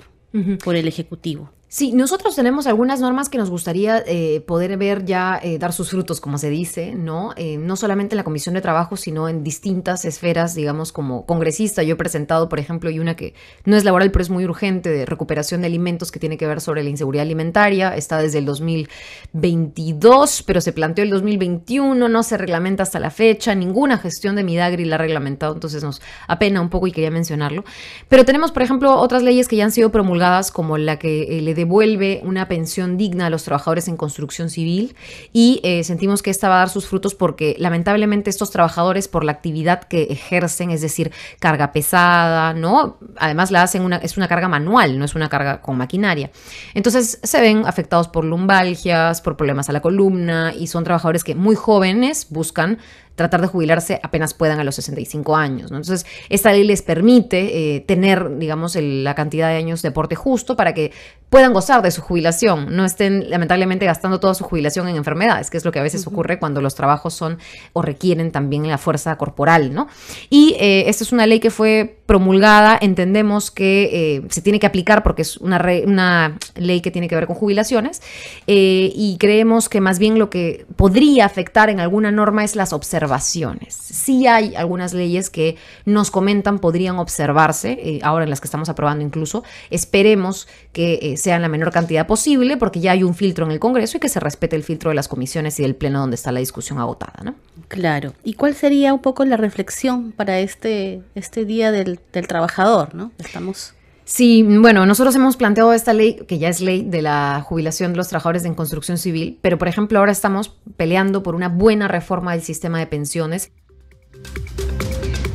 por 0.65 0.77
el 0.77 0.87
Ejecutivo? 0.87 1.51
Sí, 1.69 1.93
nosotros 1.93 2.37
tenemos 2.37 2.69
algunas 2.69 3.01
normas 3.01 3.29
que 3.29 3.39
nos 3.39 3.51
gustaría 3.51 4.01
eh, 4.07 4.41
poder 4.47 4.77
ver 4.77 5.05
ya 5.05 5.41
eh, 5.43 5.59
dar 5.59 5.73
sus 5.73 5.91
frutos, 5.91 6.21
como 6.21 6.39
se 6.39 6.49
dice, 6.49 6.95
¿no? 6.95 7.33
Eh, 7.37 7.59
no 7.59 7.75
solamente 7.75 8.15
en 8.15 8.19
la 8.19 8.25
Comisión 8.25 8.55
de 8.55 8.61
Trabajo, 8.61 8.97
sino 8.97 9.29
en 9.29 9.43
distintas 9.43 10.05
esferas, 10.05 10.55
digamos, 10.55 10.93
como 10.93 11.27
congresista. 11.27 11.83
Yo 11.83 11.95
he 11.95 11.97
presentado, 11.97 12.49
por 12.49 12.61
ejemplo, 12.61 12.89
y 12.89 13.01
una 13.01 13.17
que 13.17 13.35
no 13.65 13.77
es 13.77 13.83
laboral, 13.83 14.13
pero 14.13 14.23
es 14.23 14.31
muy 14.31 14.45
urgente, 14.45 14.91
de 14.91 15.07
recuperación 15.07 15.61
de 15.61 15.67
alimentos 15.67 16.13
que 16.13 16.21
tiene 16.21 16.39
que 16.39 16.47
ver 16.47 16.61
sobre 16.61 16.85
la 16.85 16.91
inseguridad 16.91 17.23
alimentaria. 17.23 17.97
Está 17.97 18.19
desde 18.19 18.39
el 18.39 18.45
2022, 18.45 20.45
pero 20.45 20.61
se 20.61 20.73
planteó 20.73 21.03
el 21.03 21.11
2021, 21.11 22.09
no 22.09 22.23
se 22.23 22.39
reglamenta 22.39 22.85
hasta 22.85 23.01
la 23.01 23.11
fecha. 23.11 23.57
Ninguna 23.57 23.99
gestión 23.99 24.37
de 24.37 24.45
Midagri 24.45 24.85
la 24.85 24.95
ha 24.95 24.99
reglamentado, 24.99 25.55
entonces 25.55 25.83
nos 25.83 26.01
apena 26.29 26.61
un 26.61 26.71
poco 26.71 26.87
y 26.87 26.93
quería 26.93 27.11
mencionarlo. 27.11 27.65
Pero 28.09 28.25
tenemos, 28.25 28.53
por 28.53 28.63
ejemplo, 28.63 29.01
otras 29.01 29.25
leyes 29.25 29.49
que 29.49 29.57
ya 29.57 29.65
han 29.65 29.73
sido 29.73 29.91
promulgadas, 29.91 30.53
como 30.53 30.79
la 30.79 31.01
que 31.01 31.41
le 31.43 31.56
devuelve 31.57 32.21
una 32.23 32.47
pensión 32.47 32.97
digna 32.97 33.27
a 33.27 33.31
los 33.31 33.43
trabajadores 33.43 33.89
en 33.89 33.97
construcción 33.97 34.51
civil 34.51 34.95
y 35.33 35.61
eh, 35.65 35.83
sentimos 35.83 36.23
que 36.23 36.31
esta 36.31 36.49
va 36.49 36.57
a 36.57 36.59
dar 36.59 36.69
sus 36.69 36.87
frutos 36.87 37.15
porque 37.17 37.57
lamentablemente 37.59 38.31
estos 38.31 38.51
trabajadores 38.51 39.09
por 39.09 39.25
la 39.25 39.33
actividad 39.33 39.83
que 39.85 40.05
ejercen, 40.05 40.71
es 40.71 40.81
decir, 40.81 41.11
carga 41.41 41.73
pesada, 41.73 42.55
¿no? 42.55 42.99
Además 43.17 43.51
la 43.51 43.63
hacen 43.63 43.83
una, 43.83 43.97
es 43.97 44.17
una 44.17 44.29
carga 44.29 44.49
manual, 44.49 44.99
no 44.99 45.05
es 45.05 45.15
una 45.17 45.29
carga 45.29 45.61
con 45.61 45.77
maquinaria. 45.77 46.31
Entonces 46.75 47.19
se 47.23 47.41
ven 47.41 47.67
afectados 47.67 48.07
por 48.07 48.25
lumbalgias, 48.25 49.21
por 49.21 49.37
problemas 49.37 49.69
a 49.69 49.73
la 49.73 49.81
columna 49.81 50.53
y 50.57 50.69
son 50.69 50.85
trabajadores 50.85 51.25
que 51.25 51.35
muy 51.35 51.57
jóvenes 51.57 52.29
buscan 52.31 52.79
tratar 53.17 53.41
de 53.41 53.49
jubilarse 53.49 53.99
apenas 54.03 54.35
puedan 54.35 54.61
a 54.61 54.65
los 54.65 54.77
65 54.77 55.35
años. 55.37 55.71
Entonces, 55.73 56.07
esta 56.29 56.53
ley 56.53 56.65
les 56.65 56.83
permite 56.83 57.77
eh, 57.77 57.81
tener, 57.81 58.39
digamos, 58.39 58.77
la 58.77 59.15
cantidad 59.15 59.49
de 59.49 59.57
años 59.57 59.83
de 59.83 59.89
aporte 59.89 60.15
justo 60.15 60.55
para 60.55 60.75
que 60.75 60.93
puedan 61.31 61.53
gozar 61.53 61.83
de 61.83 61.91
su 61.91 62.03
jubilación, 62.03 62.77
no 62.77 62.85
estén 62.85 63.29
lamentablemente 63.29 63.85
gastando 63.85 64.21
toda 64.21 64.35
su 64.35 64.45
jubilación 64.45 64.87
en 64.87 64.95
enfermedades, 64.95 65.51
que 65.51 65.57
es 65.57 65.65
lo 65.65 65.73
que 65.73 65.81
a 65.81 65.83
veces 65.83 66.07
ocurre 66.07 66.39
cuando 66.39 66.61
los 66.61 66.77
trabajos 66.77 67.15
son 67.15 67.39
o 67.73 67.83
requieren 67.83 68.31
también 68.31 68.69
la 68.69 68.79
fuerza 68.79 69.17
corporal, 69.17 69.75
¿no? 69.75 69.89
Y 70.31 70.55
eh, 70.61 70.85
esta 70.87 71.03
es 71.03 71.11
una 71.11 71.27
ley 71.27 71.41
que 71.41 71.51
fue 71.51 71.99
promulgada, 72.07 72.79
entendemos 72.81 73.51
que 73.51 73.91
eh, 73.93 74.23
se 74.31 74.41
tiene 74.41 74.61
que 74.61 74.67
aplicar 74.67 75.03
porque 75.03 75.23
es 75.23 75.37
una, 75.39 75.61
una, 75.85 76.39
ley 76.55 76.81
que 76.81 76.93
tiene 76.93 77.09
que 77.09 77.17
ver 77.17 77.27
con 77.27 77.35
jubilaciones 77.35 78.01
y 78.47 79.17
creemos 79.19 79.69
que 79.69 79.81
más 79.81 79.99
bien 79.99 80.19
lo 80.19 80.31
que 80.31 80.65
podría 80.77 81.27
afectar 81.27 81.71
en 81.71 81.81
alguna 81.81 82.13
norma 82.13 82.45
es 82.45 82.55
las 82.55 82.73
observaciones 82.73 83.06
observaciones. 83.07 83.75
Sí 83.75 84.27
hay 84.27 84.57
algunas 84.57 84.93
leyes 84.93 85.31
que 85.31 85.57
nos 85.85 86.11
comentan 86.11 86.59
podrían 86.59 86.99
observarse, 86.99 87.73
eh, 87.73 88.01
ahora 88.03 88.25
en 88.25 88.31
las 88.31 88.41
que 88.41 88.47
estamos 88.47 88.69
aprobando 88.69 89.05
incluso. 89.05 89.45
Esperemos 89.71 90.49
que 90.73 90.99
eh, 91.03 91.17
sean 91.17 91.43
la 91.43 91.49
menor 91.49 91.71
cantidad 91.71 92.07
posible 92.07 92.57
porque 92.57 92.81
ya 92.81 92.93
hay 92.93 93.03
un 93.03 93.15
filtro 93.15 93.47
en 93.47 93.53
el 93.53 93.61
Congreso 93.61 93.97
y 93.97 94.01
que 94.01 94.09
se 94.09 94.21
respete 94.21 94.57
el 94.57 94.65
filtro 94.65 94.91
de 94.91 94.97
las 94.97 95.09
comisiones 95.09 95.59
y 95.61 95.63
del 95.63 95.75
Pleno 95.75 96.01
donde 96.01 96.17
está 96.17 96.33
la 96.33 96.41
discusión 96.41 96.79
agotada. 96.79 97.23
¿no? 97.23 97.35
Claro. 97.69 98.13
¿Y 98.25 98.35
cuál 98.35 98.55
sería 98.55 98.93
un 98.93 99.01
poco 99.01 99.25
la 99.25 99.37
reflexión 99.37 100.13
para 100.13 100.41
este, 100.41 101.03
este 101.15 101.45
Día 101.45 101.71
del, 101.71 102.01
del 102.13 102.27
Trabajador? 102.27 102.95
¿no? 102.95 103.13
Estamos 103.19 103.76
Sí, 104.09 104.45
bueno, 104.45 104.87
nosotros 104.87 105.17
hemos 105.17 105.37
planteado 105.37 105.73
esta 105.73 105.93
ley, 105.93 106.15
que 106.29 106.39
ya 106.39 106.49
es 106.49 106.61
ley 106.61 106.85
de 106.85 107.03
la 107.03 107.43
jubilación 107.45 107.91
de 107.91 107.97
los 107.97 108.07
trabajadores 108.07 108.45
en 108.45 108.55
construcción 108.55 108.99
civil, 108.99 109.41
pero 109.43 109.59
por 109.59 109.67
ejemplo 109.67 109.99
ahora 109.99 110.13
estamos 110.13 110.57
peleando 110.77 111.25
por 111.25 111.35
una 111.35 111.49
buena 111.49 111.89
reforma 111.89 112.31
del 112.31 112.43
sistema 112.43 112.79
de 112.79 112.87
pensiones 112.87 113.51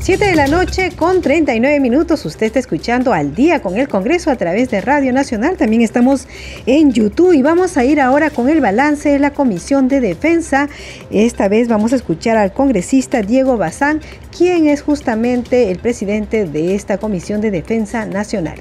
7 0.02 0.26
de 0.26 0.36
la 0.36 0.48
noche 0.48 0.90
con 0.96 1.22
39 1.22 1.80
minutos. 1.80 2.26
Usted 2.26 2.48
está 2.48 2.58
escuchando 2.58 3.14
al 3.14 3.36
día 3.36 3.62
con 3.62 3.78
el 3.78 3.88
Congreso 3.88 4.32
a 4.32 4.36
través 4.36 4.72
de 4.72 4.82
Radio 4.82 5.14
Nacional. 5.14 5.58
También 5.58 5.84
estamos 5.84 6.28
en 6.66 6.92
YouTube 6.92 7.34
y 7.34 7.44
vamos 7.44 7.78
a 7.78 7.86
ir 7.86 8.02
ahora 8.02 8.32
con 8.32 8.50
el 8.50 8.62
balance 8.62 9.10
de 9.10 9.20
la 9.20 9.32
Comisión 9.32 9.88
de 9.88 10.02
Defensa. 10.02 10.70
Esta 11.12 11.48
vez 11.50 11.68
vamos 11.68 11.94
a 11.94 11.98
escuchar 11.98 12.36
al 12.36 12.52
congresista 12.52 13.22
Diego 13.22 13.58
Bazán, 13.58 14.02
quien 14.36 14.68
es 14.68 14.82
justamente 14.82 15.70
el 15.70 15.78
presidente 15.78 16.46
de 16.46 16.74
esta 16.74 16.98
Comisión 16.98 17.40
de 17.40 17.52
Defensa 17.52 18.08
Nacional. 18.08 18.56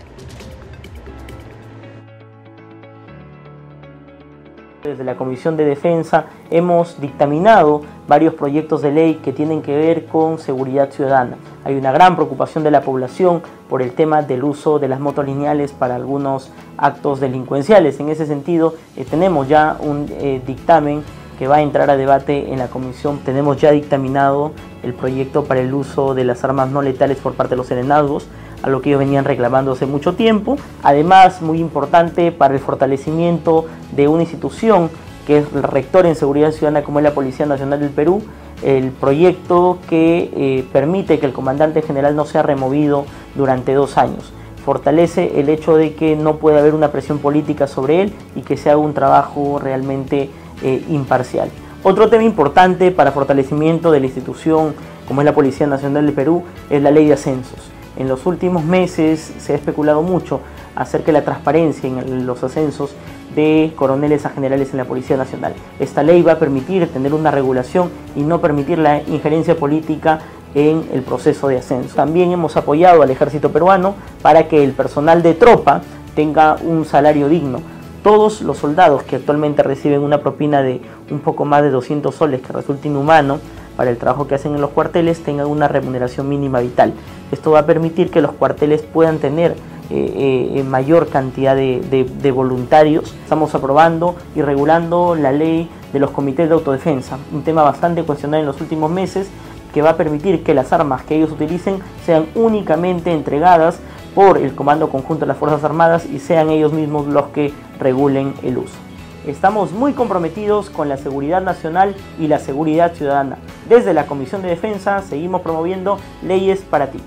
Desde 4.82 5.04
la 5.04 5.16
Comisión 5.16 5.58
de 5.58 5.66
Defensa 5.66 6.24
hemos 6.50 6.98
dictaminado 7.02 7.82
varios 8.08 8.32
proyectos 8.32 8.80
de 8.80 8.90
ley 8.90 9.20
que 9.22 9.30
tienen 9.30 9.60
que 9.60 9.76
ver 9.76 10.06
con 10.06 10.38
seguridad 10.38 10.90
ciudadana. 10.90 11.36
Hay 11.64 11.74
una 11.74 11.92
gran 11.92 12.16
preocupación 12.16 12.64
de 12.64 12.70
la 12.70 12.80
población 12.80 13.42
por 13.68 13.82
el 13.82 13.92
tema 13.92 14.22
del 14.22 14.42
uso 14.42 14.78
de 14.78 14.88
las 14.88 14.98
motos 14.98 15.26
lineales 15.26 15.72
para 15.72 15.96
algunos 15.96 16.50
actos 16.78 17.20
delincuenciales. 17.20 18.00
En 18.00 18.08
ese 18.08 18.24
sentido, 18.24 18.74
eh, 18.96 19.04
tenemos 19.04 19.48
ya 19.48 19.76
un 19.80 20.06
eh, 20.08 20.40
dictamen 20.46 21.02
que 21.38 21.46
va 21.46 21.56
a 21.56 21.62
entrar 21.62 21.90
a 21.90 21.98
debate 21.98 22.50
en 22.50 22.58
la 22.58 22.68
comisión. 22.68 23.18
Tenemos 23.18 23.60
ya 23.60 23.72
dictaminado 23.72 24.52
el 24.82 24.94
proyecto 24.94 25.44
para 25.44 25.60
el 25.60 25.74
uso 25.74 26.14
de 26.14 26.24
las 26.24 26.42
armas 26.42 26.70
no 26.70 26.80
letales 26.80 27.18
por 27.18 27.34
parte 27.34 27.50
de 27.50 27.56
los 27.56 27.66
serenazgos 27.66 28.28
a 28.62 28.68
lo 28.68 28.80
que 28.80 28.90
ellos 28.90 29.00
venían 29.00 29.24
reclamando 29.24 29.72
hace 29.72 29.86
mucho 29.86 30.14
tiempo. 30.14 30.56
Además, 30.82 31.42
muy 31.42 31.58
importante 31.58 32.32
para 32.32 32.54
el 32.54 32.60
fortalecimiento 32.60 33.66
de 33.92 34.08
una 34.08 34.22
institución 34.22 34.90
que 35.26 35.38
es 35.38 35.44
el 35.54 35.62
rector 35.62 36.06
en 36.06 36.14
seguridad 36.14 36.50
ciudadana 36.52 36.82
como 36.82 36.98
es 36.98 37.04
la 37.04 37.14
Policía 37.14 37.46
Nacional 37.46 37.80
del 37.80 37.90
Perú, 37.90 38.22
el 38.62 38.90
proyecto 38.90 39.78
que 39.88 40.30
eh, 40.34 40.64
permite 40.72 41.18
que 41.18 41.26
el 41.26 41.32
comandante 41.32 41.82
general 41.82 42.16
no 42.16 42.24
sea 42.26 42.42
removido 42.42 43.04
durante 43.34 43.74
dos 43.74 43.96
años. 43.96 44.32
Fortalece 44.64 45.40
el 45.40 45.48
hecho 45.48 45.76
de 45.76 45.94
que 45.94 46.16
no 46.16 46.36
puede 46.36 46.58
haber 46.58 46.74
una 46.74 46.92
presión 46.92 47.18
política 47.18 47.66
sobre 47.66 48.02
él 48.02 48.12
y 48.36 48.42
que 48.42 48.56
se 48.56 48.70
haga 48.70 48.78
un 48.78 48.92
trabajo 48.92 49.58
realmente 49.58 50.30
eh, 50.62 50.84
imparcial. 50.90 51.48
Otro 51.82 52.10
tema 52.10 52.24
importante 52.24 52.90
para 52.90 53.12
fortalecimiento 53.12 53.90
de 53.90 54.00
la 54.00 54.06
institución 54.06 54.74
como 55.08 55.22
es 55.22 55.24
la 55.24 55.34
Policía 55.34 55.66
Nacional 55.66 56.06
del 56.06 56.14
Perú 56.14 56.44
es 56.68 56.82
la 56.82 56.90
ley 56.90 57.06
de 57.06 57.14
ascensos. 57.14 57.70
En 58.00 58.08
los 58.08 58.24
últimos 58.24 58.64
meses 58.64 59.30
se 59.36 59.52
ha 59.52 59.56
especulado 59.56 60.00
mucho 60.00 60.40
acerca 60.74 61.08
de 61.08 61.12
la 61.12 61.22
transparencia 61.22 61.86
en 61.86 62.26
los 62.26 62.42
ascensos 62.42 62.94
de 63.36 63.74
coroneles 63.76 64.24
a 64.24 64.30
generales 64.30 64.70
en 64.70 64.78
la 64.78 64.86
Policía 64.86 65.18
Nacional. 65.18 65.52
Esta 65.78 66.02
ley 66.02 66.22
va 66.22 66.32
a 66.32 66.38
permitir 66.38 66.90
tener 66.90 67.12
una 67.12 67.30
regulación 67.30 67.90
y 68.16 68.22
no 68.22 68.40
permitir 68.40 68.78
la 68.78 69.02
injerencia 69.02 69.54
política 69.54 70.20
en 70.54 70.82
el 70.94 71.02
proceso 71.02 71.48
de 71.48 71.58
ascenso. 71.58 71.94
También 71.94 72.32
hemos 72.32 72.56
apoyado 72.56 73.02
al 73.02 73.10
ejército 73.10 73.52
peruano 73.52 73.96
para 74.22 74.48
que 74.48 74.64
el 74.64 74.72
personal 74.72 75.22
de 75.22 75.34
tropa 75.34 75.82
tenga 76.14 76.56
un 76.62 76.86
salario 76.86 77.28
digno. 77.28 77.60
Todos 78.02 78.40
los 78.40 78.56
soldados 78.56 79.02
que 79.02 79.16
actualmente 79.16 79.62
reciben 79.62 80.00
una 80.00 80.22
propina 80.22 80.62
de 80.62 80.80
un 81.10 81.18
poco 81.18 81.44
más 81.44 81.62
de 81.62 81.68
200 81.68 82.14
soles 82.14 82.40
que 82.40 82.54
resulta 82.54 82.88
inhumano, 82.88 83.40
para 83.80 83.92
el 83.92 83.96
trabajo 83.96 84.26
que 84.26 84.34
hacen 84.34 84.54
en 84.54 84.60
los 84.60 84.72
cuarteles 84.72 85.24
tengan 85.24 85.46
una 85.46 85.66
remuneración 85.66 86.28
mínima 86.28 86.60
vital. 86.60 86.92
Esto 87.32 87.52
va 87.52 87.60
a 87.60 87.64
permitir 87.64 88.10
que 88.10 88.20
los 88.20 88.32
cuarteles 88.32 88.82
puedan 88.82 89.20
tener 89.20 89.52
eh, 89.88 90.52
eh, 90.54 90.62
mayor 90.64 91.08
cantidad 91.08 91.56
de, 91.56 92.32
voluntarios. 92.34 93.14
Estamos 93.22 93.54
aprobando 93.54 94.16
y 94.36 94.42
regulando 94.42 95.14
la 95.14 95.32
ley 95.32 95.70
de 95.94 95.98
los 95.98 96.10
comités 96.10 96.50
de 96.50 96.56
autodefensa, 96.56 97.16
un 97.32 97.42
tema 97.42 97.62
bastante 97.62 98.02
cuestionado 98.02 98.42
en 98.42 98.46
los 98.48 98.60
últimos 98.60 98.90
meses 98.90 99.30
que 99.72 99.80
va 99.80 99.88
a 99.88 99.96
permitir 99.96 100.42
que 100.42 100.52
las 100.52 100.74
armas 100.74 101.02
que 101.04 101.16
ellos 101.16 101.32
utilicen 101.32 101.78
sean 102.04 102.26
únicamente 102.34 103.10
entregadas 103.10 103.78
por 104.14 104.36
el 104.36 104.54
Comando 104.54 104.90
Conjunto 104.90 105.20
de 105.20 105.28
las 105.28 105.38
Fuerzas 105.38 105.64
Armadas 105.64 106.04
y 106.04 106.18
sean 106.18 106.50
ellos 106.50 106.74
mismos 106.74 107.06
los 107.06 107.28
que 107.28 107.54
regulen 107.78 108.34
el 108.42 108.58
uso. 108.58 108.89
Estamos 109.26 109.72
muy 109.72 109.92
comprometidos 109.92 110.70
con 110.70 110.88
la 110.88 110.96
seguridad 110.96 111.42
nacional 111.42 111.94
y 112.18 112.26
la 112.26 112.38
seguridad 112.38 112.94
ciudadana. 112.94 113.36
Desde 113.68 113.92
la 113.92 114.06
Comisión 114.06 114.40
de 114.40 114.48
Defensa 114.48 115.02
seguimos 115.02 115.42
promoviendo 115.42 115.98
leyes 116.22 116.60
para 116.60 116.90
ti. 116.90 116.98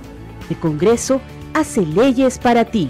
El 0.50 0.60
Congreso 0.60 1.22
hace 1.56 1.86
leyes 1.86 2.38
para 2.38 2.66
ti. 2.66 2.90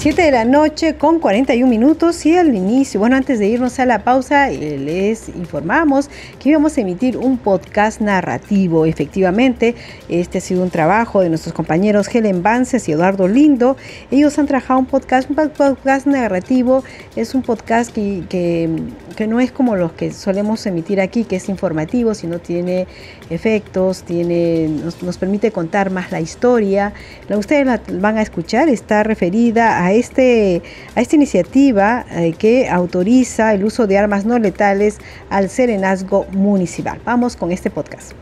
7 0.00 0.22
de 0.22 0.30
la 0.30 0.46
noche 0.46 0.96
con 0.96 1.18
41 1.18 1.68
minutos 1.68 2.24
y 2.24 2.34
al 2.34 2.54
inicio, 2.56 2.98
bueno, 2.98 3.16
antes 3.16 3.38
de 3.38 3.48
irnos 3.48 3.78
a 3.80 3.84
la 3.84 4.02
pausa, 4.02 4.50
eh, 4.50 4.78
les 4.78 5.28
informamos 5.28 6.08
que 6.38 6.48
íbamos 6.48 6.78
a 6.78 6.80
emitir 6.80 7.18
un 7.18 7.36
podcast 7.36 8.00
narrativo. 8.00 8.86
Efectivamente, 8.86 9.74
este 10.08 10.38
ha 10.38 10.40
sido 10.40 10.62
un 10.62 10.70
trabajo 10.70 11.20
de 11.20 11.28
nuestros 11.28 11.52
compañeros 11.52 12.08
Helen 12.08 12.42
Vances 12.42 12.88
y 12.88 12.92
Eduardo 12.92 13.28
Lindo. 13.28 13.76
Ellos 14.10 14.38
han 14.38 14.46
trabajado 14.46 14.80
un 14.80 14.86
podcast, 14.86 15.28
un 15.28 15.36
podcast 15.50 16.06
narrativo. 16.06 16.82
Es 17.14 17.34
un 17.34 17.42
podcast 17.42 17.92
que, 17.92 18.22
que, 18.30 19.26
no 19.26 19.38
es 19.38 19.52
como 19.52 19.76
los 19.76 19.92
que 19.92 20.12
solemos 20.14 20.64
emitir 20.64 21.02
aquí, 21.02 21.24
que 21.24 21.36
es 21.36 21.50
informativo, 21.50 22.14
sino 22.14 22.38
tiene 22.38 22.86
efectos, 23.28 24.02
tiene, 24.04 24.66
nos, 25.02 25.18
permite 25.18 25.52
contar 25.52 25.90
más 25.90 26.10
la 26.10 26.22
historia. 26.22 26.94
Ustedes 27.28 27.66
la 27.66 27.82
van 28.00 28.16
a 28.16 28.22
escuchar, 28.22 28.70
está 28.70 29.02
referida 29.02 29.84
a 29.84 29.89
este, 29.92 30.62
a 30.94 31.00
esta 31.00 31.16
iniciativa 31.16 32.04
eh, 32.10 32.34
que 32.38 32.68
autoriza 32.68 33.54
el 33.54 33.64
uso 33.64 33.86
de 33.86 33.98
armas 33.98 34.24
no 34.24 34.38
letales 34.38 34.98
al 35.30 35.48
serenazgo 35.48 36.26
municipal. 36.32 37.00
Vamos 37.04 37.36
con 37.36 37.52
este 37.52 37.70
podcast. 37.70 38.12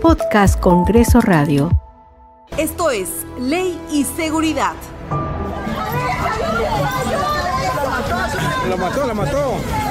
Podcast 0.00 0.60
Congreso 0.60 1.20
Radio. 1.20 1.70
Esto 2.56 2.90
es 2.90 3.08
Ley 3.40 3.78
y 3.92 4.04
Seguridad. 4.04 4.74
La 8.68 8.76
mató, 8.76 9.06
la 9.06 9.14
mató. 9.14 9.87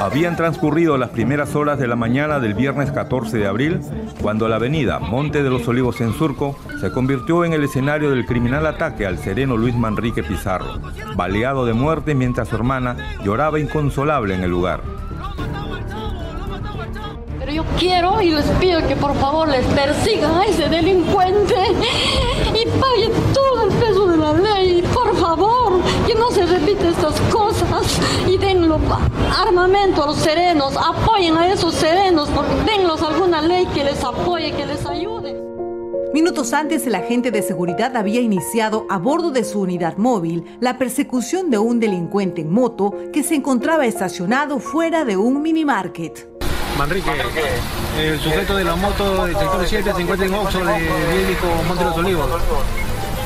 Habían 0.00 0.36
transcurrido 0.36 0.96
las 0.96 1.10
primeras 1.10 1.54
horas 1.56 1.78
de 1.78 1.88
la 1.88 1.96
mañana 1.96 2.38
del 2.38 2.54
viernes 2.54 2.92
14 2.92 3.36
de 3.36 3.46
abril 3.46 3.80
cuando 4.22 4.48
la 4.48 4.56
avenida 4.56 4.98
Monte 5.00 5.42
de 5.42 5.50
los 5.50 5.66
Olivos 5.68 6.00
en 6.00 6.14
Surco 6.14 6.56
se 6.80 6.92
convirtió 6.92 7.44
en 7.44 7.52
el 7.52 7.64
escenario 7.64 8.10
del 8.10 8.24
criminal 8.24 8.66
ataque 8.66 9.06
al 9.06 9.18
sereno 9.18 9.56
Luis 9.56 9.74
Manrique 9.74 10.22
Pizarro, 10.22 10.78
baleado 11.16 11.66
de 11.66 11.72
muerte 11.72 12.14
mientras 12.14 12.48
su 12.48 12.56
hermana 12.56 12.96
lloraba 13.24 13.58
inconsolable 13.58 14.34
en 14.34 14.44
el 14.44 14.50
lugar. 14.50 14.82
Pero 17.38 17.52
yo 17.52 17.64
quiero 17.78 18.20
y 18.22 18.30
les 18.30 18.46
pido 18.60 18.86
que 18.86 18.94
por 18.94 19.14
favor 19.16 19.48
les 19.48 19.64
persigan 19.66 20.32
a 20.36 20.44
ese 20.44 20.68
delincuente 20.68 21.54
y 22.50 22.66
paguen 22.80 23.12
todo 23.32 23.68
el 23.68 23.74
peso 23.74 24.06
de 24.06 24.16
la 24.16 24.32
ley, 24.32 24.84
por 24.94 25.16
favor, 25.16 25.80
se 26.38 26.46
repite 26.46 26.88
estas 26.88 27.20
cosas 27.32 27.98
y 28.28 28.38
denlo 28.38 28.78
armamento 29.36 30.04
a 30.04 30.06
los 30.06 30.18
serenos, 30.18 30.76
apoyen 30.76 31.36
a 31.36 31.52
esos 31.52 31.74
serenos, 31.74 32.28
denlos 32.64 33.02
alguna 33.02 33.40
ley 33.40 33.66
que 33.74 33.82
les 33.82 34.04
apoye, 34.04 34.52
que 34.52 34.64
les 34.64 34.86
ayude. 34.86 35.34
Minutos 36.14 36.52
antes, 36.52 36.86
el 36.86 36.94
agente 36.94 37.32
de 37.32 37.42
seguridad 37.42 37.96
había 37.96 38.20
iniciado 38.20 38.86
a 38.88 38.98
bordo 38.98 39.32
de 39.32 39.42
su 39.42 39.62
unidad 39.62 39.96
móvil 39.96 40.44
la 40.60 40.78
persecución 40.78 41.50
de 41.50 41.58
un 41.58 41.80
delincuente 41.80 42.42
en 42.42 42.52
moto 42.52 42.94
que 43.12 43.24
se 43.24 43.34
encontraba 43.34 43.86
estacionado 43.86 44.60
fuera 44.60 45.04
de 45.04 45.16
un 45.16 45.42
minimarket. 45.42 46.28
Manrique, 46.78 47.10
el 47.98 48.20
sujeto 48.20 48.56
de 48.56 48.62
la 48.62 48.76
moto 48.76 49.26
del 49.26 49.36
sector 49.36 49.66
7 49.66 49.92
se 49.92 50.02
encuentra 50.02 50.26
en 50.26 50.34
Oxo 50.34 50.64
de 50.64 50.72
Bíblico 51.18 51.46
Monte 51.66 51.82
de 51.82 51.90
los 51.90 51.98
Olivos. 51.98 52.30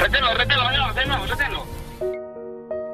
Retelo, 0.01 0.33
retelo, 0.33 0.63
retelo, 0.89 1.27
retelo. 1.27 1.62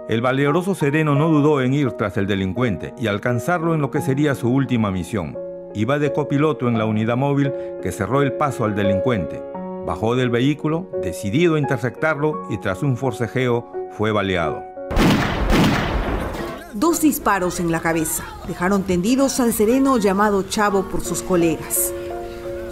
El 0.09 0.23
valeroso 0.23 0.75
sereno 0.75 1.15
no 1.15 1.29
dudó 1.29 1.61
en 1.61 1.75
ir 1.75 1.93
tras 1.93 2.17
el 2.17 2.27
delincuente 2.27 2.95
y 2.97 3.09
alcanzarlo 3.09 3.75
en 3.75 3.83
lo 3.83 3.91
que 3.91 4.01
sería 4.01 4.35
su 4.35 4.49
última 4.49 4.91
misión. 4.91 5.37
Iba 5.75 5.99
de 5.99 6.15
copiloto 6.15 6.67
en 6.67 6.79
la 6.79 6.87
unidad 6.87 7.19
móvil 7.19 7.53
que 7.83 7.93
cerró 7.93 8.23
el 8.23 8.33
paso 8.33 8.65
al 8.65 8.75
delincuente. 8.75 9.43
Bajó 9.85 10.17
del 10.17 10.31
vehículo, 10.31 10.89
decidido 11.03 11.57
a 11.57 11.59
interceptarlo 11.59 12.47
y 12.49 12.57
tras 12.57 12.83
un 12.83 12.97
forcejeo 12.97 13.71
fue 13.91 14.11
baleado. 14.11 14.65
Dos 16.73 17.03
disparos 17.03 17.61
en 17.61 17.71
la 17.71 17.81
cabeza 17.81 18.25
dejaron 18.47 18.85
tendidos 18.85 19.41
al 19.41 19.53
sereno 19.53 19.99
llamado 19.99 20.43
Chavo 20.45 20.85
por 20.85 21.03
sus 21.03 21.21
colegas. 21.21 21.93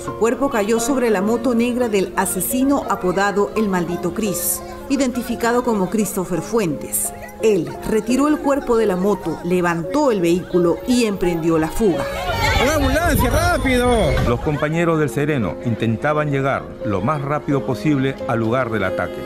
Su 0.02 0.14
cuerpo 0.14 0.48
cayó 0.48 0.80
sobre 0.80 1.10
la 1.10 1.20
moto 1.20 1.54
negra 1.54 1.90
del 1.90 2.14
asesino 2.16 2.84
apodado 2.88 3.50
El 3.56 3.68
Maldito 3.68 4.14
Cris, 4.14 4.62
identificado 4.88 5.64
como 5.64 5.90
Christopher 5.90 6.40
Fuentes. 6.40 7.12
Él 7.46 7.68
retiró 7.88 8.26
el 8.26 8.38
cuerpo 8.38 8.76
de 8.76 8.86
la 8.86 8.96
moto, 8.96 9.38
levantó 9.44 10.10
el 10.10 10.20
vehículo 10.20 10.78
y 10.88 11.04
emprendió 11.04 11.58
la 11.58 11.68
fuga. 11.68 12.04
¡Una 12.60 12.74
ambulancia, 12.74 13.30
rápido! 13.30 13.88
Los 14.28 14.40
compañeros 14.40 14.98
del 14.98 15.10
Sereno 15.10 15.54
intentaban 15.64 16.32
llegar 16.32 16.64
lo 16.84 17.02
más 17.02 17.22
rápido 17.22 17.64
posible 17.64 18.16
al 18.26 18.40
lugar 18.40 18.70
del 18.70 18.82
ataque. 18.82 19.22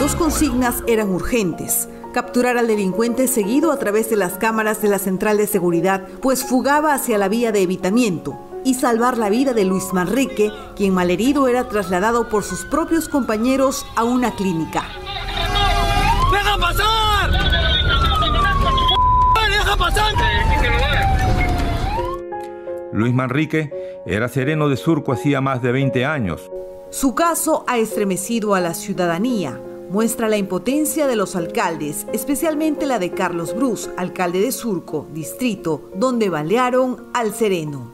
Dos 0.00 0.16
consignas 0.16 0.82
eran 0.88 1.10
urgentes 1.10 1.88
capturar 2.12 2.58
al 2.58 2.66
delincuente 2.66 3.28
seguido 3.28 3.70
a 3.70 3.78
través 3.78 4.10
de 4.10 4.16
las 4.16 4.32
cámaras 4.32 4.82
de 4.82 4.88
la 4.88 4.98
central 4.98 5.36
de 5.36 5.46
seguridad, 5.46 6.08
pues 6.20 6.42
fugaba 6.42 6.92
hacia 6.92 7.18
la 7.18 7.28
vía 7.28 7.52
de 7.52 7.62
evitamiento, 7.62 8.36
y 8.64 8.74
salvar 8.74 9.16
la 9.16 9.28
vida 9.28 9.54
de 9.54 9.64
Luis 9.64 9.92
Manrique, 9.92 10.50
quien 10.74 10.92
malherido 10.92 11.46
era 11.46 11.68
trasladado 11.68 12.28
por 12.28 12.42
sus 12.42 12.64
propios 12.64 13.08
compañeros 13.08 13.86
a 13.94 14.02
una 14.02 14.34
clínica. 14.34 14.84
¡Deja 16.60 16.74
pasar! 16.74 17.30
¡Deja 19.48 19.76
pasar! 19.76 20.12
Luis 22.92 23.14
Manrique 23.14 24.02
era 24.04 24.28
sereno 24.28 24.68
de 24.68 24.76
Surco 24.76 25.12
hacía 25.12 25.40
más 25.40 25.62
de 25.62 25.72
20 25.72 26.04
años. 26.04 26.50
Su 26.90 27.14
caso 27.14 27.64
ha 27.66 27.78
estremecido 27.78 28.54
a 28.54 28.60
la 28.60 28.74
ciudadanía. 28.74 29.58
Muestra 29.88 30.28
la 30.28 30.36
impotencia 30.36 31.06
de 31.06 31.16
los 31.16 31.34
alcaldes, 31.34 32.06
especialmente 32.12 32.84
la 32.84 32.98
de 32.98 33.12
Carlos 33.12 33.56
Bruz, 33.56 33.88
alcalde 33.96 34.40
de 34.40 34.52
Surco, 34.52 35.08
distrito, 35.12 35.90
donde 35.94 36.28
balearon 36.28 37.08
al 37.14 37.32
sereno. 37.32 37.90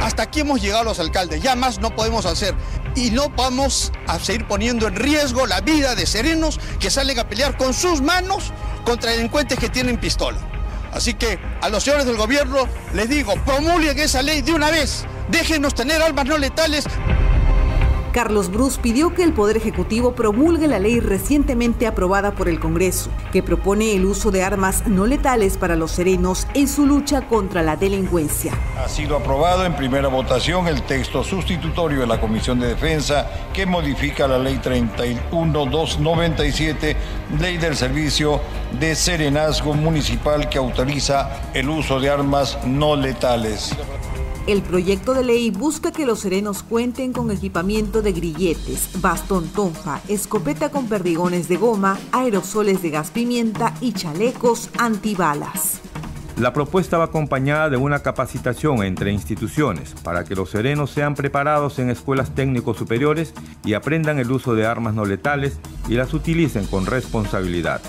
Hasta 0.00 0.22
aquí 0.22 0.40
hemos 0.40 0.62
llegado 0.62 0.84
los 0.84 1.00
alcaldes, 1.00 1.42
ya 1.42 1.56
más 1.56 1.80
no 1.80 1.94
podemos 1.94 2.26
hacer. 2.26 2.54
Y 2.94 3.10
no 3.10 3.28
vamos 3.30 3.92
a 4.06 4.18
seguir 4.18 4.46
poniendo 4.46 4.88
en 4.88 4.96
riesgo 4.96 5.46
la 5.46 5.60
vida 5.60 5.94
de 5.94 6.06
serenos 6.06 6.58
que 6.78 6.90
salen 6.90 7.18
a 7.18 7.28
pelear 7.28 7.56
con 7.56 7.72
sus 7.72 8.00
manos 8.02 8.52
contra 8.84 9.12
delincuentes 9.12 9.58
que 9.58 9.68
tienen 9.68 9.98
pistola. 9.98 10.38
Así 10.92 11.14
que 11.14 11.38
a 11.60 11.68
los 11.68 11.84
señores 11.84 12.06
del 12.06 12.16
gobierno 12.16 12.66
les 12.92 13.08
digo, 13.08 13.34
promulguen 13.44 13.98
esa 13.98 14.22
ley 14.22 14.42
de 14.42 14.52
una 14.52 14.70
vez, 14.70 15.04
déjenos 15.28 15.74
tener 15.74 16.02
armas 16.02 16.26
no 16.26 16.36
letales. 16.36 16.84
Carlos 18.12 18.50
Bruce 18.50 18.80
pidió 18.80 19.14
que 19.14 19.22
el 19.22 19.32
Poder 19.32 19.56
Ejecutivo 19.56 20.14
promulgue 20.14 20.66
la 20.66 20.80
ley 20.80 20.98
recientemente 20.98 21.86
aprobada 21.86 22.32
por 22.32 22.48
el 22.48 22.58
Congreso, 22.58 23.08
que 23.32 23.40
propone 23.42 23.94
el 23.94 24.04
uso 24.04 24.32
de 24.32 24.42
armas 24.42 24.86
no 24.86 25.06
letales 25.06 25.56
para 25.56 25.76
los 25.76 25.92
serenos 25.92 26.48
en 26.54 26.66
su 26.66 26.86
lucha 26.86 27.28
contra 27.28 27.62
la 27.62 27.76
delincuencia. 27.76 28.52
Ha 28.76 28.88
sido 28.88 29.16
aprobado 29.16 29.64
en 29.64 29.76
primera 29.76 30.08
votación 30.08 30.66
el 30.66 30.82
texto 30.82 31.22
sustitutorio 31.22 32.00
de 32.00 32.08
la 32.08 32.20
Comisión 32.20 32.58
de 32.58 32.66
Defensa 32.68 33.30
que 33.52 33.64
modifica 33.64 34.26
la 34.26 34.38
Ley 34.38 34.58
31297, 34.58 36.96
Ley 37.38 37.58
del 37.58 37.76
Servicio 37.76 38.40
de 38.78 38.96
Serenazgo 38.96 39.74
Municipal 39.74 40.48
que 40.48 40.58
autoriza 40.58 41.50
el 41.54 41.68
uso 41.68 42.00
de 42.00 42.10
armas 42.10 42.58
no 42.66 42.96
letales. 42.96 43.76
El 44.46 44.62
proyecto 44.62 45.12
de 45.12 45.22
ley 45.22 45.50
busca 45.50 45.92
que 45.92 46.06
los 46.06 46.20
serenos 46.20 46.62
cuenten 46.62 47.12
con 47.12 47.30
equipamiento 47.30 48.00
de 48.00 48.12
grilletes, 48.12 49.00
bastón 49.00 49.46
tonfa, 49.48 50.00
escopeta 50.08 50.70
con 50.70 50.88
perdigones 50.88 51.46
de 51.46 51.56
goma, 51.56 51.98
aerosoles 52.10 52.82
de 52.82 52.90
gas 52.90 53.10
pimienta 53.10 53.74
y 53.80 53.92
chalecos 53.92 54.70
antibalas. 54.78 55.80
La 56.38 56.54
propuesta 56.54 56.96
va 56.96 57.04
acompañada 57.04 57.68
de 57.68 57.76
una 57.76 57.98
capacitación 57.98 58.82
entre 58.82 59.12
instituciones 59.12 59.94
para 60.02 60.24
que 60.24 60.34
los 60.34 60.48
serenos 60.48 60.90
sean 60.90 61.14
preparados 61.14 61.78
en 61.78 61.90
escuelas 61.90 62.34
técnicos 62.34 62.78
superiores 62.78 63.34
y 63.62 63.74
aprendan 63.74 64.18
el 64.18 64.30
uso 64.30 64.54
de 64.54 64.64
armas 64.64 64.94
no 64.94 65.04
letales 65.04 65.58
y 65.86 65.94
las 65.94 66.14
utilicen 66.14 66.66
con 66.66 66.86
responsabilidad. 66.86 67.82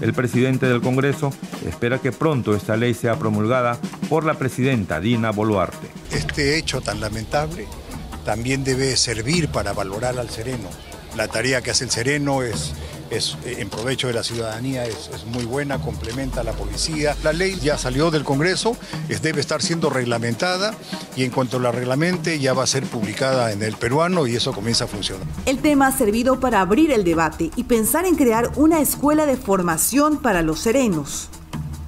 El 0.00 0.12
presidente 0.12 0.66
del 0.66 0.80
Congreso 0.80 1.32
espera 1.66 1.98
que 1.98 2.12
pronto 2.12 2.54
esta 2.54 2.76
ley 2.76 2.94
sea 2.94 3.18
promulgada 3.18 3.78
por 4.08 4.24
la 4.24 4.34
presidenta 4.34 5.00
Dina 5.00 5.30
Boluarte. 5.30 5.88
Este 6.12 6.58
hecho 6.58 6.80
tan 6.80 7.00
lamentable 7.00 7.66
también 8.24 8.64
debe 8.64 8.96
servir 8.96 9.48
para 9.48 9.72
valorar 9.72 10.18
al 10.18 10.30
sereno. 10.30 10.68
La 11.16 11.28
tarea 11.28 11.62
que 11.62 11.70
hace 11.70 11.84
el 11.84 11.90
sereno 11.90 12.42
es 12.42 12.72
es 13.14 13.36
eh, 13.44 13.56
en 13.58 13.68
provecho 13.68 14.08
de 14.08 14.14
la 14.14 14.22
ciudadanía, 14.22 14.84
es, 14.84 15.10
muy 15.26 15.44
buena, 15.44 15.80
complementa 15.80 16.40
a 16.40 16.44
la 16.44 16.52
policía. 16.52 17.16
La 17.22 17.32
ley 17.32 17.58
ya 17.60 17.78
salió 17.78 18.10
del 18.10 18.24
Congreso, 18.24 18.76
es, 19.08 19.22
debe 19.22 19.40
estar 19.40 19.62
siendo 19.62 19.90
reglamentada 19.90 20.74
y 21.16 21.24
en 21.24 21.30
cuanto 21.30 21.58
la 21.58 21.72
reglamente 21.72 22.38
ya 22.38 22.52
va 22.52 22.64
a 22.64 22.66
ser 22.66 22.84
publicada 22.84 23.52
en 23.52 23.62
el 23.62 23.76
peruano 23.76 24.26
y 24.26 24.36
eso 24.36 24.52
comienza 24.52 24.84
a 24.84 24.86
funcionar. 24.88 25.26
El 25.46 25.58
tema 25.58 25.88
ha 25.88 25.92
servido 25.96 26.40
para 26.40 26.60
abrir 26.60 26.90
el 26.90 27.04
debate 27.04 27.50
y 27.56 27.64
pensar 27.64 28.06
en 28.06 28.16
crear 28.16 28.50
una 28.56 28.80
escuela 28.80 29.26
de 29.26 29.36
formación 29.36 30.18
para 30.18 30.42
los 30.42 30.60
serenos. 30.60 31.30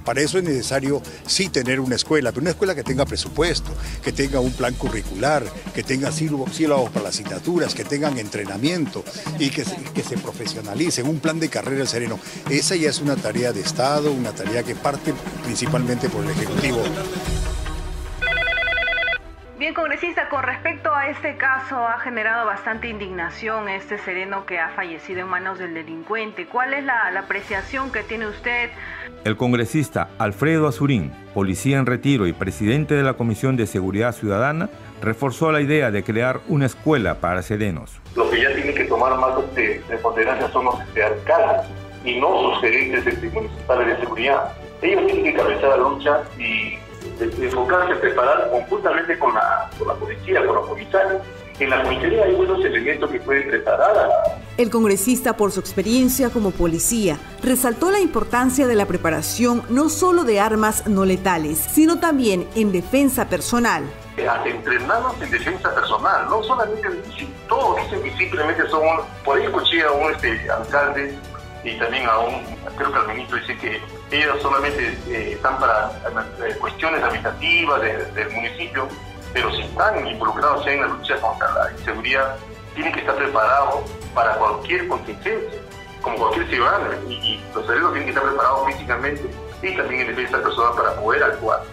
Para 0.07 0.21
eso 0.21 0.37
es 0.37 0.45
necesario 0.45 1.01
sí 1.25 1.49
tener 1.49 1.81
una 1.81 1.97
escuela, 1.97 2.31
pero 2.31 2.39
una 2.39 2.51
escuela 2.51 2.73
que 2.73 2.81
tenga 2.81 3.05
presupuesto, 3.05 3.71
que 4.01 4.13
tenga 4.13 4.39
un 4.39 4.53
plan 4.53 4.73
curricular, 4.73 5.43
que 5.75 5.83
tenga 5.83 6.13
sílabos 6.13 6.89
para 6.91 7.03
las 7.03 7.15
asignaturas, 7.15 7.75
que 7.75 7.83
tengan 7.83 8.17
entrenamiento 8.17 9.03
y 9.37 9.49
que, 9.49 9.65
que 9.93 10.03
se 10.03 10.17
profesionalicen, 10.17 11.09
un 11.09 11.19
plan 11.19 11.41
de 11.41 11.49
carrera 11.49 11.85
sereno. 11.85 12.21
Esa 12.49 12.77
ya 12.77 12.89
es 12.89 13.01
una 13.01 13.17
tarea 13.17 13.51
de 13.51 13.59
Estado, 13.59 14.13
una 14.13 14.31
tarea 14.31 14.63
que 14.63 14.75
parte 14.75 15.13
principalmente 15.43 16.07
por 16.07 16.23
el 16.23 16.29
Ejecutivo. 16.29 16.81
Bien, 19.57 19.73
congresista, 19.73 20.29
con 20.29 20.43
respecto 20.43 20.93
a 20.93 21.09
este 21.09 21.35
caso, 21.35 21.77
ha 21.77 21.97
generado 22.01 22.45
bastante 22.45 22.89
indignación 22.89 23.67
este 23.69 23.97
sereno 23.97 24.45
que 24.45 24.59
ha 24.59 24.69
fallecido 24.69 25.21
en 25.21 25.29
manos 25.29 25.57
del 25.57 25.73
delincuente. 25.73 26.45
¿Cuál 26.45 26.75
es 26.75 26.83
la, 26.83 27.07
apreciación 27.17 27.91
que 27.91 28.03
tiene 28.03 28.27
usted? 28.27 28.69
El 29.23 29.35
congresista 29.35 30.09
Alfredo 30.19 30.67
Azurín, 30.67 31.11
policía 31.33 31.79
en 31.79 31.87
retiro 31.87 32.27
y 32.27 32.33
presidente 32.33 32.93
de 32.93 33.01
la 33.01 33.13
Comisión 33.13 33.57
de 33.57 33.65
Seguridad 33.65 34.11
Ciudadana, 34.11 34.69
reforzó 35.01 35.51
la 35.51 35.59
idea 35.59 35.89
de 35.89 36.03
crear 36.03 36.39
una 36.47 36.67
escuela 36.67 37.15
para 37.15 37.41
serenos. 37.41 37.99
Lo 38.15 38.29
que 38.29 38.43
ya 38.43 38.53
tienen 38.53 38.75
que 38.75 38.83
tomar 38.83 39.17
más 39.17 39.37
de, 39.55 39.81
ponderancia 40.03 40.49
son 40.49 40.65
los 40.65 40.79
este, 40.81 41.03
alcaldes 41.03 41.65
y 42.05 42.19
no 42.19 42.53
sus 42.53 42.61
gerentes 42.61 43.33
municipales 43.33 43.87
de 43.87 43.97
seguridad. 44.01 44.53
Ellos 44.83 45.07
tienen 45.07 45.23
que 45.23 45.33
cabezar 45.33 45.69
la 45.69 45.77
lucha 45.77 46.21
y 46.37 46.77
enfocarse, 47.19 47.95
preparar 47.95 48.49
conjuntamente 48.51 49.17
con 49.19 49.33
la, 49.33 49.69
con 49.77 49.87
la 49.87 49.93
policía, 49.95 50.45
con 50.45 50.55
los 50.55 50.67
comisarios. 50.67 51.21
En 51.59 51.69
la 51.69 51.83
comisaría 51.83 52.23
hay 52.23 52.35
buenos 52.35 52.63
elementos 52.63 53.09
que 53.09 53.19
pueden 53.19 53.49
preparar 53.49 53.97
a 53.97 54.09
el 54.57 54.71
congresista, 54.71 55.37
por 55.37 55.51
su 55.51 55.59
experiencia 55.59 56.31
como 56.31 56.49
policía, 56.49 57.19
resaltó 57.43 57.91
la 57.91 57.99
importancia 57.99 58.65
de 58.65 58.73
la 58.73 58.87
preparación 58.87 59.61
no 59.69 59.87
solo 59.87 60.23
de 60.23 60.39
armas 60.39 60.87
no 60.87 61.05
letales, 61.05 61.59
sino 61.59 61.99
también 61.99 62.47
en 62.55 62.71
defensa 62.71 63.29
personal. 63.29 63.83
Entrenarnos 64.17 65.21
en 65.21 65.29
defensa 65.29 65.75
personal, 65.75 66.27
no 66.27 66.41
solamente, 66.41 66.87
todos 67.47 67.77
dicen 67.83 68.01
que 68.01 68.17
simplemente 68.17 68.67
son, 68.67 68.81
por 69.23 69.37
ahí 69.37 69.45
escuché 69.45 69.83
a 69.83 69.91
un 69.91 70.11
este, 70.11 70.49
alcalde 70.49 71.15
y 71.63 71.77
también 71.77 72.07
a 72.07 72.17
un, 72.17 72.41
creo 72.75 72.91
que 72.91 72.97
al 72.97 73.07
ministro 73.09 73.37
dice 73.37 73.57
que 73.57 73.79
ellos 74.11 74.41
solamente 74.41 74.97
eh, 75.09 75.33
están 75.33 75.59
para 75.59 75.91
eh, 76.39 76.55
cuestiones 76.59 77.03
administrativas 77.03 77.81
del 77.81 78.29
municipio, 78.31 78.87
pero 79.33 79.51
si 79.53 79.61
están 79.61 80.07
involucrados 80.07 80.65
en 80.67 80.81
la 80.81 80.87
lucha 80.87 81.17
contra 81.17 81.53
la 81.53 81.71
inseguridad, 81.71 82.35
tienen 82.73 82.93
que 82.93 82.99
estar 83.01 83.15
preparados 83.15 83.91
para 84.13 84.35
cualquier 84.35 84.87
contingencia, 84.87 85.59
como 86.01 86.17
cualquier 86.17 86.47
ciudadano, 86.47 86.85
y, 87.09 87.43
los 87.53 87.65
cerebros 87.65 87.93
tienen 87.93 88.05
que 88.05 88.11
estar 88.11 88.23
preparados 88.23 88.67
físicamente 88.67 89.29
y 89.61 89.75
también 89.75 90.01
en 90.01 90.07
defensa 90.15 90.41
personal 90.41 90.73
para 90.75 90.95
poder 90.95 91.23
actuar. 91.23 91.63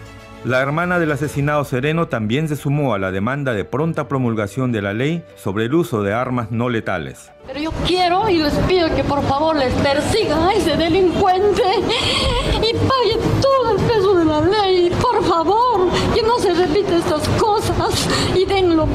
La 0.45 0.61
hermana 0.61 0.99
del 0.99 1.11
asesinado 1.11 1.65
Sereno 1.65 2.07
también 2.07 2.47
se 2.47 2.55
sumó 2.55 2.93
a 2.93 2.99
la 2.99 3.09
demanda 3.09 3.53
de 3.53 3.65
pronta 3.65 4.07
promulgación 4.07 4.71
de 4.71 4.83
la 4.83 4.93
ley 4.93 5.23
sobre 5.33 5.65
el 5.65 5.73
uso 5.73 6.03
de 6.03 6.13
armas 6.13 6.51
no 6.51 6.69
letales. 6.69 7.31
Pero 7.47 7.59
yo 7.59 7.71
quiero 7.87 8.29
y 8.29 8.37
les 8.37 8.53
pido 8.67 8.93
que 8.95 9.03
por 9.03 9.23
favor 9.23 9.55
les 9.55 9.73
persigan 9.73 10.43
a 10.43 10.53
ese 10.53 10.77
delincuente 10.77 11.63
y 12.57 12.73
pague 12.73 13.17
todo 13.41 13.71
el 13.71 13.83
peso 13.87 14.13
de 14.13 14.25
la 14.25 14.41
ley. 14.41 14.91
Por 15.01 15.23
favor, 15.23 15.89
que 16.13 16.21
no 16.21 16.37
se 16.37 16.53
repita 16.53 16.95
estas 16.95 17.27
cosas 17.39 18.07
y 18.35 18.45
denlo 18.45 18.87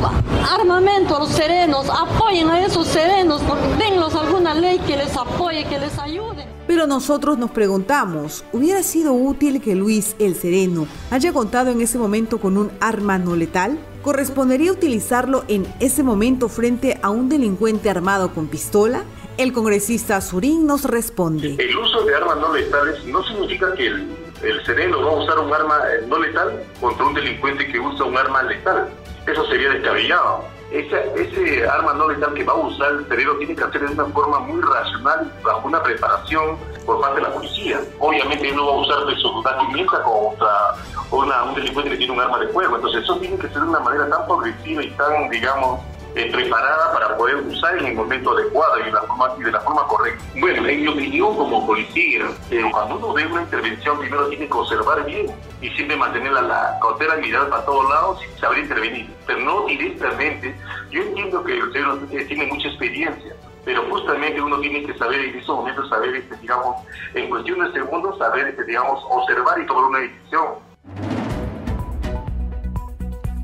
armamento 0.49 1.17
a 1.17 1.19
los 1.19 1.31
serenos, 1.31 1.91
apoyen 1.91 2.49
a 2.49 2.65
esos 2.65 2.87
serenos, 2.87 3.43
denlos 3.77 4.15
alguna 4.15 4.55
ley 4.55 4.79
que 4.87 4.97
les 4.97 5.17
apoye, 5.17 5.65
que 5.65 5.81
les 5.81 5.99
ayude. 5.99 6.60
Pero 6.71 6.87
nosotros 6.87 7.37
nos 7.37 7.51
preguntamos, 7.51 8.45
¿hubiera 8.53 8.85
sido 8.85 9.13
útil 9.13 9.61
que 9.61 9.75
Luis 9.75 10.15
el 10.21 10.37
Sereno 10.37 10.87
haya 11.11 11.33
contado 11.33 11.73
en 11.73 11.81
ese 11.81 11.99
momento 11.99 12.39
con 12.39 12.57
un 12.57 12.71
arma 12.79 13.19
no 13.19 13.35
letal? 13.35 13.77
¿Correspondería 14.03 14.71
utilizarlo 14.71 15.43
en 15.49 15.67
ese 15.81 16.05
momento 16.05 16.49
frente 16.49 17.01
a 17.03 17.11
un 17.11 17.29
delincuente 17.29 17.91
armado 17.91 18.33
con 18.33 18.47
pistola? 18.47 19.03
El 19.37 19.53
congresista 19.53 20.21
Surín 20.21 20.65
nos 20.65 20.85
responde. 20.85 21.57
El 21.59 21.77
uso 21.77 22.05
de 22.05 22.15
armas 22.15 22.39
no 22.39 22.55
letales 22.55 23.05
no 23.05 23.25
significa 23.25 23.75
que 23.75 23.89
el, 23.89 24.65
sereno 24.65 25.03
va 25.03 25.11
a 25.11 25.25
usar 25.25 25.41
un 25.41 25.53
arma 25.53 25.77
eh, 25.93 26.07
no 26.07 26.21
letal 26.21 26.63
contra 26.81 27.05
un 27.05 27.15
delincuente 27.15 27.67
que 27.67 27.81
usa 27.81 28.07
un 28.07 28.17
arma 28.17 28.45
letal. 28.45 28.89
Eso 29.27 29.45
sería 29.47 29.71
descabellado. 29.71 30.60
Ese 30.71 31.69
arma 31.69 31.95
no 31.95 32.09
letal 32.09 32.33
que 32.35 32.45
va 32.45 32.53
a 32.53 32.57
usar 32.57 32.93
el 32.93 33.09
sereno 33.09 33.35
tiene 33.35 33.57
que 33.57 33.65
hacer 33.65 33.81
de 33.81 33.93
una 33.93 34.07
forma 34.07 34.39
muy 34.41 34.61
racional, 34.61 35.33
bajo 35.43 35.67
una 35.67 35.83
preparación 35.83 36.57
por 36.87 37.01
parte 37.01 37.17
de 37.17 37.23
la 37.23 37.35
policía. 37.35 37.81
Obviamente 37.99 38.49
él 38.49 38.57
no 38.57 38.67
va 38.67 38.73
a 38.73 38.77
usar 38.77 39.07
de 39.07 39.17
su 39.17 39.33
contra 39.33 40.75
una, 41.11 41.43
un 41.45 41.55
delincuente 41.55 41.91
que 41.91 41.97
tiene 41.97 42.13
un 42.13 42.21
arma 42.21 42.39
de 42.39 42.49
fuego. 42.49 42.77
Entonces 42.77 43.03
eso 43.03 43.17
tiene 43.17 43.37
que 43.37 43.49
ser 43.49 43.63
de 43.63 43.69
una 43.69 43.81
manera 43.81 44.09
tan 44.09 44.27
progresiva 44.27 44.83
y 44.83 44.91
tan, 44.93 45.29
digamos, 45.31 45.81
eh, 46.15 46.31
preparada 46.33 46.93
para 46.93 47.17
poder 47.17 47.37
usar 47.37 47.79
en 47.79 47.87
el 47.87 47.95
momento 47.95 48.31
adecuado 48.31 48.81
y 48.81 48.85
de 48.85 48.93
la 48.93 49.03
forma, 49.03 49.35
y 49.39 49.43
de 49.43 49.53
la 49.53 49.61
forma 49.61 49.87
correcta. 49.87 50.25
Bueno, 50.39 50.69
en 50.69 50.81
mi 50.81 50.89
opinión 50.89 51.37
como 51.37 51.67
policía, 51.67 52.27
eh, 52.51 52.65
cuando 52.71 52.97
uno 52.97 53.13
ve 53.13 53.27
una 53.27 53.43
intervención 53.43 53.99
primero 53.99 54.29
tiene 54.29 54.47
que 54.47 54.53
observar 54.53 55.05
bien 55.05 55.27
y 55.61 55.69
siempre 55.71 55.97
mantener 55.97 56.33
la, 56.33 56.43
la 56.43 56.79
cautela, 56.81 57.17
mirar 57.17 57.49
para 57.49 57.65
todos 57.65 57.89
lados 57.89 58.21
y 58.25 58.41
saber 58.41 58.59
intervenir, 58.61 59.11
pero 59.27 59.41
no 59.41 59.67
directamente. 59.67 60.55
Yo 60.91 61.03
entiendo 61.03 61.45
que 61.45 61.59
el 61.59 61.73
señor 61.73 61.99
tiene 62.09 62.47
mucha 62.47 62.69
experiencia, 62.69 63.35
pero 63.65 63.83
justamente 63.91 64.41
uno 64.41 64.59
tiene 64.61 64.85
que 64.85 64.97
saber 64.99 65.21
en 65.21 65.39
esos 65.39 65.55
momentos, 65.57 65.89
saber, 65.89 66.17
este, 66.17 66.37
digamos, 66.37 66.77
en 67.15 67.29
cuestión 67.29 67.61
de 67.61 67.73
segundos, 67.73 68.19
saber, 68.19 68.49
este, 68.49 68.65
digamos, 68.65 69.05
observar 69.09 69.61
y 69.61 69.67
tomar 69.67 69.85
una 69.85 69.99
decisión. 70.01 70.70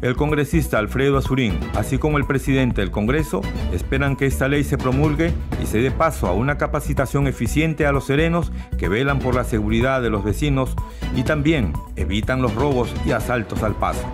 El 0.03 0.15
congresista 0.15 0.79
Alfredo 0.79 1.17
Azurín, 1.17 1.59
así 1.75 1.97
como 1.97 2.19
el 2.19 2.27
presidente 2.27 2.83
del 2.83 2.91
Congreso, 2.91 3.41
esperan 3.73 4.15
que 4.15 4.27
esta 4.27 4.47
ley 4.47 4.63
se 4.63 4.77
promulgue 4.77 5.33
y 5.63 5.67
se 5.67 5.79
dé 5.79 5.91
paso 5.91 6.27
a 6.27 6.33
una 6.33 6.59
capacitación 6.59 7.27
eficiente 7.27 7.87
a 7.87 7.93
los 7.93 8.05
serenos 8.05 8.53
que 8.77 8.91
velan 8.91 9.21
por 9.21 9.35
la 9.35 9.45
seguridad 9.45 10.03
de 10.03 10.11
los 10.11 10.23
vecinos 10.23 10.77
y 11.15 11.23
también 11.23 11.73
evitan 11.97 12.43
los 12.43 12.55
robos 12.55 12.91
y 13.07 13.13
asaltos 13.13 13.63
al 13.63 13.75
paso. 13.75 14.05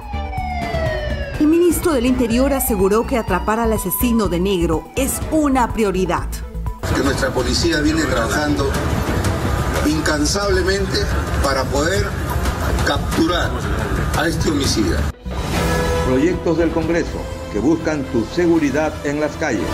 El 1.40 1.48
ministro 1.48 1.92
del 1.92 2.06
Interior 2.06 2.52
aseguró 2.52 3.04
que 3.04 3.18
atrapar 3.18 3.58
al 3.58 3.72
asesino 3.72 4.28
de 4.28 4.38
negro 4.38 4.84
es 4.94 5.20
una 5.32 5.72
prioridad. 5.72 6.28
Que 6.94 7.02
nuestra 7.02 7.30
policía 7.30 7.80
viene 7.80 8.02
trabajando 8.04 8.70
incansablemente 9.84 10.98
para 11.42 11.64
poder 11.64 12.06
capturar 12.86 13.50
a 14.16 14.28
este 14.28 14.50
homicida 14.50 15.12
proyectos 16.12 16.58
del 16.58 16.68
Congreso 16.72 17.16
que 17.54 17.58
buscan 17.58 18.02
tu 18.12 18.22
seguridad 18.26 18.92
en 19.06 19.18
las 19.18 19.34
calles. 19.38 19.64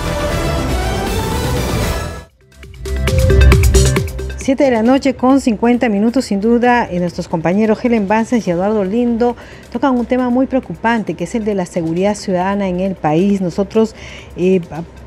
7 4.36 4.62
de 4.62 4.70
la 4.70 4.84
noche 4.84 5.14
con 5.14 5.40
50 5.40 5.88
minutos, 5.88 6.26
sin 6.26 6.40
duda, 6.40 6.88
y 6.92 7.00
nuestros 7.00 7.26
compañeros 7.26 7.84
Helen 7.84 8.06
Banzas 8.06 8.46
y 8.46 8.52
Eduardo 8.52 8.84
Lindo 8.84 9.34
tocan 9.72 9.98
un 9.98 10.06
tema 10.06 10.30
muy 10.30 10.46
preocupante, 10.46 11.14
que 11.14 11.24
es 11.24 11.34
el 11.34 11.44
de 11.44 11.56
la 11.56 11.66
seguridad 11.66 12.14
ciudadana 12.14 12.68
en 12.68 12.78
el 12.78 12.94
país. 12.94 13.40
Nosotros 13.40 13.96
eh, 14.36 14.60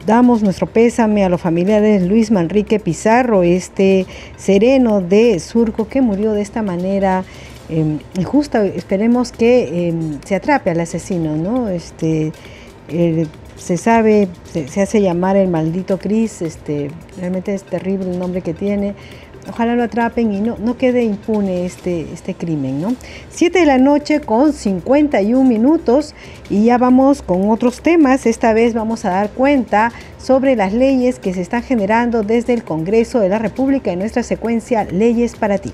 damos 0.05 0.43
nuestro 0.43 0.67
pésame 0.67 1.23
a 1.23 1.29
los 1.29 1.39
familiares 1.39 2.01
Luis 2.01 2.29
Manrique 2.29 2.81
Pizarro, 2.81 3.41
este 3.41 4.05
sereno 4.35 4.99
de 4.99 5.39
Surco 5.39 5.87
que 5.87 6.01
murió 6.01 6.33
de 6.33 6.41
esta 6.41 6.61
manera 6.61 7.23
eh, 7.71 8.23
justo 8.23 8.61
esperemos 8.61 9.31
que 9.31 9.87
em, 9.87 10.19
se 10.25 10.35
atrape 10.35 10.69
al 10.69 10.79
asesino, 10.81 11.37
¿no? 11.37 11.69
Este, 11.69 12.33
se 13.55 13.77
sabe, 13.77 14.27
se, 14.51 14.81
hace 14.81 15.01
llamar 15.01 15.37
el 15.37 15.47
maldito 15.47 15.97
Cris, 15.97 16.41
este, 16.41 16.91
realmente 17.17 17.53
es 17.53 17.63
terrible 17.63 18.11
el 18.11 18.19
nombre 18.19 18.41
que 18.41 18.53
tiene. 18.53 18.95
Ojalá 19.49 19.75
lo 19.75 19.83
atrapen 19.83 20.33
y 20.33 20.41
no, 20.41 20.57
no 20.59 20.77
quede 20.77 21.03
impune 21.03 21.65
este, 21.65 22.01
este 22.13 22.35
crimen, 22.35 22.81
¿no? 22.81 22.95
7 23.29 23.59
de 23.59 23.65
la 23.65 23.79
noche 23.79 24.21
con 24.21 24.53
51 24.53 25.47
minutos 25.47 26.13
y 26.49 26.65
ya 26.65 26.77
vamos 26.77 27.21
con 27.21 27.49
otros 27.49 27.81
temas. 27.81 28.25
Esta 28.25 28.53
vez 28.53 28.73
vamos 28.73 29.05
a 29.05 29.09
dar 29.09 29.31
cuenta 29.31 29.91
sobre 30.19 30.55
las 30.55 30.73
leyes 30.73 31.19
que 31.19 31.33
se 31.33 31.41
están 31.41 31.63
generando 31.63 32.21
desde 32.21 32.53
el 32.53 32.63
Congreso 32.63 33.19
de 33.19 33.29
la 33.29 33.39
República 33.39 33.91
en 33.91 33.99
nuestra 33.99 34.21
secuencia 34.21 34.83
Leyes 34.83 35.35
para 35.35 35.57
ti. 35.57 35.71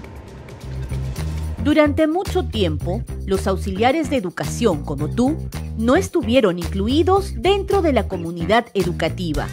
Durante 1.67 2.07
mucho 2.07 2.45
tiempo, 2.45 3.03
los 3.25 3.45
auxiliares 3.45 4.09
de 4.09 4.15
educación 4.15 4.85
como 4.85 5.09
tú 5.09 5.35
no 5.77 5.97
estuvieron 5.97 6.59
incluidos 6.59 7.33
dentro 7.35 7.81
de 7.81 7.91
la 7.91 8.07
comunidad 8.07 8.67
educativa, 8.73 9.49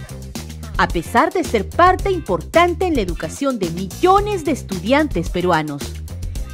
a 0.78 0.86
pesar 0.86 1.32
de 1.32 1.42
ser 1.42 1.68
parte 1.68 2.12
importante 2.12 2.86
en 2.86 2.94
la 2.94 3.00
educación 3.00 3.58
de 3.58 3.68
millones 3.70 4.44
de 4.44 4.52
estudiantes 4.52 5.28
peruanos. 5.28 5.82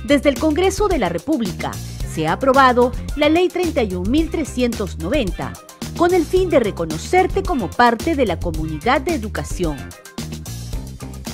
Desde 0.06 0.30
el 0.30 0.38
Congreso 0.38 0.88
de 0.88 0.98
la 0.98 1.10
República 1.10 1.72
se 2.10 2.26
ha 2.26 2.32
aprobado 2.32 2.90
la 3.16 3.28
Ley 3.28 3.48
31.390 3.48 5.52
con 5.94 6.14
el 6.14 6.24
fin 6.24 6.48
de 6.48 6.60
reconocerte 6.60 7.42
como 7.42 7.68
parte 7.68 8.16
de 8.16 8.24
la 8.24 8.40
comunidad 8.40 9.02
de 9.02 9.12
educación. 9.12 9.76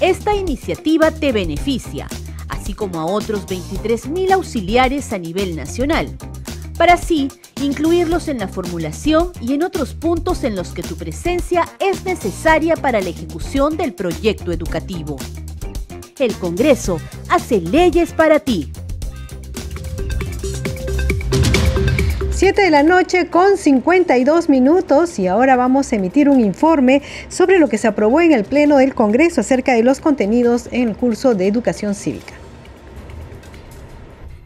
Esta 0.00 0.34
iniciativa 0.34 1.12
te 1.12 1.30
beneficia 1.30 2.08
así 2.66 2.74
como 2.74 2.98
a 2.98 3.06
otros 3.06 3.46
23.000 3.46 4.32
auxiliares 4.32 5.12
a 5.12 5.18
nivel 5.18 5.54
nacional, 5.54 6.08
para 6.76 6.94
así 6.94 7.28
incluirlos 7.62 8.26
en 8.26 8.38
la 8.38 8.48
formulación 8.48 9.30
y 9.40 9.54
en 9.54 9.62
otros 9.62 9.94
puntos 9.94 10.42
en 10.42 10.56
los 10.56 10.70
que 10.70 10.82
tu 10.82 10.96
presencia 10.96 11.64
es 11.78 12.04
necesaria 12.04 12.74
para 12.74 13.00
la 13.00 13.08
ejecución 13.08 13.76
del 13.76 13.94
proyecto 13.94 14.50
educativo. 14.50 15.16
El 16.18 16.34
Congreso 16.34 16.98
hace 17.28 17.60
leyes 17.60 18.12
para 18.12 18.40
ti. 18.40 18.72
7 22.32 22.62
de 22.62 22.70
la 22.70 22.82
noche 22.82 23.28
con 23.28 23.56
52 23.56 24.48
minutos 24.48 25.20
y 25.20 25.28
ahora 25.28 25.54
vamos 25.54 25.92
a 25.92 25.96
emitir 25.96 26.28
un 26.28 26.40
informe 26.40 27.00
sobre 27.28 27.60
lo 27.60 27.68
que 27.68 27.78
se 27.78 27.86
aprobó 27.86 28.20
en 28.20 28.32
el 28.32 28.42
Pleno 28.42 28.78
del 28.78 28.92
Congreso 28.92 29.42
acerca 29.42 29.72
de 29.72 29.84
los 29.84 30.00
contenidos 30.00 30.68
en 30.72 30.88
el 30.88 30.96
curso 30.96 31.36
de 31.36 31.46
educación 31.46 31.94
cívica. 31.94 32.34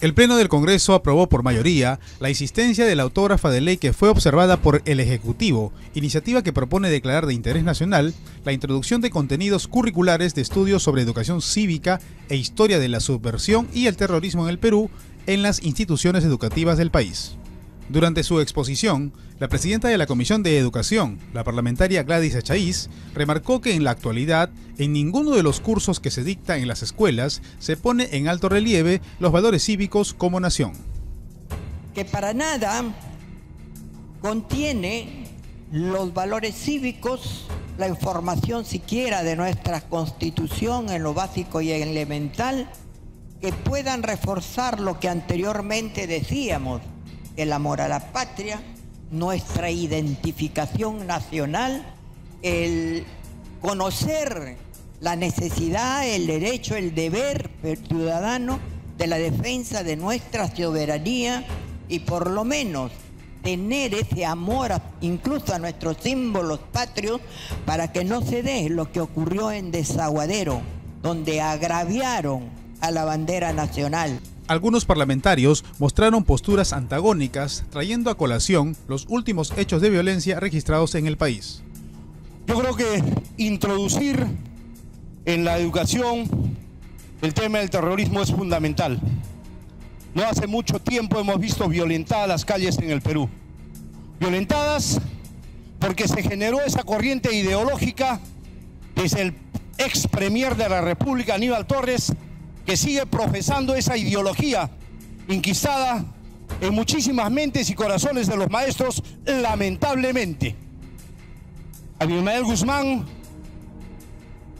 El 0.00 0.14
Pleno 0.14 0.38
del 0.38 0.48
Congreso 0.48 0.94
aprobó 0.94 1.28
por 1.28 1.42
mayoría 1.42 2.00
la 2.20 2.30
insistencia 2.30 2.86
de 2.86 2.96
la 2.96 3.02
autógrafa 3.02 3.50
de 3.50 3.60
ley 3.60 3.76
que 3.76 3.92
fue 3.92 4.08
observada 4.08 4.56
por 4.56 4.80
el 4.86 4.98
Ejecutivo, 4.98 5.74
iniciativa 5.94 6.42
que 6.42 6.54
propone 6.54 6.88
declarar 6.88 7.26
de 7.26 7.34
interés 7.34 7.64
nacional 7.64 8.14
la 8.46 8.52
introducción 8.52 9.02
de 9.02 9.10
contenidos 9.10 9.68
curriculares 9.68 10.34
de 10.34 10.40
estudios 10.40 10.82
sobre 10.82 11.02
educación 11.02 11.42
cívica 11.42 12.00
e 12.30 12.36
historia 12.36 12.78
de 12.78 12.88
la 12.88 13.00
subversión 13.00 13.68
y 13.74 13.88
el 13.88 13.98
terrorismo 13.98 14.44
en 14.44 14.50
el 14.50 14.58
Perú 14.58 14.88
en 15.26 15.42
las 15.42 15.62
instituciones 15.62 16.24
educativas 16.24 16.78
del 16.78 16.90
país. 16.90 17.36
Durante 17.90 18.22
su 18.22 18.40
exposición, 18.40 19.12
la 19.40 19.48
presidenta 19.48 19.88
de 19.88 19.98
la 19.98 20.06
Comisión 20.06 20.44
de 20.44 20.56
Educación, 20.56 21.18
la 21.34 21.42
parlamentaria 21.42 22.04
Gladys 22.04 22.36
Echaíz, 22.36 22.88
remarcó 23.14 23.60
que 23.60 23.74
en 23.74 23.82
la 23.82 23.90
actualidad, 23.90 24.48
en 24.78 24.92
ninguno 24.92 25.32
de 25.32 25.42
los 25.42 25.58
cursos 25.58 25.98
que 25.98 26.12
se 26.12 26.22
dicta 26.22 26.56
en 26.56 26.68
las 26.68 26.84
escuelas 26.84 27.42
se 27.58 27.76
pone 27.76 28.08
en 28.12 28.28
alto 28.28 28.48
relieve 28.48 29.00
los 29.18 29.32
valores 29.32 29.64
cívicos 29.64 30.14
como 30.14 30.38
nación. 30.38 30.74
Que 31.92 32.04
para 32.04 32.32
nada 32.32 32.84
contiene 34.20 35.24
los 35.72 36.14
valores 36.14 36.54
cívicos, 36.54 37.48
la 37.76 37.88
información 37.88 38.64
siquiera 38.64 39.24
de 39.24 39.34
nuestra 39.34 39.80
constitución 39.80 40.90
en 40.90 41.02
lo 41.02 41.12
básico 41.12 41.60
y 41.60 41.72
elemental, 41.72 42.70
que 43.40 43.52
puedan 43.52 44.04
reforzar 44.04 44.78
lo 44.78 45.00
que 45.00 45.08
anteriormente 45.08 46.06
decíamos, 46.06 46.82
el 47.42 47.52
amor 47.52 47.80
a 47.80 47.88
la 47.88 48.12
patria, 48.12 48.60
nuestra 49.10 49.70
identificación 49.70 51.06
nacional, 51.06 51.84
el 52.42 53.04
conocer 53.60 54.56
la 55.00 55.16
necesidad, 55.16 56.06
el 56.06 56.26
derecho, 56.26 56.76
el 56.76 56.94
deber 56.94 57.50
ciudadano 57.88 58.58
de 58.98 59.06
la 59.06 59.18
defensa 59.18 59.82
de 59.82 59.96
nuestra 59.96 60.54
soberanía 60.54 61.44
y 61.88 62.00
por 62.00 62.30
lo 62.30 62.44
menos 62.44 62.92
tener 63.42 63.94
ese 63.94 64.26
amor 64.26 64.72
incluso 65.00 65.54
a 65.54 65.58
nuestros 65.58 65.96
símbolos 66.02 66.60
patrios 66.70 67.20
para 67.64 67.92
que 67.92 68.04
no 68.04 68.20
se 68.20 68.42
dé 68.42 68.68
lo 68.68 68.92
que 68.92 69.00
ocurrió 69.00 69.50
en 69.50 69.70
Desaguadero, 69.70 70.60
donde 71.02 71.40
agraviaron 71.40 72.50
a 72.80 72.90
la 72.90 73.04
bandera 73.04 73.52
nacional. 73.52 74.20
Algunos 74.50 74.84
parlamentarios 74.84 75.64
mostraron 75.78 76.24
posturas 76.24 76.72
antagónicas, 76.72 77.62
trayendo 77.70 78.10
a 78.10 78.16
colación 78.16 78.76
los 78.88 79.06
últimos 79.08 79.52
hechos 79.56 79.80
de 79.80 79.90
violencia 79.90 80.40
registrados 80.40 80.96
en 80.96 81.06
el 81.06 81.16
país. 81.16 81.62
Yo 82.48 82.58
creo 82.58 82.74
que 82.74 83.04
introducir 83.36 84.26
en 85.24 85.44
la 85.44 85.56
educación 85.56 86.28
el 87.22 87.32
tema 87.32 87.58
del 87.58 87.70
terrorismo 87.70 88.22
es 88.22 88.32
fundamental. 88.32 89.00
No 90.14 90.24
hace 90.24 90.48
mucho 90.48 90.80
tiempo 90.80 91.20
hemos 91.20 91.38
visto 91.38 91.68
violentadas 91.68 92.26
las 92.26 92.44
calles 92.44 92.76
en 92.78 92.90
el 92.90 93.02
Perú. 93.02 93.28
Violentadas 94.18 95.00
porque 95.78 96.08
se 96.08 96.24
generó 96.24 96.60
esa 96.60 96.82
corriente 96.82 97.32
ideológica 97.32 98.18
desde 98.96 99.22
el 99.22 99.34
ex 99.78 100.08
premier 100.08 100.56
de 100.56 100.68
la 100.68 100.80
República, 100.80 101.36
Aníbal 101.36 101.68
Torres, 101.68 102.12
que 102.70 102.76
sigue 102.76 103.04
profesando 103.04 103.74
esa 103.74 103.96
ideología 103.96 104.70
inquistada 105.26 106.04
en 106.60 106.72
muchísimas 106.72 107.28
mentes 107.28 107.68
y 107.68 107.74
corazones 107.74 108.28
de 108.28 108.36
los 108.36 108.48
maestros, 108.48 109.02
lamentablemente. 109.26 110.54
Abimael 111.98 112.44
Guzmán 112.44 113.04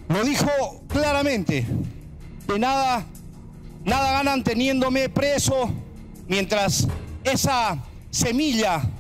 lo 0.09 0.25
dijo 0.25 0.51
claramente, 0.89 1.65
de 2.49 2.59
nada, 2.59 3.07
nada 3.85 4.11
ganan 4.11 4.43
teniéndome 4.43 5.09
preso 5.09 5.71
mientras 6.27 6.89
esa 7.23 7.79
semilla 8.11 8.91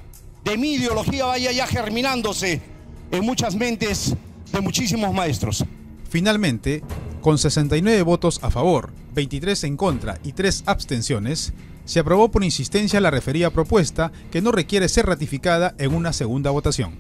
de 0.44 0.56
mi 0.56 0.74
ideología 0.74 1.24
vaya 1.24 1.50
ya 1.50 1.66
germinándose 1.66 2.62
en 3.10 3.24
muchas 3.24 3.56
mentes 3.56 4.14
de 4.52 4.60
muchísimos 4.60 5.12
maestros. 5.12 5.64
Finalmente, 6.08 6.84
con 7.20 7.38
69 7.38 8.02
votos 8.02 8.38
a 8.42 8.52
favor, 8.52 8.99
23 9.14 9.64
en 9.64 9.76
contra 9.76 10.18
y 10.22 10.32
3 10.32 10.64
abstenciones, 10.66 11.52
se 11.84 12.00
aprobó 12.00 12.30
por 12.30 12.44
insistencia 12.44 13.00
la 13.00 13.10
referida 13.10 13.50
propuesta 13.50 14.12
que 14.30 14.40
no 14.40 14.52
requiere 14.52 14.88
ser 14.88 15.06
ratificada 15.06 15.74
en 15.78 15.94
una 15.94 16.12
segunda 16.12 16.50
votación. 16.50 16.94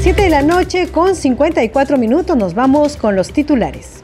7 0.00 0.20
de 0.20 0.30
la 0.30 0.42
noche 0.42 0.88
con 0.88 1.14
54 1.14 1.96
minutos 1.96 2.36
nos 2.36 2.54
vamos 2.54 2.96
con 2.96 3.14
los 3.14 3.32
titulares. 3.32 4.01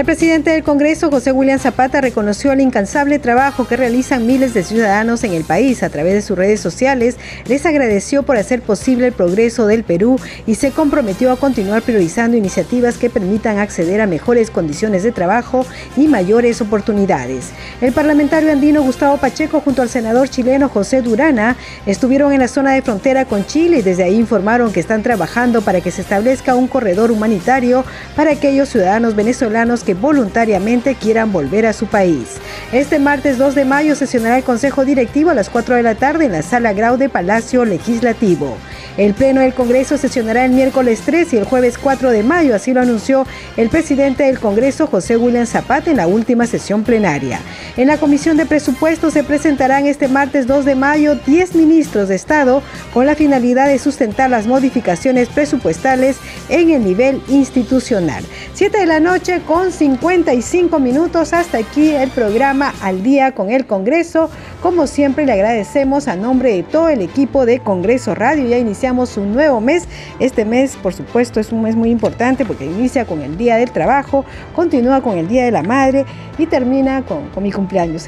El 0.00 0.06
presidente 0.06 0.48
del 0.48 0.62
Congreso, 0.62 1.10
José 1.10 1.30
William 1.30 1.58
Zapata, 1.58 2.00
reconoció 2.00 2.52
el 2.52 2.62
incansable 2.62 3.18
trabajo 3.18 3.68
que 3.68 3.76
realizan 3.76 4.26
miles 4.26 4.54
de 4.54 4.64
ciudadanos 4.64 5.24
en 5.24 5.34
el 5.34 5.44
país 5.44 5.82
a 5.82 5.90
través 5.90 6.14
de 6.14 6.22
sus 6.22 6.38
redes 6.38 6.58
sociales, 6.58 7.18
les 7.46 7.66
agradeció 7.66 8.22
por 8.22 8.38
hacer 8.38 8.62
posible 8.62 9.08
el 9.08 9.12
progreso 9.12 9.66
del 9.66 9.84
Perú 9.84 10.18
y 10.46 10.54
se 10.54 10.70
comprometió 10.70 11.30
a 11.30 11.36
continuar 11.36 11.82
priorizando 11.82 12.34
iniciativas 12.34 12.96
que 12.96 13.10
permitan 13.10 13.58
acceder 13.58 14.00
a 14.00 14.06
mejores 14.06 14.50
condiciones 14.50 15.02
de 15.02 15.12
trabajo 15.12 15.66
y 15.98 16.08
mayores 16.08 16.62
oportunidades. 16.62 17.50
El 17.82 17.92
parlamentario 17.92 18.50
andino 18.50 18.82
Gustavo 18.82 19.18
Pacheco 19.18 19.60
junto 19.60 19.82
al 19.82 19.90
senador 19.90 20.30
chileno 20.30 20.70
José 20.70 21.02
Durana 21.02 21.56
estuvieron 21.84 22.32
en 22.32 22.40
la 22.40 22.48
zona 22.48 22.72
de 22.72 22.80
frontera 22.80 23.26
con 23.26 23.44
Chile 23.44 23.80
y 23.80 23.82
desde 23.82 24.04
ahí 24.04 24.16
informaron 24.16 24.72
que 24.72 24.80
están 24.80 25.02
trabajando 25.02 25.60
para 25.60 25.82
que 25.82 25.90
se 25.90 26.00
establezca 26.00 26.54
un 26.54 26.68
corredor 26.68 27.10
humanitario 27.10 27.84
para 28.16 28.30
aquellos 28.30 28.70
ciudadanos 28.70 29.14
venezolanos 29.14 29.84
que 29.84 29.89
voluntariamente 29.94 30.94
quieran 30.94 31.32
volver 31.32 31.66
a 31.66 31.72
su 31.72 31.86
país. 31.86 32.36
Este 32.72 32.98
martes 32.98 33.38
2 33.38 33.54
de 33.54 33.64
mayo 33.64 33.94
sesionará 33.96 34.38
el 34.38 34.44
Consejo 34.44 34.84
Directivo 34.84 35.30
a 35.30 35.34
las 35.34 35.50
4 35.50 35.76
de 35.76 35.82
la 35.82 35.94
tarde 35.94 36.26
en 36.26 36.32
la 36.32 36.42
Sala 36.42 36.72
Grau 36.72 36.96
de 36.96 37.08
Palacio 37.08 37.64
Legislativo. 37.64 38.56
El 38.96 39.14
Pleno 39.14 39.40
del 39.40 39.54
Congreso 39.54 39.96
sesionará 39.96 40.44
el 40.44 40.52
miércoles 40.52 41.02
3 41.06 41.32
y 41.32 41.36
el 41.38 41.44
jueves 41.44 41.78
4 41.78 42.10
de 42.10 42.22
mayo, 42.22 42.54
así 42.54 42.72
lo 42.72 42.80
anunció 42.80 43.26
el 43.56 43.68
presidente 43.70 44.24
del 44.24 44.40
Congreso, 44.40 44.86
José 44.86 45.16
William 45.16 45.46
Zapata, 45.46 45.90
en 45.90 45.96
la 45.96 46.06
última 46.06 46.46
sesión 46.46 46.82
plenaria. 46.82 47.40
En 47.76 47.86
la 47.86 47.98
Comisión 47.98 48.36
de 48.36 48.46
Presupuestos 48.46 49.14
se 49.14 49.24
presentarán 49.24 49.86
este 49.86 50.08
martes 50.08 50.46
2 50.46 50.64
de 50.64 50.74
mayo 50.74 51.14
10 51.14 51.54
ministros 51.54 52.08
de 52.08 52.16
Estado 52.16 52.62
con 52.92 53.06
la 53.06 53.14
finalidad 53.14 53.68
de 53.68 53.78
sustentar 53.78 54.28
las 54.28 54.46
modificaciones 54.46 55.28
presupuestales 55.28 56.16
en 56.48 56.70
el 56.70 56.84
nivel 56.84 57.22
institucional. 57.28 58.24
7 58.54 58.78
de 58.78 58.86
la 58.86 59.00
noche 59.00 59.40
con 59.70 59.78
55 59.78 60.78
minutos. 60.80 61.32
Hasta 61.32 61.58
aquí 61.58 61.90
el 61.90 62.10
programa 62.10 62.74
Al 62.82 63.02
Día 63.02 63.32
con 63.32 63.50
el 63.50 63.66
Congreso. 63.66 64.28
Como 64.62 64.86
siempre 64.86 65.24
le 65.24 65.32
agradecemos 65.32 66.08
a 66.08 66.16
nombre 66.16 66.52
de 66.52 66.62
todo 66.64 66.88
el 66.88 67.02
equipo 67.02 67.46
de 67.46 67.60
Congreso 67.60 68.14
Radio. 68.14 68.46
Ya 68.46 68.58
iniciamos 68.58 69.16
un 69.16 69.32
nuevo 69.32 69.60
mes. 69.60 69.86
Este 70.18 70.44
mes, 70.44 70.76
por 70.76 70.92
supuesto, 70.92 71.38
es 71.38 71.52
un 71.52 71.62
mes 71.62 71.76
muy 71.76 71.90
importante 71.90 72.44
porque 72.44 72.66
inicia 72.66 73.04
con 73.04 73.22
el 73.22 73.36
Día 73.36 73.56
del 73.56 73.70
Trabajo, 73.70 74.24
continúa 74.56 75.02
con 75.02 75.16
el 75.16 75.28
Día 75.28 75.44
de 75.44 75.52
la 75.52 75.62
Madre 75.62 76.04
y 76.36 76.46
termina 76.46 77.02
con, 77.02 77.28
con 77.28 77.42
mi 77.42 77.52
cumpleaños. 77.52 78.06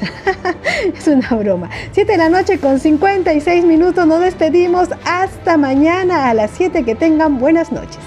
es 0.97 1.07
una 1.07 1.29
broma. 1.29 1.69
7 1.93 2.11
de 2.11 2.17
la 2.17 2.29
noche 2.29 2.59
con 2.59 2.79
56 2.79 3.63
minutos. 3.63 4.05
Nos 4.05 4.19
despedimos. 4.19 4.89
Hasta 5.05 5.57
mañana 5.57 6.29
a 6.29 6.33
las 6.33 6.51
7. 6.51 6.83
Que 6.83 6.95
tengan 6.95 7.39
buenas 7.39 7.71
noches. 7.71 7.99